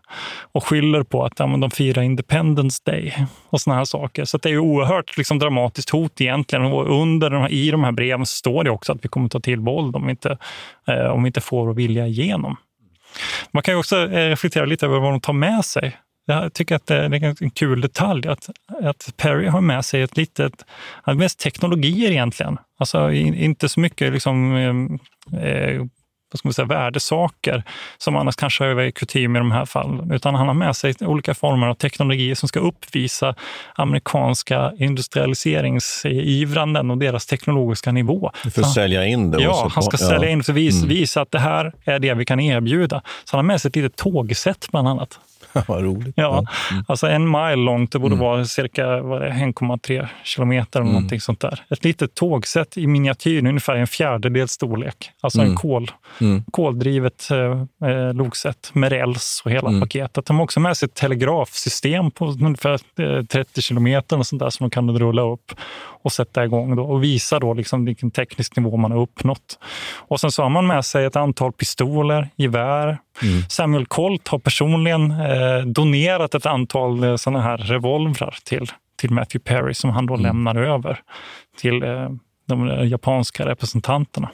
och 0.52 0.64
skyller 0.64 1.02
på 1.02 1.24
att 1.24 1.32
ja, 1.38 1.46
de 1.46 1.70
firar 1.70 2.02
Independence 2.02 2.82
Day 2.84 3.14
och 3.50 3.60
såna 3.60 3.76
här 3.76 3.84
saker. 3.84 4.24
Så 4.24 4.38
det 4.38 4.48
är 4.48 4.52
ju 4.52 4.58
oerhört 4.58 5.16
liksom, 5.16 5.38
dramatiskt 5.38 5.90
hot 5.90 6.20
egentligen. 6.20 6.64
Och 6.64 7.00
under 7.02 7.30
de 7.30 7.42
här, 7.42 7.52
I 7.52 7.70
de 7.70 7.84
här 7.84 7.92
breven 7.92 8.26
står 8.26 8.64
det 8.64 8.70
också 8.70 8.92
att 8.92 9.04
vi 9.04 9.08
kommer 9.08 9.28
ta 9.28 9.40
till 9.40 9.60
våld 9.60 9.96
om 9.96 10.04
vi 10.06 10.10
inte, 10.10 10.38
eh, 10.88 11.06
om 11.06 11.22
vi 11.22 11.26
inte 11.26 11.40
får 11.40 11.66
vår 11.66 11.74
vilja 11.74 12.06
igenom. 12.06 12.56
Man 13.50 13.62
kan 13.62 13.76
också 13.76 13.96
eh, 13.96 14.28
reflektera 14.28 14.64
lite 14.64 14.86
över 14.86 15.00
vad 15.00 15.12
de 15.12 15.20
tar 15.20 15.32
med 15.32 15.64
sig. 15.64 15.96
Jag 16.26 16.52
tycker 16.52 16.76
att 16.76 16.86
det 16.86 16.96
är 16.96 17.42
en 17.42 17.50
kul 17.50 17.80
detalj 17.80 18.28
att, 18.28 18.50
att 18.82 19.12
Perry 19.16 19.46
har 19.46 19.60
med 19.60 19.84
sig 19.84 20.02
ett 20.02 20.16
litet, 20.16 20.52
mest 21.16 21.38
teknologier 21.38 22.10
egentligen. 22.10 22.58
Alltså 22.78 23.12
inte 23.12 23.68
så 23.68 23.80
mycket 23.80 24.12
liksom, 24.12 24.56
eh, 25.32 25.48
eh 25.50 25.82
vad 26.34 26.38
ska 26.38 26.48
man 26.48 26.54
säga, 26.54 26.66
värdesaker 26.66 27.62
som 27.98 28.16
annars 28.16 28.36
kanske 28.36 28.64
är 28.64 28.90
kutym 28.90 29.36
i 29.36 29.38
de 29.38 29.52
här 29.52 29.64
fallen. 29.64 30.12
Utan 30.12 30.34
han 30.34 30.46
har 30.46 30.54
med 30.54 30.76
sig 30.76 30.94
olika 31.00 31.34
former 31.34 31.66
av 31.66 31.74
teknologier 31.74 32.34
som 32.34 32.48
ska 32.48 32.60
uppvisa 32.60 33.34
amerikanska 33.74 34.72
industrialiseringsivranden 34.78 36.90
och 36.90 36.98
deras 36.98 37.26
teknologiska 37.26 37.92
nivå. 37.92 38.30
För 38.54 38.62
att 38.62 38.72
sälja 38.72 39.06
in 39.06 39.30
det? 39.30 39.42
Ja, 39.42 39.70
han 39.74 39.82
ska 39.82 39.96
sälja 39.96 40.30
in 40.30 40.42
och 40.48 40.56
visa, 40.56 40.76
mm. 40.76 40.88
visa 40.88 41.20
att 41.20 41.30
det 41.30 41.38
här 41.38 41.72
är 41.84 41.98
det 41.98 42.14
vi 42.14 42.24
kan 42.24 42.40
erbjuda. 42.40 43.02
Så 43.24 43.36
han 43.36 43.44
har 43.44 43.52
med 43.52 43.60
sig 43.60 43.68
ett 43.68 43.76
litet 43.76 43.96
tågsätt 43.96 44.68
bland 44.70 44.88
annat. 44.88 45.18
Vad 45.66 45.82
roligt. 45.82 46.14
Ja, 46.16 46.44
mm. 46.70 46.84
alltså 46.88 47.06
en 47.06 47.30
mile 47.30 47.56
långt, 47.56 47.92
det 47.92 47.98
borde 47.98 48.14
mm. 48.14 48.26
vara 48.26 48.44
cirka 48.44 48.86
1,3 48.86 50.08
kilometer 50.24 50.80
eller 50.80 50.90
mm. 50.90 50.94
någonting 50.94 51.20
sånt 51.20 51.40
där. 51.40 51.64
Ett 51.70 51.84
litet 51.84 52.14
tågsätt 52.14 52.76
i 52.76 52.86
miniatyr, 52.86 53.46
ungefär 53.46 53.74
en 53.74 53.86
fjärdedels 53.86 54.52
storlek. 54.52 55.10
Alltså 55.20 55.38
mm. 55.38 55.50
en 55.50 55.56
kol, 55.56 55.90
mm. 56.20 56.44
koldrivet 56.50 57.28
eh, 57.30 57.90
eh, 57.90 58.14
loksätt 58.14 58.70
med 58.72 58.92
räls 58.92 59.42
och 59.44 59.50
hela 59.50 59.68
mm. 59.68 59.80
paketet. 59.80 60.26
De 60.26 60.36
har 60.36 60.44
också 60.44 60.60
med 60.60 60.76
sig 60.76 60.86
ett 60.86 60.94
telegrafsystem 60.94 62.10
på 62.10 62.26
ungefär 62.26 62.78
30 63.22 63.38
eh, 63.38 63.60
kilometer 63.60 64.18
och 64.18 64.26
sånt 64.26 64.40
där 64.40 64.50
som 64.50 64.64
de 64.64 64.70
kan 64.70 64.98
rulla 64.98 65.22
upp 65.22 65.52
och 66.04 66.12
sätta 66.12 66.44
igång 66.44 66.76
då, 66.76 66.84
och 66.84 67.04
visa 67.04 67.38
då 67.38 67.54
liksom 67.54 67.84
vilken 67.84 68.10
teknisk 68.10 68.56
nivå 68.56 68.76
man 68.76 68.90
har 68.92 68.98
uppnått. 68.98 69.58
Och 69.94 70.20
sen 70.20 70.30
så 70.30 70.42
har 70.42 70.50
man 70.50 70.66
med 70.66 70.84
sig 70.84 71.04
ett 71.04 71.16
antal 71.16 71.52
pistoler, 71.52 72.28
gevär. 72.36 72.98
Mm. 73.22 73.42
Samuel 73.48 73.86
Colt 73.86 74.28
har 74.28 74.38
personligen 74.38 75.10
eh, 75.10 75.58
donerat 75.66 76.34
ett 76.34 76.46
antal 76.46 77.04
eh, 77.04 77.16
sådana 77.16 77.42
här 77.42 77.56
revolvrar 77.56 78.36
till, 78.44 78.66
till 79.00 79.10
Matthew 79.10 79.44
Perry 79.44 79.74
som 79.74 79.90
han 79.90 80.06
då 80.06 80.14
mm. 80.14 80.22
lämnar 80.26 80.56
över 80.56 80.98
till 81.60 81.82
eh, 81.82 82.08
de 82.48 82.88
japanska 82.88 83.46
representanterna. 83.46 84.30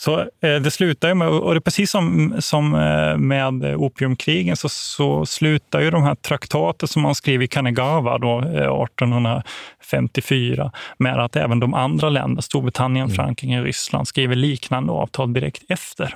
Så 0.00 0.20
eh, 0.20 0.26
det 0.62 0.70
slutar 0.70 1.08
ju 1.08 1.14
med, 1.14 1.28
och 1.28 1.54
det 1.54 1.58
är 1.58 1.60
precis 1.60 1.90
som, 1.90 2.36
som 2.38 2.74
eh, 2.74 3.16
med 3.16 3.64
opiumkrigen, 3.76 4.56
så, 4.56 4.68
så 4.68 5.26
slutar 5.26 5.80
ju 5.80 5.90
de 5.90 6.02
här 6.02 6.14
traktater 6.14 6.86
som 6.86 7.02
man 7.02 7.14
skrev 7.14 7.42
i 7.42 7.48
Kanagawa 7.48 8.18
då, 8.18 8.38
eh, 8.38 8.82
1854 8.82 10.72
med 10.98 11.24
att 11.24 11.36
även 11.36 11.60
de 11.60 11.74
andra 11.74 12.08
länderna, 12.08 12.42
Storbritannien, 12.42 13.04
Mm. 13.04 13.14
Frankrike, 13.14 13.60
Ryssland, 13.62 14.08
skriver 14.08 14.34
liknande 14.34 14.92
avtal 14.92 15.32
direkt 15.32 15.62
efter. 15.68 16.14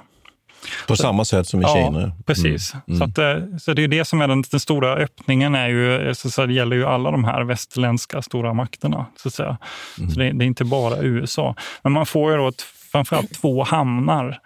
På 0.89 0.97
samma 0.97 1.25
sätt 1.25 1.47
som 1.47 1.63
i 1.63 1.65
Kina. 1.65 2.01
Ja, 2.01 2.13
precis. 2.27 2.75
Mm. 2.89 2.99
Så, 2.99 3.05
att, 3.05 3.19
eh, 3.19 3.57
så 3.59 3.73
det 3.73 3.85
är 3.85 3.89
det 3.89 4.05
som 4.05 4.21
är 4.21 4.29
den, 4.29 4.45
den 4.51 4.61
stora 4.61 4.95
öppningen. 4.95 5.55
Är 5.55 5.69
ju, 5.69 6.09
eh, 6.09 6.13
så, 6.13 6.31
så 6.31 6.47
det 6.47 6.53
gäller 6.53 6.77
ju 6.77 6.85
alla 6.87 7.11
de 7.11 7.25
här 7.25 7.43
västerländska 7.45 8.23
stora 8.23 8.55
makterna. 8.55 9.07
Så, 9.17 9.29
att 9.29 9.35
säga. 9.35 9.57
Mm. 9.99 10.11
så 10.11 10.21
det, 10.21 10.33
det 10.33 10.45
är 10.45 10.47
inte 10.47 10.65
bara 10.65 10.99
USA. 10.99 11.55
Men 11.83 11.93
man 11.93 12.07
får 12.07 12.33
ju 12.33 12.39
då 12.39 12.49
ett, 12.49 12.63
framförallt 12.93 13.35
två 13.35 13.63
hamnar 13.65 14.39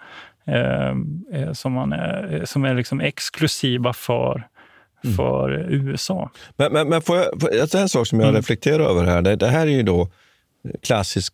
eh, 0.47 0.89
eh, 1.41 1.53
som, 1.53 1.73
man 1.73 1.93
är, 1.93 2.43
som 2.45 2.65
är 2.65 2.75
liksom 2.75 3.01
exklusiva 3.01 3.93
för, 3.93 4.47
Mm. 5.05 5.17
för 5.17 5.51
USA. 5.71 6.31
Men, 6.57 6.73
men, 6.73 6.89
men 6.89 7.03
får 7.03 7.17
jag, 7.53 7.69
säga 7.69 7.83
en 7.83 7.89
sak 7.89 8.07
som 8.07 8.21
jag 8.21 8.29
Mm. 8.29 8.41
reflekterar 8.41 8.85
över 8.85 9.05
här. 9.05 9.23
Det, 9.23 9.37
det 9.37 9.47
här 9.47 9.67
är 9.67 9.71
ju 9.71 9.83
då 9.83 10.09
klassisk 10.83 11.33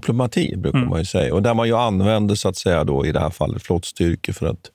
kanonbåtsdiplomati, 0.00 0.56
brukar 0.56 0.78
Mm. 0.78 0.90
man 0.90 0.98
ju 0.98 1.04
säga. 1.04 1.34
Och 1.34 1.42
där 1.42 1.54
man 1.54 1.66
ju 1.68 1.76
använder, 1.76 2.34
så 2.34 2.48
att 2.48 2.56
säga, 2.56 2.84
då, 2.84 3.06
i 3.06 3.12
det 3.12 3.20
här 3.20 3.30
fallet 3.30 3.62
flottstyrkor 3.62 4.32
för 4.32 4.46
att, 4.46 4.70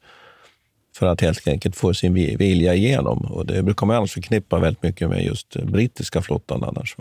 för 0.95 1.07
att 1.07 1.21
helt 1.21 1.47
enkelt 1.47 1.75
få 1.75 1.93
sin 1.93 2.13
vi- 2.13 2.35
vilja 2.35 2.73
igenom. 2.75 3.17
Och 3.25 3.45
det 3.45 3.63
brukar 3.63 3.85
man 3.85 3.95
annars 3.95 4.13
förknippa 4.13 4.59
väldigt 4.59 4.83
mycket 4.83 5.09
med 5.09 5.23
just 5.25 5.55
brittiska 5.63 6.21
flottan 6.21 6.63
annars. 6.63 6.95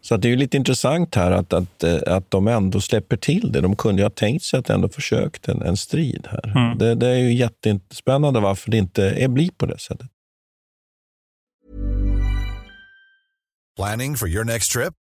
Så 0.00 0.14
att 0.14 0.22
det 0.22 0.28
är 0.28 0.30
ju 0.30 0.36
lite 0.36 0.56
intressant 0.56 1.14
här 1.14 1.30
att, 1.30 1.52
att, 1.52 1.84
att 1.84 2.30
de 2.30 2.48
ändå 2.48 2.80
släpper 2.80 3.16
till 3.16 3.52
det. 3.52 3.60
De 3.60 3.76
kunde 3.76 4.02
ju 4.02 4.04
ha 4.04 4.10
tänkt 4.10 4.44
sig 4.44 4.58
att 4.60 4.70
ändå 4.70 4.88
försökt 4.88 5.48
en, 5.48 5.62
en 5.62 5.76
strid 5.76 6.26
här. 6.30 6.52
Mm. 6.56 6.78
Det, 6.78 6.94
det 6.94 7.08
är 7.08 7.18
ju 7.18 7.34
jättespännande 7.34 8.40
varför 8.40 8.70
det 8.70 8.76
inte 8.76 9.10
är, 9.10 9.28
blir 9.28 9.50
på 9.56 9.66
det 9.66 9.78
sättet. 9.78 10.06
Planning 13.76 14.16
for 14.16 14.28
your 14.28 14.44
next 14.44 14.72
trip? 14.72 14.94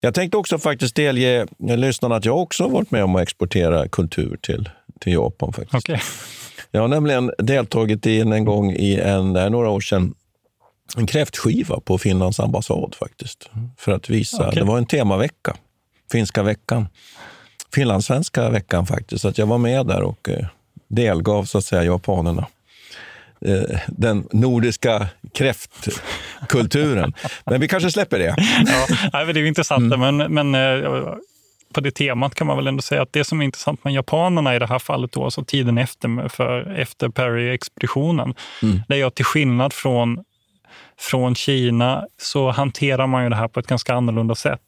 Jag 0.00 0.14
tänkte 0.14 0.36
också 0.36 0.58
faktiskt 0.58 0.94
delge 0.94 1.46
lyssnarna 1.58 2.16
att 2.16 2.24
jag 2.24 2.38
också 2.38 2.62
har 2.62 2.70
varit 2.70 2.90
med 2.90 3.04
om 3.04 3.16
att 3.16 3.22
exportera 3.22 3.88
kultur 3.88 4.38
till, 4.42 4.70
till 5.00 5.12
Japan. 5.12 5.52
faktiskt. 5.52 5.74
Okej. 5.74 6.00
Jag 6.70 6.80
har 6.80 6.88
nämligen 6.88 7.32
deltagit 7.38 8.06
i 8.06 8.20
en, 8.20 8.32
en 8.32 8.44
gång 8.44 8.72
i 8.72 9.00
en, 9.00 9.32
det 9.32 9.40
är 9.40 9.50
några 9.50 9.70
år 9.70 9.80
sedan, 9.80 10.14
en 10.96 11.06
kräftskiva 11.06 11.80
på 11.80 11.98
Finlands 11.98 12.40
ambassad 12.40 12.94
faktiskt. 12.94 13.50
För 13.76 13.92
att 13.92 14.10
visa, 14.10 14.48
Okej. 14.48 14.60
det 14.60 14.66
var 14.66 14.78
en 14.78 14.86
temavecka, 14.86 15.56
finska 16.12 16.42
veckan. 16.42 16.88
Finlandssvenska 17.74 18.50
veckan 18.50 18.86
faktiskt. 18.86 19.22
Så 19.22 19.28
att 19.28 19.38
jag 19.38 19.46
var 19.46 19.58
med 19.58 19.86
där 19.86 20.02
och 20.02 20.28
eh, 20.28 20.46
delgav 20.88 21.44
så 21.44 21.58
att 21.58 21.64
säga 21.64 21.84
japanerna 21.84 22.46
den 23.86 24.26
nordiska 24.32 25.06
kräftkulturen. 25.34 27.12
Men 27.44 27.60
vi 27.60 27.68
kanske 27.68 27.90
släpper 27.90 28.18
det. 28.18 28.34
Ja, 29.12 29.24
det 29.24 29.40
är 29.40 29.44
intressant, 29.46 29.94
Mm. 29.94 30.16
men, 30.16 30.34
men 30.50 30.54
eh, 30.84 31.14
på 31.74 31.80
det 31.80 31.90
temat 31.90 32.34
kan 32.34 32.46
man 32.46 32.56
väl 32.56 32.66
ändå 32.66 32.82
säga 32.82 33.02
att 33.02 33.12
det 33.12 33.24
som 33.24 33.40
är 33.40 33.44
intressant 33.44 33.84
med 33.84 33.92
japanerna 33.92 34.56
i 34.56 34.58
det 34.58 34.66
här 34.66 34.78
fallet, 34.78 35.12
då, 35.12 35.24
alltså 35.24 35.44
tiden 35.44 35.78
efter, 35.78 36.28
för, 36.28 36.74
efter 36.76 37.08
Perry-expeditionen, 37.08 38.34
Mm. 38.62 38.80
det 38.88 39.00
är 39.00 39.04
att 39.06 39.14
till 39.14 39.24
skillnad 39.24 39.72
från 39.72 40.24
från 41.00 41.34
Kina 41.34 42.04
så 42.22 42.50
hanterar 42.50 43.06
man 43.06 43.22
ju 43.24 43.28
det 43.30 43.36
här 43.36 43.48
på 43.48 43.60
ett 43.60 43.66
ganska 43.66 43.94
annorlunda 43.94 44.34
sätt. 44.34 44.60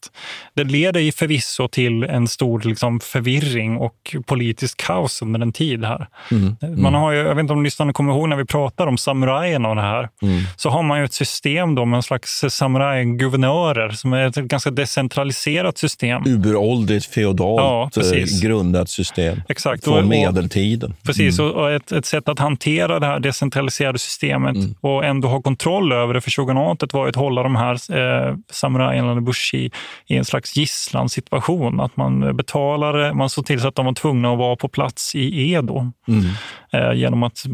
Det 0.55 0.65
leder 0.65 1.01
ju 1.01 1.13
förvisso 1.13 1.69
till 1.69 2.03
en 2.05 2.29
stor 2.29 2.61
liksom, 2.65 3.01
förvirring 3.01 3.77
och 3.77 4.17
politisk 4.27 4.77
kaos 4.87 5.23
under 5.23 5.41
en 5.41 5.53
tid 5.53 5.85
här. 5.85 6.07
Mm. 6.31 6.57
Man 6.83 6.95
har 6.95 7.13
ju, 7.13 7.19
jag 7.19 7.35
vet 7.35 7.41
inte 7.43 7.53
om 7.53 7.65
lyssnarna 7.65 7.93
kommer 7.93 8.13
ihåg 8.13 8.29
när 8.29 8.37
vi 8.37 8.45
pratar 8.45 8.87
om 8.87 8.99
samurajerna 8.99 9.69
och 9.69 9.77
det 9.77 9.83
här, 9.83 10.09
Mm. 10.23 10.43
så 10.57 10.71
har 10.71 10.83
man 10.83 10.99
ju 10.99 11.05
ett 11.05 11.13
system 11.13 11.75
då 11.75 11.85
med 11.85 11.97
en 11.97 12.03
slags 12.03 12.45
samurajguvernörer 12.49 13.91
som 13.91 14.13
är 14.13 14.27
ett 14.27 14.35
ganska 14.35 14.71
decentraliserat 14.71 15.79
system. 15.79 16.23
Uråldrigt, 16.27 17.07
Ja, 17.09 17.13
feodalt 17.15 17.95
precis. 17.95 18.43
eh, 18.43 18.49
grundat 18.49 18.91
system 18.91 19.43
Exakt. 19.49 19.85
från 19.85 19.95
Och- 19.95 20.01
och- 20.01 20.09
medeltiden. 20.09 20.95
Precis, 21.03 21.39
Mm. 21.39 21.51
och 21.51 21.63
och 21.63 21.73
ett, 21.73 21.93
ett 21.93 22.07
sätt 22.07 22.29
att 22.29 22.39
hantera 22.39 22.99
det 23.01 23.07
här 23.07 23.21
decentraliserade 23.21 23.99
systemet 23.99 24.57
Mm. 24.57 24.75
och 24.81 25.05
ändå 25.05 25.29
ha 25.29 25.43
kontroll 25.43 25.93
över 25.93 26.15
det. 26.15 26.21
För 26.23 26.31
shogunatet 26.31 26.93
var 26.93 27.09
att 27.09 27.17
hålla 27.17 27.43
de 27.43 27.57
här 27.57 27.97
eh, 27.97 28.37
samurajerna, 28.51 29.11
eller 29.11 29.21
bushi, 29.21 29.71
i 30.07 30.17
en 30.17 30.25
slags 30.25 30.57
gisslansituation. 30.57 31.81
Att 31.81 31.97
man 31.97 32.37
betalade, 32.37 33.15
man 33.15 33.31
såg 33.31 33.47
till 33.47 33.61
så 33.61 33.69
att 33.69 33.75
de 33.75 33.87
var 33.87 33.93
tvungna 33.93 34.33
att 34.33 34.39
vara 34.39 34.57
på 34.57 34.69
plats 34.69 35.15
i 35.15 35.53
Edo. 35.53 35.93
Mm. 36.09 36.25
Eh, 36.73 36.93
genom 36.99 37.23
att 37.23 37.45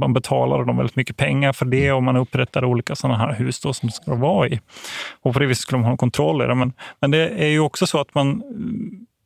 man 0.00 0.12
betalade 0.12 0.64
dem 0.64 0.76
väldigt 0.76 0.96
mycket 0.96 1.16
pengar 1.16 1.52
för 1.52 1.64
det 1.64 1.92
och 1.92 2.02
man 2.02 2.16
upprättade 2.16 2.66
olika 2.66 2.94
sådana 2.96 3.18
här 3.18 3.32
hus 3.34 3.60
då 3.60 3.72
som 3.72 3.90
ska 3.90 4.14
vara 4.14 4.48
i. 4.48 4.60
Och 5.22 5.32
på 5.32 5.38
det 5.38 5.46
viset 5.46 5.62
skulle 5.62 5.80
man 5.80 5.90
ha 5.90 5.96
kontroll 5.96 6.42
i 6.42 6.46
det. 6.46 6.54
Men, 6.54 6.72
men 7.00 7.10
det 7.10 7.28
är 7.28 7.48
ju 7.48 7.60
också 7.60 7.86
så 7.86 8.00
att 8.00 8.14
man, 8.14 8.42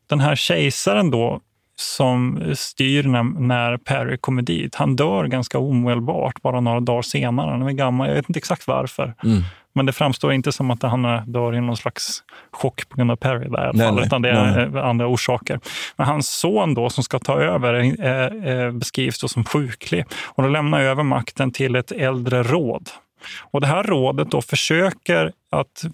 den 0.09 0.21
här 0.21 0.37
kejsaren 0.37 1.11
då 1.11 1.41
som 1.81 2.43
styr 2.55 3.03
när, 3.03 3.23
när 3.23 3.77
Perry 3.77 4.17
kommer 4.17 4.43
dit, 4.43 4.75
han 4.75 4.97
dör 4.97 5.25
ganska 5.27 5.59
omedelbart, 5.59 6.43
bara 6.43 6.61
några 6.61 6.81
dagar 6.81 7.03
senare. 7.03 7.51
Han 7.51 7.63
är 7.63 7.73
gammal, 7.73 8.09
jag 8.09 8.15
vet 8.15 8.29
inte 8.29 8.39
exakt 8.39 8.67
varför. 8.67 9.15
Mm. 9.25 9.43
Men 9.73 9.87
det 9.87 9.93
framstår 9.93 10.33
inte 10.33 10.53
som 10.53 10.71
att 10.71 10.83
han 10.83 11.05
är- 11.05 11.23
dör 11.27 11.55
i 11.55 11.61
någon 11.61 11.77
slags 11.77 12.23
chock 12.53 12.89
på 12.89 12.97
grund 12.97 13.11
av 13.11 13.17
Perry 13.17 13.49
där, 13.49 13.71
Nej, 13.75 13.87
fall, 13.87 13.95
nej, 13.95 14.05
utan 14.07 14.23
det 14.23 14.31
är 14.31 14.67
nej. 14.69 14.81
eh, 14.83 14.89
andra 14.89 15.07
orsaker. 15.07 15.61
Men 15.97 16.07
hans 16.07 16.29
son 16.29 16.75
då 16.75 16.91
som 16.91 17.05
ska 17.05 17.19
ta 17.19 17.41
över 17.41 17.75
eh, 17.75 18.53
eh, 18.55 18.71
beskrivs 18.73 19.21
då 19.21 19.29
som 19.29 19.45
sjuklig 19.45 20.05
och 20.27 20.43
då 20.43 20.49
lämnar 20.49 20.81
över 20.81 21.03
makten 21.03 21.51
till 21.53 21.77
ett 21.77 21.93
äldre 21.93 22.43
råd. 22.43 22.89
Och 23.41 23.61
det 23.61 23.67
här 23.67 23.83
rådet 23.83 24.31
då 24.31 24.43
försöker 24.43 25.33
att, 25.53 25.85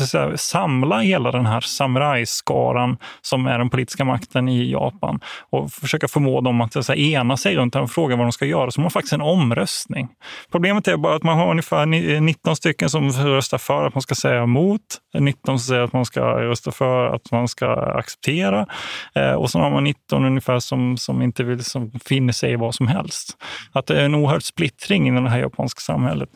att 0.00 0.08
säga, 0.08 0.36
samla 0.36 0.98
hela 0.98 1.30
den 1.32 1.46
här 1.46 1.60
samurajskaran 1.60 2.96
som 3.22 3.46
är 3.46 3.58
den 3.58 3.70
politiska 3.70 4.04
makten 4.04 4.48
i 4.48 4.70
Japan 4.70 5.20
och 5.50 5.72
försöka 5.72 6.08
förmå 6.08 6.40
dem 6.40 6.60
att, 6.60 6.76
att 6.76 6.86
säga, 6.86 7.20
ena 7.20 7.36
sig 7.36 7.56
runt 7.56 7.72
det 7.72 7.78
här 7.78 7.84
och 7.84 7.90
fråga 7.90 8.16
vad 8.16 8.24
de 8.24 8.32
ska 8.32 8.46
göra. 8.46 8.70
Så 8.70 8.80
man 8.80 8.84
har 8.84 8.90
faktiskt 8.90 9.12
en 9.12 9.20
omröstning. 9.20 10.08
Problemet 10.52 10.88
är 10.88 10.96
bara 10.96 11.16
att 11.16 11.22
man 11.22 11.38
har 11.38 11.50
ungefär 11.50 11.86
19 12.20 12.56
stycken 12.56 12.90
som 12.90 13.10
röstar 13.10 13.58
för 13.58 13.86
att 13.86 13.94
man 13.94 14.02
ska 14.02 14.14
säga 14.14 14.42
emot, 14.42 14.80
19 15.18 15.58
som 15.58 15.66
säger 15.66 15.82
att 15.82 15.92
man 15.92 16.04
ska 16.04 16.20
rösta 16.20 16.72
för 16.72 17.14
att 17.14 17.30
man 17.30 17.48
ska 17.48 17.72
acceptera 17.74 18.66
eh, 19.14 19.32
och 19.32 19.50
så 19.50 19.58
har 19.58 19.70
man 19.70 19.84
19 19.84 20.24
ungefär 20.24 20.58
som, 20.58 20.96
som 20.96 21.22
inte 21.22 21.44
vill, 21.44 21.64
som 21.64 21.90
finner 22.04 22.32
sig 22.32 22.52
i 22.52 22.56
vad 22.56 22.74
som 22.74 22.86
helst. 22.86 23.36
Att 23.72 23.86
det 23.86 24.00
är 24.00 24.04
en 24.04 24.14
oerhörd 24.14 24.42
splittring 24.42 25.08
i 25.08 25.20
det 25.20 25.30
här 25.30 25.38
japanska 25.38 25.80
samhället. 25.80 26.28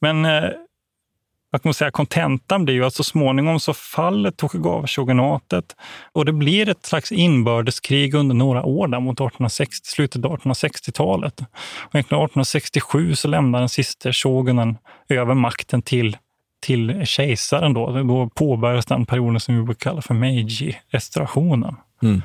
Men 0.00 0.24
eh, 0.24 0.50
vad 1.50 1.62
kan 1.62 1.68
man 1.68 1.74
säga, 1.74 1.90
kontentan 1.90 2.64
blir 2.64 2.74
ju 2.74 2.84
att 2.84 2.94
så 2.94 3.04
småningom 3.04 3.60
så 3.60 3.74
faller 3.74 4.30
Tokugawa-shogunatet 4.30 5.76
och 6.12 6.24
det 6.24 6.32
blir 6.32 6.68
ett 6.68 6.86
slags 6.86 7.12
inbördeskrig 7.12 8.14
under 8.14 8.34
några 8.34 8.62
år 8.62 8.88
där 8.88 9.00
mot 9.00 9.14
1860, 9.14 9.90
slutet 9.90 10.24
av 10.24 10.38
1860-talet. 10.38 11.40
Och 11.40 11.94
egentligen 11.94 12.24
1867 12.24 13.14
så 13.14 13.28
lämnar 13.28 13.58
den 13.58 13.68
sista 13.68 14.12
shogunen 14.12 14.76
över 15.08 15.34
makten 15.34 15.82
till 15.82 16.16
till 16.64 17.06
kejsaren. 17.06 17.74
Då, 17.74 18.02
då 18.02 18.28
påbörjas 18.28 18.86
den 18.86 19.06
perioden 19.06 19.40
som 19.40 19.56
vi 19.56 19.62
brukar 19.62 19.90
kalla 19.90 20.02
för 20.02 20.14
Meiji-restaurationen. 20.14 21.76
Mm. 22.04 22.22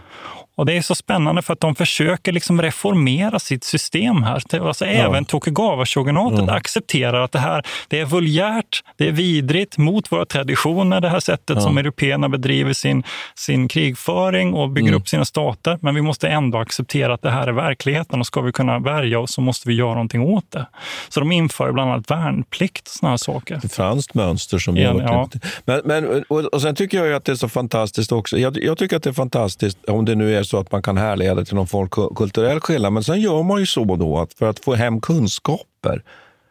Och 0.55 0.65
Det 0.65 0.77
är 0.77 0.81
så 0.81 0.95
spännande 0.95 1.41
för 1.41 1.53
att 1.53 1.59
de 1.59 1.75
försöker 1.75 2.31
liksom 2.31 2.61
reformera 2.61 3.39
sitt 3.39 3.63
system 3.63 4.23
här. 4.23 4.33
Alltså 4.67 4.85
Ja. 4.85 4.91
Även 4.91 5.25
Tokugawa-shogunatet 5.25 6.39
Mm. 6.39 6.55
accepterar 6.55 7.21
att 7.21 7.31
det 7.31 7.39
här 7.39 7.63
det 7.87 7.99
är 7.99 8.05
vulgärt, 8.05 8.83
det 8.97 9.07
är 9.07 9.11
vidrigt 9.11 9.77
mot 9.77 10.11
våra 10.11 10.25
traditioner, 10.25 11.01
det 11.01 11.09
här 11.09 11.19
sättet 11.19 11.55
Ja. 11.55 11.61
som 11.61 11.77
européerna 11.77 12.29
bedriver 12.29 12.73
sin, 12.73 13.03
sin 13.35 13.67
krigföring 13.67 14.53
och 14.53 14.69
bygger 14.69 14.87
Mm. 14.87 15.01
upp 15.01 15.07
sina 15.07 15.25
stater. 15.25 15.77
Men 15.81 15.95
vi 15.95 16.01
måste 16.01 16.27
ändå 16.27 16.57
acceptera 16.57 17.13
att 17.13 17.21
det 17.21 17.31
här 17.31 17.47
är 17.47 17.51
verkligheten 17.51 18.19
och 18.19 18.25
ska 18.25 18.41
vi 18.41 18.51
kunna 18.51 18.79
värja 18.79 19.19
oss 19.19 19.33
så 19.33 19.41
måste 19.41 19.67
vi 19.67 19.73
göra 19.75 19.93
någonting 19.93 20.21
åt 20.21 20.51
det. 20.51 20.65
Så 21.09 21.19
de 21.19 21.31
inför 21.31 21.71
bland 21.71 21.91
annat 21.91 22.11
värnplikt 22.11 22.89
och 23.01 23.09
här 23.09 23.17
saker. 23.17 23.61
Ett 23.65 23.73
franskt 23.73 24.13
mönster 24.13 24.57
som 24.57 24.77
gör 24.77 25.01
ja. 25.01 25.29
men, 25.65 25.81
men, 25.85 26.23
och, 26.27 26.39
och 26.39 26.61
Sen 26.61 26.75
tycker 26.75 27.05
jag 27.05 27.13
att 27.13 27.25
det 27.25 27.31
är 27.31 27.35
så 27.35 27.49
fantastiskt 27.49 28.11
också. 28.11 28.37
Jag, 28.37 28.63
jag 28.63 28.77
tycker 28.77 28.97
att 28.97 29.03
det 29.03 29.09
är 29.09 29.13
fantastiskt 29.13 29.68
om 29.87 30.05
det 30.05 30.15
nu 30.15 30.35
är 30.35 30.43
så 30.43 30.59
att 30.59 30.71
man 30.71 30.81
kan 30.81 30.97
härleda 30.97 31.45
till 31.45 31.55
någon 31.55 31.67
form 31.67 31.89
av 31.97 32.15
kulturell 32.15 32.59
skillnad. 32.59 32.93
Men 32.93 33.03
sen 33.03 33.21
gör 33.21 33.43
man 33.43 33.59
ju 33.59 33.65
så 33.65 33.95
då 33.95 34.17
att 34.17 34.33
för 34.33 34.49
att 34.49 34.59
få 34.59 34.73
hem 34.73 35.01
kunskaper 35.01 36.03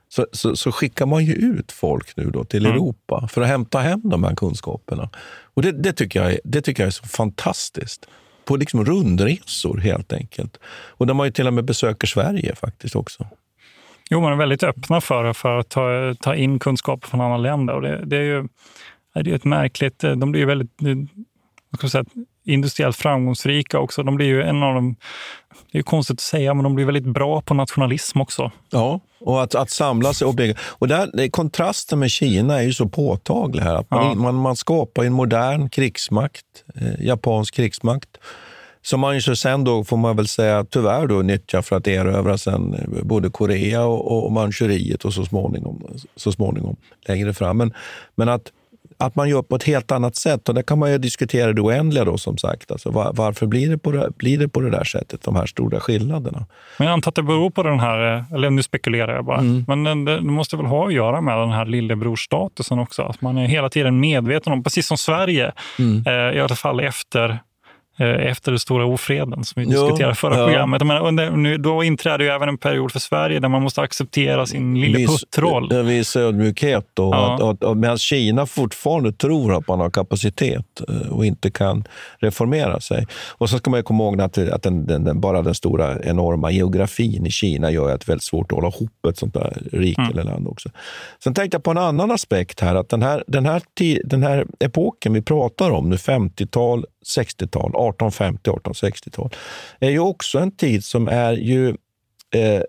så, 0.09 0.27
så, 0.33 0.57
så 0.57 0.73
skickar 0.73 1.07
man 1.07 1.25
ju 1.25 1.33
ut 1.33 1.73
folk 1.73 2.17
nu 2.17 2.31
då 2.31 2.45
till 2.45 2.67
Mm. 2.67 2.77
Europa 2.77 3.29
för 3.31 3.43
att 3.43 3.49
hämta 3.49 3.79
hem 3.79 4.01
de 4.05 4.25
här 4.25 4.35
kunskaperna. 4.35 5.11
Och 5.55 5.63
det, 5.63 5.73
det, 5.73 5.93
tycker 5.93 6.23
jag 6.23 6.33
är, 6.33 6.41
det 6.45 6.61
tycker 6.61 6.83
jag 6.83 6.87
är 6.87 6.91
så 6.91 7.05
fantastiskt. 7.05 8.09
På 8.45 8.57
liksom 8.57 8.85
rundresor 8.85 9.79
helt 9.79 10.13
enkelt. 10.13 10.57
Och 10.67 11.07
de 11.07 11.19
har 11.19 11.27
ju 11.27 11.33
till 11.33 11.47
och 11.47 11.55
med 11.55 11.65
besöker 11.65 12.07
Sverige 12.07 12.55
faktiskt 12.55 12.97
också. 12.97 13.27
Jo, 14.11 14.21
man 14.21 14.33
är 14.33 14.37
väldigt 14.37 14.63
öppna 14.63 15.01
för, 15.01 15.33
för 15.33 15.59
att 15.59 15.69
ta, 15.69 16.15
ta 16.21 16.35
in 16.35 16.59
kunskaper 16.59 17.09
från 17.09 17.21
andra 17.21 17.37
länder. 17.37 17.75
Och 17.75 17.83
det, 17.83 18.05
det 18.05 18.17
är 18.17 18.23
ju 18.23 18.49
det 19.15 19.31
är 19.31 19.35
ett 19.35 19.45
märkligt... 19.45 19.99
De 19.99 20.31
blir 20.31 20.41
ju 20.41 20.47
väldigt 20.47 20.71
vad 21.71 21.79
ska 21.79 21.85
man 21.85 21.91
säga, 21.91 22.05
industriellt 22.49 22.97
framgångsrika 22.97 23.79
också. 23.79 24.03
De 24.03 24.17
blir 24.17 24.27
ju 24.27 24.43
en 24.43 24.63
av 24.63 24.75
de... 24.75 24.97
Det 25.73 25.77
är 25.77 25.79
ju 25.79 25.83
konstigt 25.83 26.15
att 26.15 26.21
säga, 26.21 26.55
men 26.55 26.65
de 26.65 26.75
blir 26.75 26.85
väldigt 26.85 27.05
bra 27.05 27.41
på 27.41 27.55
nationalism 27.55 28.21
också. 28.21 28.51
Ja, 28.71 29.01
och 29.21 29.43
att, 29.43 29.55
att 29.55 29.71
samla 29.71 30.13
sig 30.13 30.27
och 30.27 30.35
bygga. 30.35 30.55
Och 30.61 30.89
där, 30.89 31.31
kontrasten 31.31 31.99
med 31.99 32.11
Kina 32.11 32.59
är 32.59 32.63
ju 32.63 32.73
så 32.73 32.89
påtaglig 32.89 33.63
här. 33.63 33.75
Att 33.75 33.91
man, 33.91 34.05
Ja. 34.07 34.15
man, 34.15 34.35
man 34.35 34.57
skapar 34.57 35.05
en 35.05 35.13
modern 35.13 35.69
krigsmakt, 35.69 36.45
eh, 36.75 37.07
japansk 37.07 37.55
krigsmakt, 37.55 38.09
som 38.83 39.01
man 39.01 39.15
ju 39.15 39.37
sen 39.37 39.65
då, 39.65 39.85
får 39.85 39.97
man 39.97 40.17
väl 40.17 40.29
säga, 40.29 40.65
tyvärr 40.65 41.07
då 41.07 41.15
nyttjar 41.15 41.63
för 41.63 41.77
att 41.77 41.89
erövra 41.89 42.39
sen 42.39 42.75
eh, 42.75 43.05
både 43.05 43.31
Korea 43.31 43.85
och, 43.85 44.25
och 44.25 44.33
Manchuriet 44.33 45.05
och 45.05 45.15
så 45.15 45.25
småningom, 45.25 45.83
så 46.17 46.33
småningom 46.33 46.77
längre 47.09 47.35
fram. 47.35 47.57
Men, 47.57 47.75
men 48.15 48.29
att, 48.29 48.53
att 48.99 49.17
man 49.17 49.29
gör 49.29 49.43
på 49.43 49.57
ett 49.57 49.63
helt 49.65 49.93
annat 49.93 50.17
sätt. 50.17 50.49
Och 50.49 50.55
det 50.55 50.63
kan 50.63 50.79
man 50.79 50.91
ju 50.93 50.99
diskutera 50.99 51.53
det 51.53 51.61
oändliga 51.61 52.05
då 52.05 52.19
som 52.19 52.39
sagt. 52.39 52.71
Alltså, 52.71 52.91
var, 52.91 53.13
varför 53.15 53.47
blir 53.47 53.71
det, 53.71 53.79
på 53.79 53.91
det, 53.93 54.11
blir 54.17 54.39
det 54.39 54.49
på 54.49 54.61
det 54.61 54.71
där 54.71 54.85
sättet, 54.85 55.23
de 55.23 55.37
här 55.37 55.47
stora 55.47 55.81
skillnaderna? 55.81 56.47
Men 56.79 56.87
jag 56.87 56.93
antar 56.93 57.09
att 57.11 57.15
det 57.15 57.23
beror 57.23 57.51
på 57.51 57.63
den 57.63 57.81
här, 57.81 58.25
eller 58.35 58.51
nu 58.51 58.63
spekulerar 58.63 59.15
jag 59.15 59.25
bara, 59.25 59.39
Mm. 59.39 59.65
men 59.85 60.05
det, 60.05 60.15
det 60.17 60.23
måste 60.23 60.57
väl 60.57 60.67
ha 60.67 60.87
att 60.87 60.93
göra 60.93 61.21
med 61.21 61.39
den 61.39 61.51
här 61.51 61.65
lillebrorstatusen 61.67 62.79
också. 62.79 63.03
Att 63.03 63.21
man 63.21 63.39
är 63.39 63.47
hela 63.47 63.69
tiden 63.69 64.01
medveten 64.01 64.53
om, 64.53 64.63
precis 64.63 64.87
som 64.87 64.97
Sverige, 64.99 65.53
Mm. 65.79 66.05
eh, 66.07 66.37
i 66.37 66.41
alla 66.41 66.55
fall 66.57 66.81
efter 66.81 67.39
efter 67.99 68.53
den 68.53 68.59
stora 68.59 68.87
ofreden 68.87 69.45
som 69.45 69.63
vi 69.63 69.69
diskuterade 69.69 70.15
förra 70.15 70.39
ja. 70.39 70.47
programmet. 70.47 70.85
Menar, 70.85 71.07
under, 71.07 71.31
nu, 71.31 71.59
då 71.59 71.85
inträder 71.85 72.25
ju 72.25 72.31
även 72.31 72.49
en 72.49 72.59
period 72.59 72.93
för 72.93 72.99
Sverige 73.01 73.41
där 73.41 73.49
man 73.49 73.63
måste 73.63 73.81
acceptera 73.81 74.47
sin 74.47 74.81
lille 74.81 74.99
viss, 74.99 75.25
puttroll. 75.25 75.73
En 75.73 75.87
viss 75.87 76.17
ödmjukhet. 76.17 76.87
Ja. 76.95 77.35
att, 77.35 77.43
att, 77.43 77.65
att, 77.65 77.77
medan 77.77 77.99
Kina 77.99 78.47
fortfarande 78.47 79.13
tror 79.13 79.59
att 79.59 79.69
man 79.69 79.81
har 79.81 79.91
kapacitet 79.91 80.81
eh, 80.89 81.13
och 81.13 81.27
inte 81.27 81.51
kan 81.51 81.85
reformera 82.19 82.81
sig. 82.81 83.07
Och 83.31 83.51
så 83.51 83.59
ska 83.59 83.71
man 83.71 83.79
ju 83.79 83.85
komma 83.85 84.05
ihåg 84.05 84.21
att, 84.21 84.39
att 84.39 84.63
den, 84.63 84.87
den, 84.87 85.05
den, 85.05 85.21
bara 85.21 85.43
den 85.43 85.55
stora 85.55 86.03
enorma 86.03 86.51
geografin 86.51 87.27
i 87.27 87.31
Kina 87.31 87.71
gör 87.71 87.95
att 87.95 88.01
det 88.01 88.05
är 88.05 88.13
väldigt 88.13 88.25
svårt 88.25 88.53
att 88.53 88.57
hålla 88.57 88.69
ihop 88.69 89.07
ett 89.09 89.19
sånt 89.19 89.35
där 89.35 89.63
rike 89.73 89.99
Mm. 89.99 90.11
eller 90.11 90.25
land 90.25 90.49
också. 90.49 90.69
Sen 91.25 91.35
tänkte 91.35 91.55
jag 91.55 91.63
på 91.63 91.71
en 91.71 91.79
annan 91.79 92.11
aspekt 92.11 92.61
här. 92.61 92.75
Att 92.75 92.89
den 92.89 93.03
här, 93.03 93.25
den 93.27 93.47
här, 93.47 93.63
den 94.05 94.23
här 94.23 94.47
epoken 94.61 95.13
vi 95.13 95.23
pratar 95.23 95.71
om 95.71 95.89
nu, 95.89 95.97
50-tal, 95.97 96.85
60-tal, 97.09 97.71
1850, 97.71 98.51
1860-tal, 98.51 99.31
är 99.81 99.91
ju 99.91 99.99
också 99.99 100.39
en 100.39 100.51
tid 100.51 100.85
som 100.85 101.09
är 101.09 101.33
ju 101.33 101.69
eh, 102.35 102.63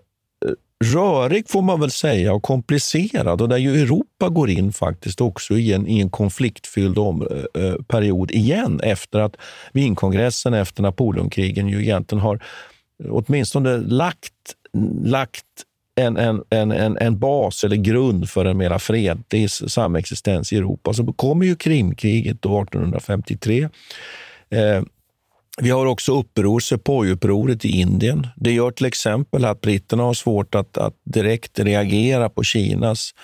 rörig 0.84 1.48
får 1.48 1.62
man 1.62 1.80
väl 1.80 1.90
säga 1.90 2.32
och 2.32 2.42
komplicerad 2.42 3.40
och 3.40 3.48
där 3.48 3.56
ju 3.56 3.82
Europa 3.82 4.28
går 4.28 4.50
in 4.50 4.72
faktiskt 4.72 5.20
också 5.20 5.54
i 5.54 5.72
en, 5.72 5.86
i 5.86 6.00
en 6.00 6.10
konfliktfylld 6.10 6.98
om, 6.98 7.22
eh, 7.22 7.62
eh 7.64 7.74
period 7.74 8.30
igen 8.30 8.80
efter 8.82 9.18
att 9.18 9.36
Wienkongressen 9.72 10.54
efter 10.54 10.82
Napoleonkrigen 10.82 11.68
ju 11.68 11.82
egentligen 11.82 12.22
har 12.22 12.42
åtminstone 13.08 13.76
lagt, 13.76 14.32
lagt 15.04 15.44
en, 15.94 16.16
en, 16.16 16.42
en, 16.50 16.72
en, 16.72 16.96
en 16.96 17.18
bas 17.18 17.64
eller 17.64 17.76
grund 17.76 18.28
för 18.28 18.44
en 18.44 18.56
mera 18.56 18.78
fredlig 18.78 19.50
samexistens 19.50 20.52
i 20.52 20.56
Europa. 20.56 20.92
Så 20.92 21.12
kommer 21.12 21.46
ju 21.46 21.56
Krimkriget 21.56 22.42
då 22.42 22.62
1853. 22.62 23.68
Eh, 24.50 24.82
vi 25.60 25.70
har 25.70 25.86
också 25.86 26.18
uppror, 26.18 26.60
Sepoy-upproret 26.60 27.64
i 27.64 27.68
Indien. 27.68 28.26
Det 28.36 28.52
gör 28.52 28.70
till 28.70 28.86
exempel 28.86 29.44
att 29.44 29.60
britterna 29.60 30.02
har 30.02 30.14
svårt 30.14 30.54
att, 30.54 30.78
att 30.78 30.94
direkt 31.04 31.58
reagera 31.58 32.28
på 32.28 32.42
Kinas, 32.42 33.14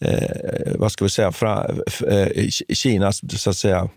eh, 0.00 0.72
vad 0.74 0.92
ska 0.92 1.04
vi 1.04 1.10
säga, 1.10 1.32
fra, 1.32 1.70
f, 1.86 2.02
eh, 2.02 2.48
Kinas 2.74 3.40
så 3.40 3.50
att 3.50 3.56
säga, 3.56 3.88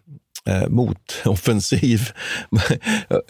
eh, 0.45 0.67
motoffensiv 0.67 2.01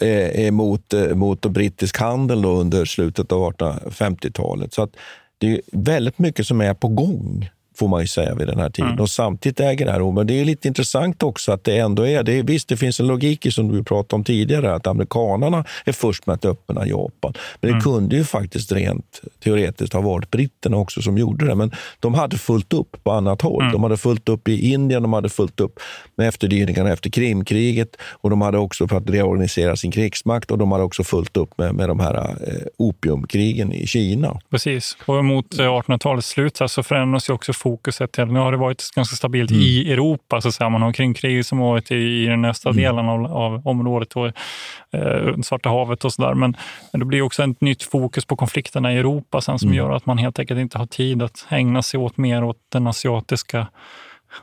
eh, 0.00 0.50
mot, 0.50 0.92
eh, 0.92 1.14
mot 1.14 1.46
brittisk 1.46 1.98
handel 1.98 2.42
då 2.42 2.50
under 2.50 2.84
slutet 2.84 3.32
av 3.32 3.52
1850-talet. 3.52 4.74
Så 4.74 4.82
att 4.82 4.90
det 5.38 5.52
är 5.52 5.60
väldigt 5.72 6.18
mycket 6.18 6.46
som 6.46 6.60
är 6.60 6.74
på 6.74 6.88
gång 6.88 7.50
får 7.82 7.88
man 7.88 8.00
ju 8.00 8.06
säga 8.06 8.34
vid 8.34 8.46
den 8.46 8.58
här 8.58 8.70
tiden. 8.70 9.00
Och 9.00 9.10
samtidigt 9.10 9.60
äger 9.60 9.86
det 9.86 9.92
här. 9.92 10.12
Men 10.12 10.26
det 10.26 10.40
är 10.40 10.44
lite 10.44 10.68
intressant 10.68 11.22
också 11.22 11.52
att 11.52 11.64
det 11.64 11.78
ändå 11.78 12.06
är, 12.06 12.22
det 12.22 12.38
är 12.38 12.42
visst 12.42 12.68
det 12.68 12.76
finns 12.76 13.00
en 13.00 13.06
logik 13.06 13.46
i 13.46 13.50
som 13.50 13.68
du 13.68 13.84
pratade 13.84 14.18
om 14.18 14.24
tidigare, 14.24 14.74
att 14.74 14.86
amerikanarna 14.86 15.64
är 15.84 15.92
först 15.92 16.26
med 16.26 16.34
att 16.34 16.44
öppna 16.44 16.86
Japan. 16.86 17.32
Men 17.60 17.72
det 17.72 17.80
kunde 17.80 18.16
ju 18.16 18.24
faktiskt 18.24 18.72
rent 18.72 19.20
teoretiskt 19.44 19.92
ha 19.92 20.00
varit 20.00 20.30
britterna 20.30 20.76
också 20.76 21.02
som 21.02 21.18
gjorde 21.18 21.46
det. 21.46 21.54
Men 21.54 21.72
de 22.00 22.14
hade 22.14 22.38
fullt 22.38 22.72
upp 22.72 23.04
på 23.04 23.12
annat 23.12 23.42
håll. 23.42 23.72
De 23.72 23.82
hade 23.82 23.96
fullt 23.96 24.28
upp 24.28 24.48
i 24.48 24.72
Indien, 24.72 25.02
de 25.02 25.12
hade 25.12 25.28
fullt 25.28 25.60
upp 25.60 25.80
med 26.16 26.28
efterdyningarna 26.28 26.92
efter 26.92 27.10
Krimkriget 27.10 27.96
och 28.00 28.30
de 28.30 28.40
hade 28.40 28.58
också 28.58 28.88
för 28.88 28.96
att 28.96 29.10
reorganisera 29.10 29.76
sin 29.76 29.90
krigsmakt 29.90 30.50
och 30.50 30.58
de 30.58 30.72
hade 30.72 30.84
också 30.84 31.04
fullt 31.04 31.36
upp 31.36 31.58
med, 31.58 31.74
med 31.74 31.88
de 31.88 32.00
här 32.00 32.14
eh, 32.16 32.66
opiumkrigen 32.78 33.72
i 33.72 33.86
Kina. 33.86 34.40
Precis. 34.50 34.96
Och 35.06 35.24
mot 35.24 35.58
eh, 35.58 35.62
1800-talets 35.62 36.28
slut 36.28 36.60
så 36.66 36.82
förändras 36.82 37.28
ju 37.28 37.32
också 37.32 37.52
fokuset. 37.72 38.18
Nu 38.18 38.38
har 38.38 38.52
det 38.52 38.58
varit 38.58 38.90
ganska 38.94 39.16
stabilt 39.16 39.50
Mm. 39.50 39.62
i 39.62 39.92
Europa. 39.92 40.40
Så 40.40 40.48
att 40.48 40.54
säga. 40.54 40.68
Man 40.68 40.82
har 40.82 40.92
kringkrig 40.92 41.46
som 41.46 41.58
varit 41.58 41.90
i, 41.90 41.94
i 41.94 42.26
den 42.26 42.44
östra 42.44 42.70
Mm. 42.70 42.82
delen 42.82 43.08
av, 43.08 43.24
av 43.32 43.66
området 43.68 44.12
och 44.12 44.26
eh, 44.26 45.34
Svarta 45.42 45.68
havet 45.68 46.04
och 46.04 46.12
sådär. 46.12 46.34
Men, 46.34 46.56
men 46.92 46.98
det 47.00 47.04
blir 47.06 47.22
också 47.22 47.42
ett 47.44 47.60
nytt 47.60 47.82
fokus 47.82 48.24
på 48.24 48.36
konflikterna 48.36 48.92
i 48.92 48.98
Europa 48.98 49.40
sen 49.40 49.58
som 49.58 49.68
Mm. 49.68 49.76
gör 49.78 49.90
att 49.90 50.06
man 50.06 50.18
helt 50.18 50.38
enkelt 50.38 50.60
inte 50.60 50.78
har 50.78 50.86
tid 50.86 51.22
att 51.22 51.46
ägna 51.50 51.82
sig 51.82 52.00
åt 52.00 52.16
mer 52.16 52.44
åt 52.44 52.56
den 52.72 52.86
asiatiska 52.86 53.66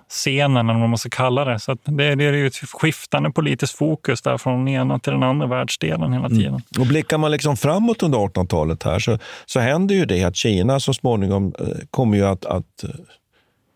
scenen, 0.10 0.70
eller 0.70 0.80
vad 0.80 0.90
man 0.90 0.98
ska 0.98 1.10
kalla 1.10 1.46
det. 1.46 1.60
Så 1.60 1.78
det, 1.84 2.16
det 2.16 2.24
är 2.26 2.34
ju 2.34 2.48
ett 2.48 2.56
skiftande 2.56 3.32
politiskt 3.32 3.76
fokus 3.78 4.22
där 4.22 4.38
från 4.38 4.66
den 4.66 4.68
ena 4.68 5.00
till 5.00 5.14
den 5.14 5.24
andra 5.24 5.48
världsdelen 5.48 6.14
hela 6.14 6.30
tiden. 6.30 6.48
Mm. 6.48 6.62
Och 6.80 6.86
blickar 6.88 7.18
man 7.18 7.32
liksom 7.32 7.58
framåt 7.58 8.04
under 8.04 8.18
1800-talet 8.20 8.84
här 8.84 9.00
så, 9.00 9.18
så 9.46 9.60
händer 9.60 9.96
ju 9.96 10.06
det 10.06 10.24
att 10.24 10.36
Kina 10.36 10.80
så 10.80 10.94
småningom 10.94 11.54
eh, 11.60 11.66
kommer 11.92 12.18
ju 12.18 12.26
att, 12.26 12.46
att 12.46 12.84
eh, 12.84 12.90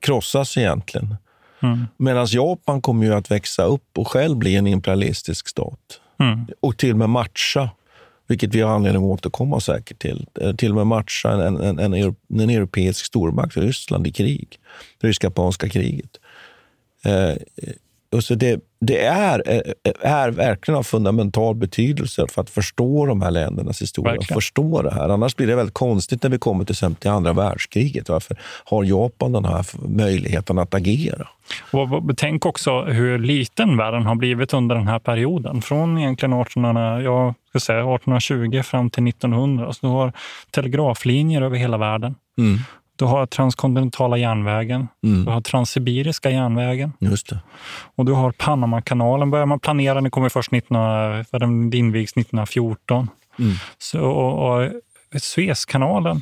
krossas 0.03 0.57
egentligen. 0.57 1.15
Mm. 1.59 1.87
Medan 1.97 2.27
Japan 2.29 2.81
kommer 2.81 3.05
ju 3.05 3.13
att 3.13 3.31
växa 3.31 3.63
upp 3.63 3.97
och 3.97 4.07
själv 4.07 4.37
bli 4.37 4.55
en 4.55 4.67
imperialistisk 4.67 5.47
stat. 5.47 5.99
Mm. 6.19 6.47
Och 6.59 6.77
till 6.77 6.91
och 6.91 6.97
med 6.97 7.09
matcha, 7.09 7.69
vilket 8.27 8.55
vi 8.55 8.61
har 8.61 8.75
anledning 8.75 9.03
att 9.03 9.19
återkomma 9.19 9.59
säkert 9.59 9.99
till, 9.99 10.27
eh, 10.41 10.55
till 10.55 10.69
och 10.69 10.75
med 10.75 10.87
matcha 10.87 11.31
en, 11.31 11.61
en, 11.61 11.79
en, 11.79 11.93
en, 12.29 12.49
europeisk 12.49 13.05
stormakt, 13.05 13.57
Ryssland, 13.57 14.07
i 14.07 14.11
krig. 14.11 14.59
Rysk-japanska 15.01 15.69
kriget. 15.69 16.17
Eh, 17.05 17.35
så 18.21 18.35
det, 18.35 18.59
det 18.81 18.99
är, 19.05 19.43
eh, 19.45 19.91
är 20.01 20.31
verkligen 20.31 20.77
av 20.77 20.83
fundamental 20.83 21.55
betydelse 21.55 22.25
för 22.29 22.41
att 22.41 22.49
förstå 22.49 23.05
de 23.05 23.21
här 23.21 23.31
ländernas 23.31 23.81
historia. 23.81 24.11
Verkligen. 24.11 24.35
Förstå 24.35 24.81
det 24.81 24.93
här. 24.93 25.09
Annars 25.09 25.35
blir 25.35 25.47
det 25.47 25.55
väldigt 25.55 25.73
konstigt 25.73 26.23
när 26.23 26.29
vi 26.29 26.37
kommer 26.37 26.65
till, 26.65 26.73
exempel 26.73 27.01
till 27.01 27.11
andra 27.11 27.33
världskriget. 27.33 28.09
Varför 28.09 28.37
har 28.65 28.83
Japan 28.83 29.31
den 29.31 29.45
här 29.45 29.65
möjligheten 29.87 30.59
att 30.59 30.73
agera? 30.73 31.27
Och 31.71 32.03
betänk 32.03 32.45
också 32.45 32.81
hur 32.81 33.19
liten 33.19 33.77
världen 33.77 34.03
har 34.03 34.15
blivit 34.15 34.53
under 34.53 34.75
den 34.75 34.87
här 34.87 34.99
perioden. 34.99 35.61
Från 35.61 35.97
egentligen 35.97 36.33
1800, 36.33 37.01
jag 37.01 37.33
ska 37.49 37.59
säga 37.59 37.79
1820 37.79 38.61
fram 38.61 38.89
till 38.89 39.07
1900. 39.07 39.73
Så 39.73 39.87
du 39.87 39.87
har 39.87 40.13
telegraflinjer 40.51 41.41
över 41.41 41.57
hela 41.57 41.77
världen. 41.77 42.15
Mm. 42.37 42.59
Du 43.03 43.07
har 43.07 43.25
transkontinentala 43.25 44.17
järnvägen, 44.17 44.87
Mm. 45.03 45.25
du 45.25 45.31
har 45.31 45.41
transsibiriska 45.41 46.29
järnvägen 46.29 46.93
Just 46.99 47.29
det. 47.29 47.39
och 47.95 48.05
du 48.05 48.11
har 48.13 48.31
Panamakanalen 48.31 49.31
börjar 49.31 49.45
man 49.45 49.59
planera. 49.59 50.01
Den 50.01 50.11
kommer 50.11 50.29
först 50.29 50.51
19, 50.51 50.77
för 51.25 51.39
den 51.39 51.73
invigs 51.73 52.11
1914. 52.11 53.09
Mm. 53.39 53.53
Så, 53.77 53.99
och, 54.01 54.63
och 54.63 54.69
Suezkanalen, 55.21 56.21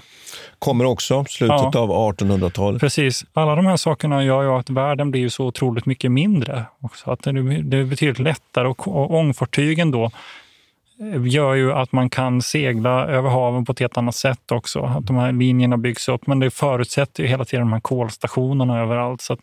Kommer 0.60 0.86
också 0.86 1.26
slutet 1.30 1.58
Ja. 1.74 1.80
av 1.80 1.90
1800-talet. 1.92 2.80
precis. 2.82 3.26
Alla 3.34 3.56
de 3.56 3.66
här 3.66 3.78
sakerna 3.78 4.24
gör 4.24 4.44
ju 4.44 4.50
att 4.50 4.70
världen 4.70 5.12
blir 5.12 5.30
så 5.30 5.46
otroligt 5.46 5.86
mycket 5.86 6.12
mindre. 6.12 6.66
Också. 6.82 7.12
Att 7.12 7.24
det, 7.24 7.62
det 7.62 7.78
är 7.78 7.84
betydligt 7.86 8.20
lättare 8.20 8.68
och, 8.68 8.88
och 8.88 9.12
ångfartygen 9.16 9.92
då 9.92 10.12
gör 11.26 11.54
ju 11.54 11.74
att 11.74 11.92
man 11.92 12.10
kan 12.10 12.42
segla 12.42 13.08
över 13.08 13.30
haven 13.30 13.66
på 13.66 13.72
ett 13.72 13.80
helt 13.80 13.98
annat 13.98 14.16
sätt 14.16 14.52
också. 14.52 14.80
Att 14.80 15.08
de 15.08 15.16
här 15.16 15.32
linjerna 15.32 15.78
byggs 15.78 16.10
upp. 16.10 16.28
Men 16.28 16.40
det 16.40 16.52
förutsätter 16.52 17.24
ju 17.24 17.30
hela 17.30 17.46
tiden 17.46 17.66
de 17.66 17.74
här 17.74 17.80
kolstationerna 17.80 18.82
överallt. 18.82 19.22
Så 19.22 19.34
att 19.34 19.40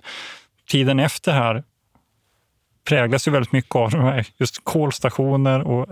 tiden 0.68 1.00
efter 1.00 1.32
här 1.32 1.64
präglas 2.88 3.28
ju 3.28 3.32
väldigt 3.32 3.52
mycket 3.52 3.76
av 3.76 3.90
de 3.90 4.00
här 4.00 4.26
just 4.38 4.64
kolstationer 4.64 5.60
och 5.60 5.86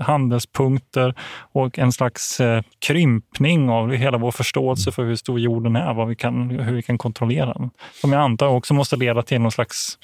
handelspunkter 0.00 1.14
och 1.52 1.78
en 1.78 1.92
slags 1.92 2.40
eh, 2.40 2.62
krympning 2.78 3.70
av 3.70 3.92
hela 3.92 4.18
vår 4.18 4.30
förståelse 4.30 4.92
för 4.92 5.04
hur 5.04 5.16
stor 5.16 5.40
jorden 5.40 5.76
är, 5.76 5.94
vad 5.94 6.08
vi 6.08 6.16
kan, 6.16 6.50
hur 6.50 6.74
vi 6.74 6.82
kan 6.82 6.98
kontrollera 6.98 7.52
den. 7.52 7.70
Som 8.00 8.12
jag 8.12 8.22
antar 8.22 8.46
också 8.46 8.74
måste 8.74 8.96
leda 8.96 9.22
till 9.22 9.40
någon 9.40 9.52
slags 9.52 9.98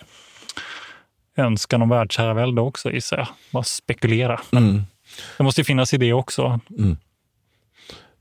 önskan 1.36 1.82
om 1.82 1.88
världsherravälde 1.88 2.60
också, 2.60 2.90
gissar 2.90 3.18
jag. 3.18 3.28
Bara 3.52 3.62
spekulera. 3.62 4.40
Mm. 4.52 4.82
Det 5.38 5.44
måste 5.44 5.60
ju 5.60 5.64
finnas 5.64 5.94
i 5.94 5.96
det 5.96 6.12
också. 6.12 6.60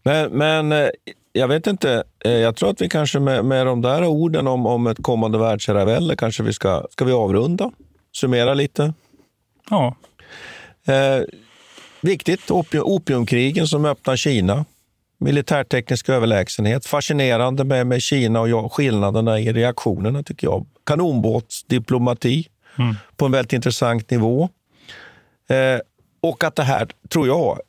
Men, 0.03 0.31
men 0.31 0.71
eh, 0.71 0.89
jag 1.31 1.47
vet 1.47 1.67
inte, 1.67 2.03
eh, 2.25 2.31
jag 2.31 2.55
tror 2.55 2.69
att 2.69 2.81
vi 2.81 2.89
kanske 2.89 3.19
med, 3.19 3.45
med 3.45 3.65
de 3.65 3.81
där 3.81 4.05
orden 4.05 4.47
om, 4.47 4.65
om 4.65 4.87
ett 4.87 5.03
kommande 5.03 5.37
världsherravälde 5.37 6.15
kanske 6.15 6.43
vi 6.43 6.53
ska, 6.53 6.85
ska 6.89 7.05
vi 7.05 7.11
avrunda? 7.11 7.71
Summera 8.15 8.53
lite? 8.53 8.93
Ja. 9.69 9.95
Eh, 10.87 11.23
viktigt, 12.01 12.51
opium, 12.51 12.83
opiumkrigen 12.83 13.67
som 13.67 13.85
öppnar 13.85 14.15
Kina. 14.15 14.65
Militärteknisk 15.19 16.09
överlägsenhet. 16.09 16.85
Fascinerande 16.85 17.63
med, 17.63 17.87
med 17.87 18.01
Kina 18.01 18.39
och 18.41 18.49
ja, 18.49 18.69
skillnaderna 18.69 19.39
i 19.39 19.53
reaktionerna 19.53 20.23
tycker 20.23 20.47
jag. 20.47 20.65
Kanonbåtsdiplomati 20.85 22.47
Mm. 22.79 22.95
på 23.17 23.25
en 23.25 23.31
väldigt 23.31 23.53
intressant 23.53 24.09
nivå. 24.09 24.49
Eh, 25.49 25.79
och 26.23 26.43
att 26.43 26.55
det 26.55 26.63
här, 26.63 26.87
tror 27.09 27.27
jag, 27.27 27.59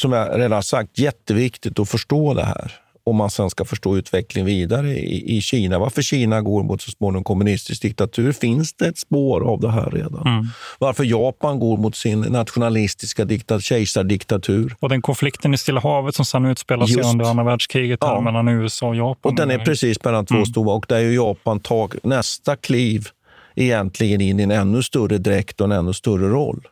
som 0.00 0.12
jag 0.12 0.40
redan 0.40 0.62
sagt, 0.62 0.98
jätteviktigt 0.98 1.78
att 1.78 1.88
förstå 1.88 2.34
det 2.34 2.44
här 2.44 2.72
om 3.06 3.16
man 3.16 3.30
sen 3.30 3.50
ska 3.50 3.64
förstå 3.64 3.96
utvecklingen 3.96 4.46
vidare 4.46 4.90
i, 4.90 5.36
i 5.36 5.40
Kina. 5.40 5.78
Varför 5.78 6.02
Kina 6.02 6.40
går 6.40 6.62
mot 6.62 6.82
så 6.82 6.90
småningom 6.90 7.24
kommunistisk 7.24 7.82
diktatur 7.82 8.32
finns 8.32 8.74
det 8.74 8.86
ett 8.86 8.98
spår 8.98 9.44
av 9.50 9.60
det 9.60 9.70
här 9.70 9.90
redan. 9.90 10.26
Mm. 10.26 10.46
Varför 10.78 11.04
Japan 11.04 11.58
går 11.58 11.76
mot 11.76 11.96
sin 11.96 12.20
nationalistiska 12.20 13.24
diktat, 13.24 13.62
kejsardiktatur. 13.62 14.76
Och 14.80 14.88
den 14.88 15.02
konflikten 15.02 15.54
i 15.54 15.58
Stilla 15.58 15.80
havet 15.80 16.14
som 16.14 16.24
sedan 16.24 16.44
utspelar 16.46 16.86
sig 16.86 17.02
under 17.02 17.24
andra 17.24 17.44
världskriget 17.44 17.98
Ja. 18.02 18.20
mellan 18.20 18.48
USA 18.48 18.88
och 18.88 18.96
Japan. 18.96 19.32
Och 19.32 19.36
den 19.36 19.50
är 19.50 19.58
precis 19.58 20.04
mellan 20.04 20.26
två 20.26 20.34
Mm. 20.34 20.46
stora 20.46 20.74
och 20.74 20.86
där 20.88 20.96
är 20.96 21.00
ju 21.00 21.14
Japan 21.14 21.60
tar 21.60 21.90
nästa 22.02 22.56
kliv 22.56 23.08
egentligen 23.54 24.20
in 24.20 24.40
i 24.40 24.42
en 24.42 24.50
ännu 24.50 24.82
större 24.82 25.18
dräkt 25.18 25.60
och 25.60 25.64
en 25.64 25.72
ännu 25.72 25.92
större 25.92 26.28
roll. 26.28 26.68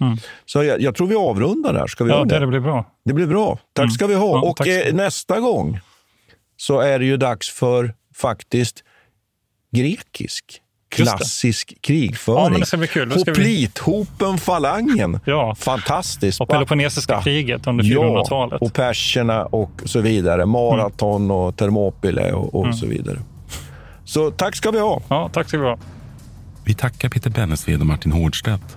Mm. 0.00 0.16
Så 0.46 0.64
jag, 0.64 0.80
jag 0.80 0.94
tror 0.94 1.06
vi 1.06 1.14
avrundar 1.14 1.72
där. 1.72 1.86
Ska 1.86 2.04
vi 2.04 2.10
Ja, 2.10 2.24
det, 2.24 2.38
det 2.38 2.46
blir 2.46 2.60
bra. 2.60 2.84
Det 3.04 3.12
blir 3.12 3.26
bra. 3.26 3.58
Tack 3.72 3.82
Mm. 3.82 3.90
ska 3.90 4.06
vi 4.06 4.14
ha. 4.14 4.26
Ja, 4.36 4.40
och 4.50 4.66
eh, 4.66 4.94
nästa 4.94 5.40
gång 5.40 5.80
så 6.56 6.80
är 6.80 6.98
det 6.98 7.04
ju 7.04 7.16
dags 7.16 7.50
för 7.50 7.94
faktiskt 8.14 8.84
grekisk 9.76 10.60
klassisk 10.88 11.74
krigföring. 11.80 12.44
Ja, 12.44 12.50
men 12.50 12.60
det 12.60 12.66
ska 12.66 12.76
bli 12.76 12.86
kul. 12.88 13.10
Ska 13.10 13.20
vi- 13.24 13.30
Hoplithopen, 13.30 14.38
falangen. 14.38 15.20
Ja. 15.24 15.54
Fantastiskt. 15.54 16.40
Och 16.40 16.48
Peloponnesiska 16.48 17.12
Ja. 17.12 17.22
kriget 17.22 17.66
under 17.66 17.84
Ja, 17.84 18.02
400-talet. 18.02 18.62
och 18.62 18.72
perserna 18.72 19.44
och 19.44 19.70
så 19.84 20.00
vidare. 20.00 20.46
Maraton 20.46 21.30
och 21.30 21.56
Thermopyle 21.56 22.32
och, 22.32 22.54
och 22.54 22.64
Mm. 22.64 22.76
så 22.76 22.86
vidare. 22.86 23.18
Så 24.04 24.30
tack 24.30 24.56
ska 24.56 24.70
vi 24.70 24.78
ha. 24.78 25.02
Ja, 25.08 25.30
tack 25.32 25.48
ska 25.48 25.58
vi 25.58 25.64
ha. 25.64 25.78
Vi 26.64 26.74
tackar 26.74 27.08
Peter 27.08 27.30
Bennesved 27.30 27.80
och 27.80 27.86
Martin 27.86 28.12
Hårdstedt. 28.12 28.76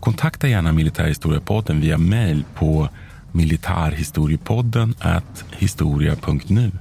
Kontakta 0.00 0.48
gärna 0.48 0.72
Militärhistoriepodden 0.72 1.80
via 1.80 1.98
mejl 1.98 2.44
på 2.54 2.88
militarhistoriepodden 3.32 4.94
historia.nu. 5.50 6.72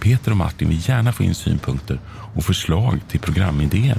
Peter 0.00 0.30
och 0.30 0.36
Martin 0.36 0.68
vill 0.68 0.88
gärna 0.88 1.12
få 1.12 1.22
in 1.22 1.34
synpunkter 1.34 2.00
och 2.34 2.44
förslag 2.44 3.00
till 3.08 3.20
programidéer. 3.20 3.98